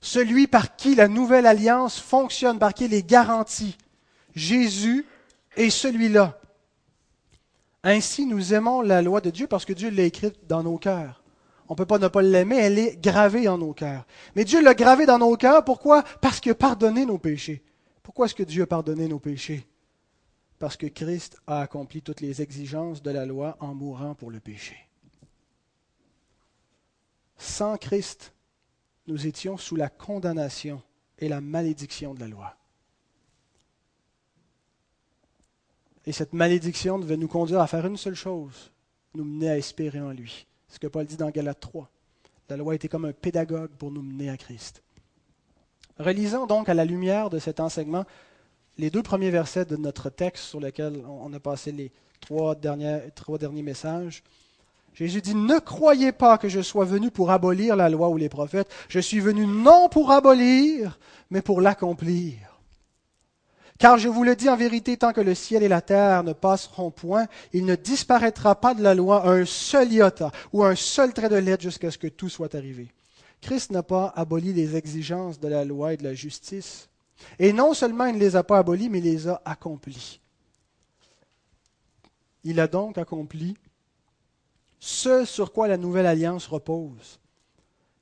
celui 0.00 0.46
par 0.46 0.76
qui 0.76 0.94
la 0.94 1.08
nouvelle 1.08 1.46
alliance 1.46 1.98
fonctionne, 1.98 2.58
par 2.58 2.74
qui 2.74 2.84
elle 2.84 2.94
est 2.94 3.06
garantie. 3.06 3.76
Jésus 4.34 5.06
est 5.56 5.70
celui-là. 5.70 6.38
Ainsi, 7.82 8.26
nous 8.26 8.52
aimons 8.52 8.82
la 8.82 9.00
loi 9.02 9.20
de 9.20 9.30
Dieu 9.30 9.46
parce 9.46 9.64
que 9.64 9.72
Dieu 9.72 9.90
l'a 9.90 10.02
écrite 10.02 10.46
dans 10.46 10.62
nos 10.62 10.78
cœurs. 10.78 11.22
On 11.68 11.74
ne 11.74 11.76
peut 11.76 11.86
pas 11.86 11.98
ne 11.98 12.08
pas 12.08 12.22
l'aimer, 12.22 12.56
elle 12.56 12.78
est 12.78 13.00
gravée 13.00 13.44
dans 13.44 13.58
nos 13.58 13.72
cœurs. 13.72 14.06
Mais 14.34 14.44
Dieu 14.44 14.62
l'a 14.62 14.74
gravée 14.74 15.06
dans 15.06 15.18
nos 15.18 15.36
cœurs, 15.36 15.64
pourquoi? 15.64 16.02
Parce 16.20 16.40
qu'il 16.40 16.52
a 16.52 16.56
pardonné 16.56 17.06
nos 17.06 17.18
péchés. 17.18 17.64
Pourquoi 18.02 18.26
est-ce 18.26 18.34
que 18.34 18.42
Dieu 18.42 18.62
a 18.62 18.66
pardonné 18.66 19.08
nos 19.08 19.18
péchés? 19.18 19.66
Parce 20.58 20.76
que 20.76 20.86
Christ 20.86 21.38
a 21.46 21.62
accompli 21.62 22.02
toutes 22.02 22.20
les 22.20 22.40
exigences 22.42 23.02
de 23.02 23.10
la 23.10 23.26
loi 23.26 23.56
en 23.60 23.74
mourant 23.74 24.14
pour 24.14 24.30
le 24.30 24.40
péché. 24.40 24.85
Sans 27.38 27.76
Christ, 27.76 28.32
nous 29.06 29.26
étions 29.26 29.56
sous 29.56 29.76
la 29.76 29.88
condamnation 29.88 30.82
et 31.18 31.28
la 31.28 31.40
malédiction 31.40 32.14
de 32.14 32.20
la 32.20 32.28
loi. 32.28 32.56
Et 36.06 36.12
cette 36.12 36.32
malédiction 36.32 36.98
devait 36.98 37.16
nous 37.16 37.28
conduire 37.28 37.60
à 37.60 37.66
faire 37.66 37.86
une 37.86 37.96
seule 37.96 38.14
chose, 38.14 38.70
nous 39.14 39.24
mener 39.24 39.50
à 39.50 39.58
espérer 39.58 40.00
en 40.00 40.12
lui. 40.12 40.46
Ce 40.68 40.78
que 40.78 40.86
Paul 40.86 41.06
dit 41.06 41.16
dans 41.16 41.30
Galates 41.30 41.60
3. 41.60 41.88
La 42.48 42.56
loi 42.56 42.74
était 42.74 42.88
comme 42.88 43.04
un 43.04 43.12
pédagogue 43.12 43.70
pour 43.70 43.90
nous 43.90 44.02
mener 44.02 44.30
à 44.30 44.36
Christ. 44.36 44.82
Relisons 45.98 46.46
donc 46.46 46.68
à 46.68 46.74
la 46.74 46.84
lumière 46.84 47.30
de 47.30 47.38
cet 47.38 47.58
enseignement 47.58 48.04
les 48.78 48.90
deux 48.90 49.02
premiers 49.02 49.30
versets 49.30 49.64
de 49.64 49.76
notre 49.76 50.10
texte 50.10 50.44
sur 50.44 50.60
lesquels 50.60 51.02
on 51.06 51.32
a 51.32 51.40
passé 51.40 51.72
les 51.72 51.90
trois, 52.20 52.54
trois 53.14 53.38
derniers 53.38 53.62
messages. 53.62 54.22
Jésus 54.96 55.20
dit, 55.20 55.34
ne 55.34 55.58
croyez 55.58 56.10
pas 56.10 56.38
que 56.38 56.48
je 56.48 56.62
sois 56.62 56.86
venu 56.86 57.10
pour 57.10 57.30
abolir 57.30 57.76
la 57.76 57.90
loi 57.90 58.08
ou 58.08 58.16
les 58.16 58.30
prophètes. 58.30 58.70
Je 58.88 58.98
suis 58.98 59.20
venu 59.20 59.46
non 59.46 59.90
pour 59.90 60.10
abolir, 60.10 60.98
mais 61.28 61.42
pour 61.42 61.60
l'accomplir. 61.60 62.38
Car 63.78 63.98
je 63.98 64.08
vous 64.08 64.24
le 64.24 64.34
dis 64.34 64.48
en 64.48 64.56
vérité, 64.56 64.96
tant 64.96 65.12
que 65.12 65.20
le 65.20 65.34
ciel 65.34 65.62
et 65.62 65.68
la 65.68 65.82
terre 65.82 66.24
ne 66.24 66.32
passeront 66.32 66.90
point, 66.90 67.26
il 67.52 67.66
ne 67.66 67.74
disparaîtra 67.74 68.58
pas 68.58 68.72
de 68.72 68.82
la 68.82 68.94
loi 68.94 69.28
un 69.28 69.44
seul 69.44 69.92
iota 69.92 70.32
ou 70.54 70.64
un 70.64 70.74
seul 70.74 71.12
trait 71.12 71.28
de 71.28 71.36
lettre 71.36 71.62
jusqu'à 71.62 71.90
ce 71.90 71.98
que 71.98 72.06
tout 72.06 72.30
soit 72.30 72.54
arrivé. 72.54 72.88
Christ 73.42 73.72
n'a 73.72 73.82
pas 73.82 74.14
aboli 74.16 74.54
les 74.54 74.76
exigences 74.76 75.38
de 75.38 75.48
la 75.48 75.66
loi 75.66 75.92
et 75.92 75.98
de 75.98 76.04
la 76.04 76.14
justice. 76.14 76.88
Et 77.38 77.52
non 77.52 77.74
seulement 77.74 78.06
il 78.06 78.14
ne 78.14 78.20
les 78.20 78.34
a 78.34 78.42
pas 78.42 78.56
abolies, 78.56 78.88
mais 78.88 79.00
il 79.00 79.04
les 79.04 79.28
a 79.28 79.42
accomplies. 79.44 80.20
Il 82.44 82.60
a 82.60 82.66
donc 82.66 82.96
accompli 82.96 83.58
ce 84.78 85.24
sur 85.24 85.52
quoi 85.52 85.68
la 85.68 85.76
nouvelle 85.76 86.06
alliance 86.06 86.46
repose. 86.46 87.20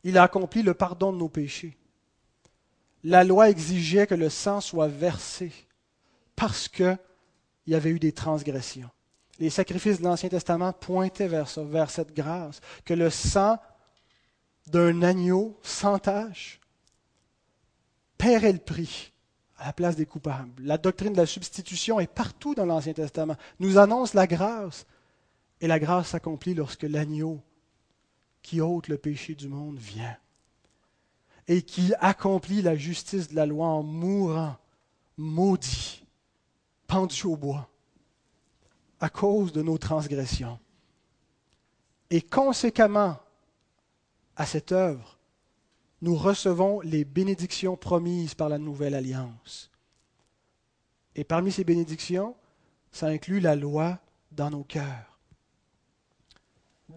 Il 0.03 0.18
a 0.18 0.25
accompli 0.25 0.62
le 0.62 0.75
pardon 0.75 1.12
de 1.12 1.18
nos 1.18 1.29
péchés. 1.29 1.77
La 3.03 3.25
loi 3.25 3.51
exigeait 3.51 4.07
que 4.07 4.14
le 4.14 4.31
sang 4.31 4.61
soit 4.61 4.89
versé 4.89 5.53
parce 6.37 6.68
qu'il 6.68 6.99
y 7.66 7.75
avait 7.75 7.91
eu 7.91 7.99
des 7.99 8.12
transgressions. 8.12 8.91
Les 9.39 9.51
sacrifices 9.51 9.99
de 9.99 10.05
l'Ancien 10.05 10.29
Testament 10.29 10.72
pointaient 10.72 11.29
vers 11.29 11.49
ça, 11.49 11.62
vers 11.62 11.91
cette 11.91 12.14
grâce, 12.14 12.61
que 12.85 12.95
le 12.95 13.11
sang 13.11 13.59
d'un 14.68 15.03
agneau 15.03 15.59
sans 15.62 15.99
tache 15.99 16.61
paierait 18.16 18.53
le 18.53 18.59
prix 18.59 19.12
à 19.59 19.66
la 19.66 19.72
place 19.72 19.97
des 19.97 20.07
coupables. 20.07 20.51
La 20.62 20.79
doctrine 20.79 21.12
de 21.12 21.18
la 21.18 21.27
substitution 21.27 22.01
est 22.01 22.12
partout 22.12 22.55
dans 22.55 22.66
l'Ancien 22.66 22.93
Testament, 22.93 23.37
nous 23.59 23.79
annonce 23.79 24.14
la 24.14 24.27
grâce, 24.27 24.87
et 25.65 25.67
la 25.67 25.79
grâce 25.79 26.09
s'accomplit 26.09 26.53
lorsque 26.53 26.83
l'agneau 26.83 27.41
qui 28.43 28.61
ôte 28.61 28.89
le 28.89 28.99
péché 28.99 29.35
du 29.35 29.49
monde 29.49 29.79
vient 29.79 30.15
et 31.49 31.62
qui 31.62 31.95
accomplit 32.01 32.61
la 32.61 32.77
justice 32.77 33.29
de 33.29 33.35
la 33.35 33.47
loi 33.47 33.69
en 33.69 33.83
mourant, 33.83 34.59
maudit, 35.17 36.05
pendu 36.87 37.25
au 37.25 37.39
bois, 37.39 37.71
à 39.01 39.09
cause 39.09 39.53
de 39.53 39.62
nos 39.62 39.79
transgressions. 39.79 40.59
Et 42.11 42.21
conséquemment 42.21 43.19
à 44.37 44.45
cette 44.45 44.73
œuvre, 44.73 45.17
nous 46.03 46.15
recevons 46.15 46.83
les 46.83 47.07
bénédictions 47.07 47.79
promises 47.79 48.35
par 48.35 48.51
la 48.51 48.59
nouvelle 48.59 48.95
alliance. 48.95 49.71
Et 51.15 51.25
parmi 51.25 51.51
ces 51.51 51.65
bénédictions, 51.65 52.37
ça 52.93 53.07
inclut 53.07 53.41
la 53.41 53.57
loi 53.57 53.99
dans 54.31 54.51
nos 54.51 54.65
cœurs. 54.65 55.14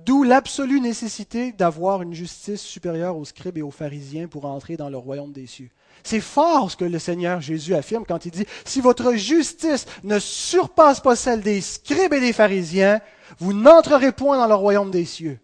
D'où 0.05 0.23
l'absolue 0.23 0.79
nécessité 0.79 1.51
d'avoir 1.51 2.01
une 2.01 2.13
justice 2.13 2.61
supérieure 2.61 3.17
aux 3.17 3.25
scribes 3.25 3.57
et 3.57 3.61
aux 3.61 3.71
pharisiens 3.71 4.27
pour 4.27 4.45
entrer 4.45 4.77
dans 4.77 4.89
le 4.89 4.97
royaume 4.97 5.33
des 5.33 5.47
cieux. 5.47 5.69
C'est 6.03 6.21
fort 6.21 6.71
ce 6.71 6.77
que 6.77 6.85
le 6.85 6.99
Seigneur 6.99 7.41
Jésus 7.41 7.75
affirme 7.75 8.05
quand 8.05 8.25
il 8.25 8.31
dit, 8.31 8.45
si 8.63 8.79
votre 8.79 9.13
justice 9.15 9.85
ne 10.03 10.19
surpasse 10.19 11.01
pas 11.01 11.15
celle 11.15 11.41
des 11.41 11.59
scribes 11.61 12.13
et 12.13 12.19
des 12.19 12.33
pharisiens, 12.33 13.01
vous 13.39 13.53
n'entrerez 13.53 14.11
point 14.11 14.37
dans 14.37 14.47
le 14.47 14.55
royaume 14.55 14.91
des 14.91 15.05
cieux. 15.05 15.39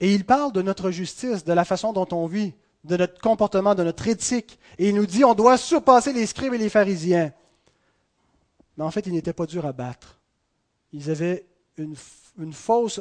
Et 0.00 0.14
il 0.14 0.24
parle 0.24 0.52
de 0.52 0.62
notre 0.62 0.90
justice, 0.90 1.44
de 1.44 1.52
la 1.52 1.64
façon 1.64 1.92
dont 1.92 2.08
on 2.12 2.26
vit, 2.26 2.52
de 2.84 2.96
notre 2.96 3.20
comportement, 3.20 3.74
de 3.74 3.82
notre 3.82 4.06
éthique. 4.06 4.58
Et 4.78 4.90
il 4.90 4.94
nous 4.94 5.06
dit, 5.06 5.24
on 5.24 5.34
doit 5.34 5.56
surpasser 5.56 6.12
les 6.12 6.26
scribes 6.26 6.54
et 6.54 6.58
les 6.58 6.68
pharisiens. 6.68 7.32
Mais 8.76 8.84
en 8.84 8.90
fait, 8.90 9.06
ils 9.06 9.12
n'étaient 9.12 9.32
pas 9.32 9.46
durs 9.46 9.66
à 9.66 9.72
battre. 9.72 10.20
Ils 10.92 11.10
avaient 11.10 11.46
une, 11.78 12.52
fausse 12.52 13.00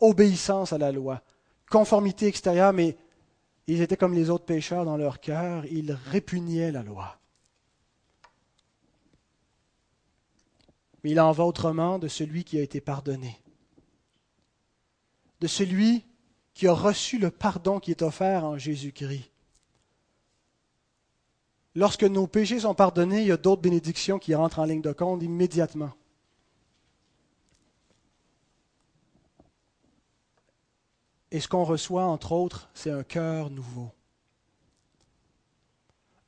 obéissance 0.00 0.72
à 0.72 0.78
la 0.78 0.92
loi, 0.92 1.22
conformité 1.70 2.26
extérieure, 2.26 2.72
mais 2.72 2.96
ils 3.66 3.80
étaient 3.80 3.96
comme 3.96 4.14
les 4.14 4.30
autres 4.30 4.44
pécheurs 4.44 4.84
dans 4.84 4.96
leur 4.96 5.20
cœur, 5.20 5.64
ils 5.66 5.92
répugnaient 5.92 6.72
la 6.72 6.82
loi. 6.82 7.18
Mais 11.02 11.10
il 11.10 11.20
en 11.20 11.32
va 11.32 11.44
autrement 11.44 11.98
de 11.98 12.08
celui 12.08 12.44
qui 12.44 12.58
a 12.58 12.62
été 12.62 12.80
pardonné, 12.80 13.40
de 15.40 15.46
celui 15.46 16.04
qui 16.54 16.66
a 16.66 16.72
reçu 16.72 17.18
le 17.18 17.30
pardon 17.30 17.78
qui 17.78 17.92
est 17.92 18.02
offert 18.02 18.44
en 18.44 18.58
Jésus-Christ. 18.58 19.30
Lorsque 21.76 22.02
nos 22.02 22.26
péchés 22.26 22.60
sont 22.60 22.74
pardonnés, 22.74 23.20
il 23.20 23.28
y 23.28 23.32
a 23.32 23.36
d'autres 23.36 23.62
bénédictions 23.62 24.18
qui 24.18 24.34
rentrent 24.34 24.58
en 24.58 24.64
ligne 24.64 24.82
de 24.82 24.92
compte 24.92 25.22
immédiatement. 25.22 25.92
Et 31.30 31.40
ce 31.40 31.48
qu'on 31.48 31.64
reçoit, 31.64 32.04
entre 32.04 32.32
autres, 32.32 32.70
c'est 32.74 32.90
un 32.90 33.02
cœur 33.02 33.50
nouveau. 33.50 33.90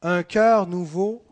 Un 0.03 0.23
cœur 0.23 0.67
nouveau 0.67 1.23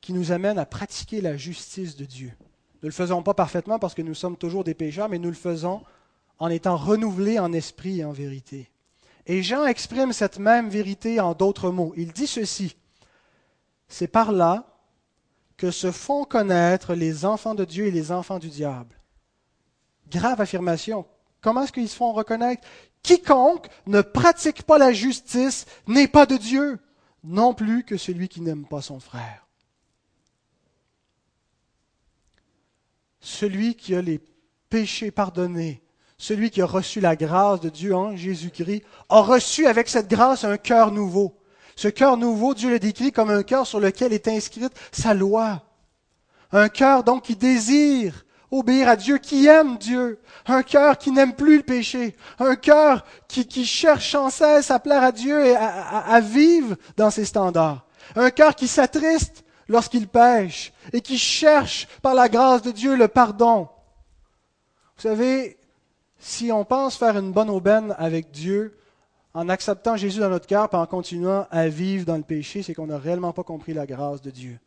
qui 0.00 0.12
nous 0.12 0.32
amène 0.32 0.58
à 0.58 0.66
pratiquer 0.66 1.20
la 1.20 1.36
justice 1.36 1.96
de 1.96 2.04
Dieu. 2.04 2.32
Nous 2.38 2.86
ne 2.86 2.88
le 2.88 2.92
faisons 2.92 3.22
pas 3.22 3.34
parfaitement 3.34 3.78
parce 3.78 3.94
que 3.94 4.02
nous 4.02 4.14
sommes 4.14 4.36
toujours 4.36 4.64
des 4.64 4.74
pécheurs, 4.74 5.08
mais 5.08 5.18
nous 5.18 5.30
le 5.30 5.34
faisons 5.34 5.82
en 6.38 6.48
étant 6.48 6.76
renouvelés 6.76 7.38
en 7.38 7.52
esprit 7.52 8.00
et 8.00 8.04
en 8.04 8.12
vérité. 8.12 8.70
Et 9.26 9.42
Jean 9.42 9.66
exprime 9.66 10.12
cette 10.12 10.38
même 10.38 10.68
vérité 10.68 11.20
en 11.20 11.34
d'autres 11.34 11.70
mots. 11.70 11.92
Il 11.96 12.12
dit 12.12 12.26
ceci, 12.26 12.76
c'est 13.88 14.06
par 14.06 14.32
là 14.32 14.66
que 15.56 15.70
se 15.70 15.90
font 15.90 16.24
connaître 16.24 16.94
les 16.94 17.24
enfants 17.24 17.54
de 17.54 17.64
Dieu 17.64 17.86
et 17.86 17.90
les 17.90 18.12
enfants 18.12 18.38
du 18.38 18.48
diable. 18.48 18.94
Grave 20.08 20.40
affirmation. 20.40 21.06
Comment 21.46 21.62
est-ce 21.62 21.70
qu'ils 21.70 21.88
se 21.88 21.94
font 21.94 22.12
reconnaître? 22.12 22.66
Quiconque 23.04 23.68
ne 23.86 24.00
pratique 24.00 24.64
pas 24.64 24.78
la 24.78 24.92
justice 24.92 25.64
n'est 25.86 26.08
pas 26.08 26.26
de 26.26 26.36
Dieu, 26.36 26.80
non 27.22 27.54
plus 27.54 27.84
que 27.84 27.96
celui 27.96 28.28
qui 28.28 28.40
n'aime 28.40 28.66
pas 28.66 28.82
son 28.82 28.98
frère. 28.98 29.46
Celui 33.20 33.76
qui 33.76 33.94
a 33.94 34.02
les 34.02 34.20
péchés 34.70 35.12
pardonnés, 35.12 35.84
celui 36.18 36.50
qui 36.50 36.62
a 36.62 36.66
reçu 36.66 36.98
la 37.00 37.14
grâce 37.14 37.60
de 37.60 37.68
Dieu 37.68 37.94
en 37.94 38.16
Jésus-Christ, 38.16 38.82
a 39.08 39.20
reçu 39.20 39.68
avec 39.68 39.88
cette 39.88 40.08
grâce 40.08 40.42
un 40.42 40.56
cœur 40.56 40.90
nouveau. 40.90 41.38
Ce 41.76 41.86
cœur 41.86 42.16
nouveau, 42.16 42.54
Dieu 42.54 42.70
le 42.70 42.80
décrit 42.80 43.12
comme 43.12 43.30
un 43.30 43.44
cœur 43.44 43.68
sur 43.68 43.78
lequel 43.78 44.12
est 44.12 44.26
inscrite 44.26 44.72
sa 44.90 45.14
loi. 45.14 45.62
Un 46.50 46.68
cœur 46.68 47.04
donc 47.04 47.22
qui 47.22 47.36
désire 47.36 48.25
obéir 48.50 48.88
à 48.88 48.96
Dieu, 48.96 49.18
qui 49.18 49.46
aime 49.46 49.78
Dieu, 49.78 50.20
un 50.46 50.62
cœur 50.62 50.98
qui 50.98 51.10
n'aime 51.10 51.34
plus 51.34 51.58
le 51.58 51.62
péché, 51.62 52.16
un 52.38 52.56
cœur 52.56 53.04
qui, 53.28 53.64
cherche 53.64 54.12
sans 54.12 54.30
cesse 54.30 54.70
à 54.70 54.78
plaire 54.78 55.02
à 55.02 55.12
Dieu 55.12 55.46
et 55.46 55.56
à, 55.56 55.98
à 55.98 56.20
vivre 56.20 56.76
dans 56.96 57.10
ses 57.10 57.24
standards, 57.24 57.86
un 58.14 58.30
cœur 58.30 58.54
qui 58.54 58.68
s'attriste 58.68 59.44
lorsqu'il 59.68 60.08
pêche 60.08 60.72
et 60.92 61.00
qui 61.00 61.18
cherche 61.18 61.88
par 62.02 62.14
la 62.14 62.28
grâce 62.28 62.62
de 62.62 62.70
Dieu 62.70 62.96
le 62.96 63.08
pardon. 63.08 63.68
Vous 64.96 65.02
savez, 65.02 65.58
si 66.18 66.50
on 66.52 66.64
pense 66.64 66.96
faire 66.96 67.18
une 67.18 67.32
bonne 67.32 67.50
aubaine 67.50 67.94
avec 67.98 68.30
Dieu, 68.30 68.78
en 69.36 69.50
acceptant 69.50 69.96
Jésus 69.96 70.20
dans 70.20 70.30
notre 70.30 70.46
cœur 70.46 70.70
et 70.72 70.76
en 70.76 70.86
continuant 70.86 71.46
à 71.50 71.68
vivre 71.68 72.06
dans 72.06 72.16
le 72.16 72.22
péché, 72.22 72.62
c'est 72.62 72.72
qu'on 72.72 72.86
n'a 72.86 72.96
réellement 72.96 73.34
pas 73.34 73.42
compris 73.42 73.74
la 73.74 73.84
grâce 73.84 74.22
de 74.22 74.30
Dieu. 74.30 74.58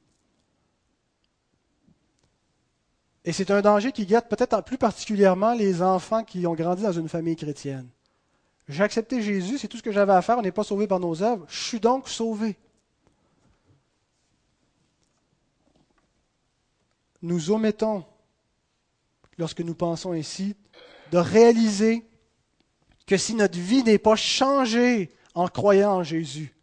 Et 3.25 3.33
c'est 3.33 3.51
un 3.51 3.61
danger 3.61 3.91
qui 3.91 4.05
guette 4.05 4.29
peut-être 4.29 4.63
plus 4.63 4.77
particulièrement 4.77 5.53
les 5.53 5.81
enfants 5.81 6.23
qui 6.23 6.47
ont 6.47 6.55
grandi 6.55 6.83
dans 6.83 6.91
une 6.91 7.09
famille 7.09 7.35
chrétienne. 7.35 7.87
J'ai 8.67 8.83
accepté 8.83 9.21
Jésus, 9.21 9.57
c'est 9.57 9.67
tout 9.67 9.77
ce 9.77 9.83
que 9.83 9.91
j'avais 9.91 10.13
à 10.13 10.21
faire, 10.21 10.37
on 10.37 10.41
n'est 10.41 10.51
pas 10.51 10.63
sauvé 10.63 10.87
par 10.87 10.99
nos 10.99 11.21
œuvres, 11.23 11.45
je 11.49 11.63
suis 11.63 11.79
donc 11.79 12.07
sauvé. 12.07 12.55
Nous 17.21 17.51
omettons, 17.51 18.05
lorsque 19.37 19.61
nous 19.61 19.75
pensons 19.75 20.13
ainsi, 20.13 20.55
de 21.11 21.17
réaliser 21.17 22.05
que 23.07 23.17
si 23.17 23.33
notre 23.33 23.57
vie 23.57 23.83
n'est 23.83 23.97
pas 23.97 24.15
changée 24.15 25.11
en 25.33 25.47
croyant 25.47 25.95
en 25.95 26.03
Jésus, 26.03 26.55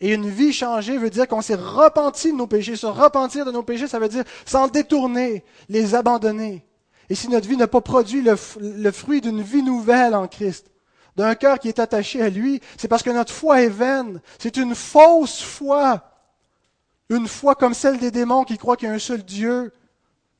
et 0.00 0.14
une 0.14 0.28
vie 0.28 0.52
changée 0.52 0.96
veut 0.96 1.10
dire 1.10 1.26
qu'on 1.26 1.42
s'est 1.42 1.56
repenti 1.56 2.30
de 2.30 2.36
nos 2.36 2.46
péchés. 2.46 2.76
Se 2.76 2.86
repentir 2.86 3.44
de 3.44 3.50
nos 3.50 3.64
péchés, 3.64 3.88
ça 3.88 3.98
veut 3.98 4.08
dire 4.08 4.24
s'en 4.46 4.68
détourner, 4.68 5.44
les 5.68 5.94
abandonner. 5.94 6.64
Et 7.10 7.14
si 7.14 7.28
notre 7.28 7.48
vie 7.48 7.56
n'a 7.56 7.66
pas 7.66 7.80
produit 7.80 8.22
le, 8.22 8.36
le 8.60 8.90
fruit 8.92 9.20
d'une 9.20 9.42
vie 9.42 9.62
nouvelle 9.62 10.14
en 10.14 10.28
Christ, 10.28 10.70
d'un 11.16 11.34
cœur 11.34 11.58
qui 11.58 11.68
est 11.68 11.80
attaché 11.80 12.22
à 12.22 12.28
lui, 12.28 12.60
c'est 12.76 12.86
parce 12.86 13.02
que 13.02 13.10
notre 13.10 13.32
foi 13.32 13.62
est 13.62 13.68
vaine. 13.68 14.20
C'est 14.38 14.56
une 14.56 14.76
fausse 14.76 15.42
foi. 15.42 16.04
Une 17.08 17.26
foi 17.26 17.56
comme 17.56 17.74
celle 17.74 17.98
des 17.98 18.12
démons 18.12 18.44
qui 18.44 18.56
croient 18.56 18.76
qu'il 18.76 18.88
y 18.88 18.90
a 18.90 18.94
un 18.94 19.00
seul 19.00 19.24
Dieu, 19.24 19.72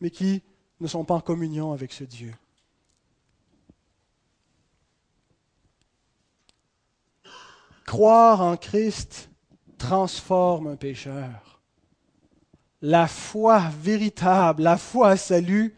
mais 0.01 0.11
qui 0.11 0.43
ne 0.81 0.87
sont 0.87 1.05
pas 1.05 1.15
en 1.15 1.21
communion 1.21 1.73
avec 1.73 1.93
ce 1.93 2.05
Dieu. 2.05 2.33
Croire 7.87 8.43
en 8.43 8.57
Christ, 8.57 9.31
transforme 9.79 10.67
un 10.67 10.77
pécheur. 10.77 11.61
La 12.83 13.09
foi 13.09 13.63
véritable, 13.81 14.63
la 14.63 14.77
foi 14.77 15.11
à 15.11 15.17
salut, 15.17 15.75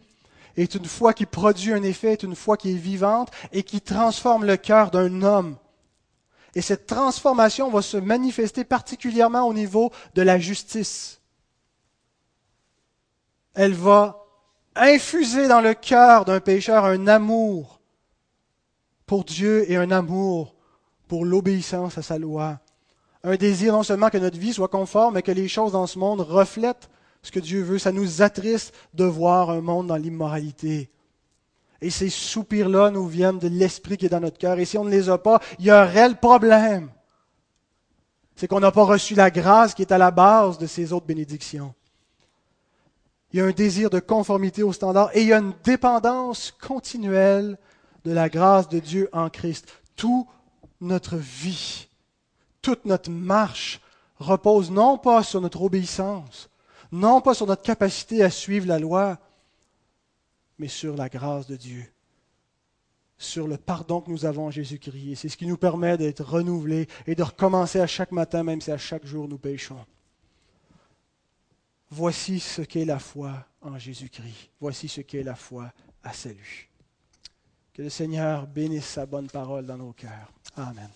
est 0.56 0.74
une 0.74 0.84
foi 0.84 1.14
qui 1.14 1.26
produit 1.26 1.72
un 1.72 1.82
effet, 1.82 2.12
est 2.12 2.22
une 2.22 2.34
foi 2.34 2.56
qui 2.56 2.72
est 2.72 2.74
vivante 2.74 3.30
et 3.52 3.62
qui 3.62 3.80
transforme 3.80 4.44
le 4.44 4.56
cœur 4.56 4.90
d'un 4.90 5.22
homme. 5.22 5.56
Et 6.54 6.62
cette 6.62 6.86
transformation 6.86 7.70
va 7.70 7.80
se 7.80 7.96
manifester 7.96 8.64
particulièrement 8.64 9.46
au 9.46 9.54
niveau 9.54 9.92
de 10.14 10.22
la 10.22 10.38
justice. 10.38 11.20
Elle 13.54 13.74
va 13.74 14.26
infuser 14.74 15.48
dans 15.48 15.60
le 15.60 15.74
cœur 15.74 16.24
d'un 16.24 16.40
pécheur 16.40 16.84
un 16.84 17.06
amour 17.06 17.80
pour 19.06 19.24
Dieu 19.24 19.70
et 19.70 19.76
un 19.76 19.90
amour 19.90 20.54
pour 21.08 21.24
l'obéissance 21.24 21.98
à 21.98 22.02
sa 22.02 22.18
loi. 22.18 22.60
Un 23.22 23.36
désir 23.36 23.72
non 23.72 23.82
seulement 23.82 24.08
que 24.08 24.18
notre 24.18 24.38
vie 24.38 24.52
soit 24.52 24.68
conforme, 24.68 25.14
mais 25.14 25.22
que 25.22 25.32
les 25.32 25.48
choses 25.48 25.72
dans 25.72 25.86
ce 25.86 25.98
monde 25.98 26.20
reflètent 26.20 26.88
ce 27.22 27.30
que 27.30 27.40
Dieu 27.40 27.62
veut. 27.62 27.78
Ça 27.78 27.92
nous 27.92 28.22
attriste 28.22 28.74
de 28.94 29.04
voir 29.04 29.50
un 29.50 29.60
monde 29.60 29.88
dans 29.88 29.96
l'immoralité. 29.96 30.90
Et 31.82 31.90
ces 31.90 32.10
soupirs-là 32.10 32.90
nous 32.90 33.06
viennent 33.06 33.38
de 33.38 33.48
l'esprit 33.48 33.96
qui 33.96 34.06
est 34.06 34.10
dans 34.10 34.20
notre 34.20 34.38
cœur. 34.38 34.58
Et 34.58 34.64
si 34.64 34.78
on 34.78 34.84
ne 34.84 34.90
les 34.90 35.08
a 35.08 35.18
pas, 35.18 35.40
il 35.58 35.66
y 35.66 35.70
a 35.70 35.82
un 35.82 35.86
réel 35.86 36.16
problème. 36.16 36.90
C'est 38.36 38.48
qu'on 38.48 38.60
n'a 38.60 38.72
pas 38.72 38.84
reçu 38.84 39.14
la 39.14 39.30
grâce 39.30 39.74
qui 39.74 39.82
est 39.82 39.92
à 39.92 39.98
la 39.98 40.10
base 40.10 40.56
de 40.58 40.66
ces 40.66 40.92
autres 40.92 41.06
bénédictions. 41.06 41.74
Il 43.32 43.38
y 43.38 43.42
a 43.42 43.46
un 43.46 43.52
désir 43.52 43.90
de 43.90 44.00
conformité 44.00 44.62
au 44.62 44.72
standard 44.72 45.10
et 45.14 45.22
il 45.22 45.28
y 45.28 45.32
a 45.32 45.38
une 45.38 45.52
dépendance 45.62 46.52
continuelle 46.60 47.58
de 48.04 48.12
la 48.12 48.28
grâce 48.28 48.68
de 48.68 48.78
Dieu 48.78 49.08
en 49.12 49.28
Christ. 49.28 49.68
Toute 49.94 50.26
notre 50.80 51.16
vie, 51.16 51.89
toute 52.62 52.84
notre 52.84 53.10
marche 53.10 53.80
repose 54.18 54.70
non 54.70 54.98
pas 54.98 55.22
sur 55.22 55.40
notre 55.40 55.62
obéissance, 55.62 56.50
non 56.92 57.20
pas 57.20 57.34
sur 57.34 57.46
notre 57.46 57.62
capacité 57.62 58.22
à 58.22 58.30
suivre 58.30 58.66
la 58.66 58.78
loi, 58.78 59.18
mais 60.58 60.68
sur 60.68 60.94
la 60.96 61.08
grâce 61.08 61.46
de 61.46 61.56
Dieu, 61.56 61.84
sur 63.16 63.48
le 63.48 63.56
pardon 63.56 64.00
que 64.00 64.10
nous 64.10 64.26
avons 64.26 64.46
en 64.46 64.50
Jésus-Christ. 64.50 65.16
C'est 65.16 65.28
ce 65.28 65.36
qui 65.36 65.46
nous 65.46 65.56
permet 65.56 65.96
d'être 65.96 66.22
renouvelés 66.22 66.86
et 67.06 67.14
de 67.14 67.22
recommencer 67.22 67.80
à 67.80 67.86
chaque 67.86 68.12
matin, 68.12 68.42
même 68.42 68.60
si 68.60 68.70
à 68.70 68.78
chaque 68.78 69.06
jour 69.06 69.26
nous 69.26 69.38
péchons. 69.38 69.84
Voici 71.90 72.38
ce 72.38 72.62
qu'est 72.62 72.84
la 72.84 72.98
foi 72.98 73.46
en 73.62 73.78
Jésus-Christ. 73.78 74.50
Voici 74.60 74.88
ce 74.88 75.00
qu'est 75.00 75.24
la 75.24 75.34
foi 75.34 75.72
à 76.04 76.12
salut. 76.12 76.68
Que 77.72 77.82
le 77.82 77.90
Seigneur 77.90 78.46
bénisse 78.46 78.86
sa 78.86 79.06
bonne 79.06 79.28
parole 79.28 79.66
dans 79.66 79.78
nos 79.78 79.92
cœurs. 79.92 80.32
Amen. 80.56 80.90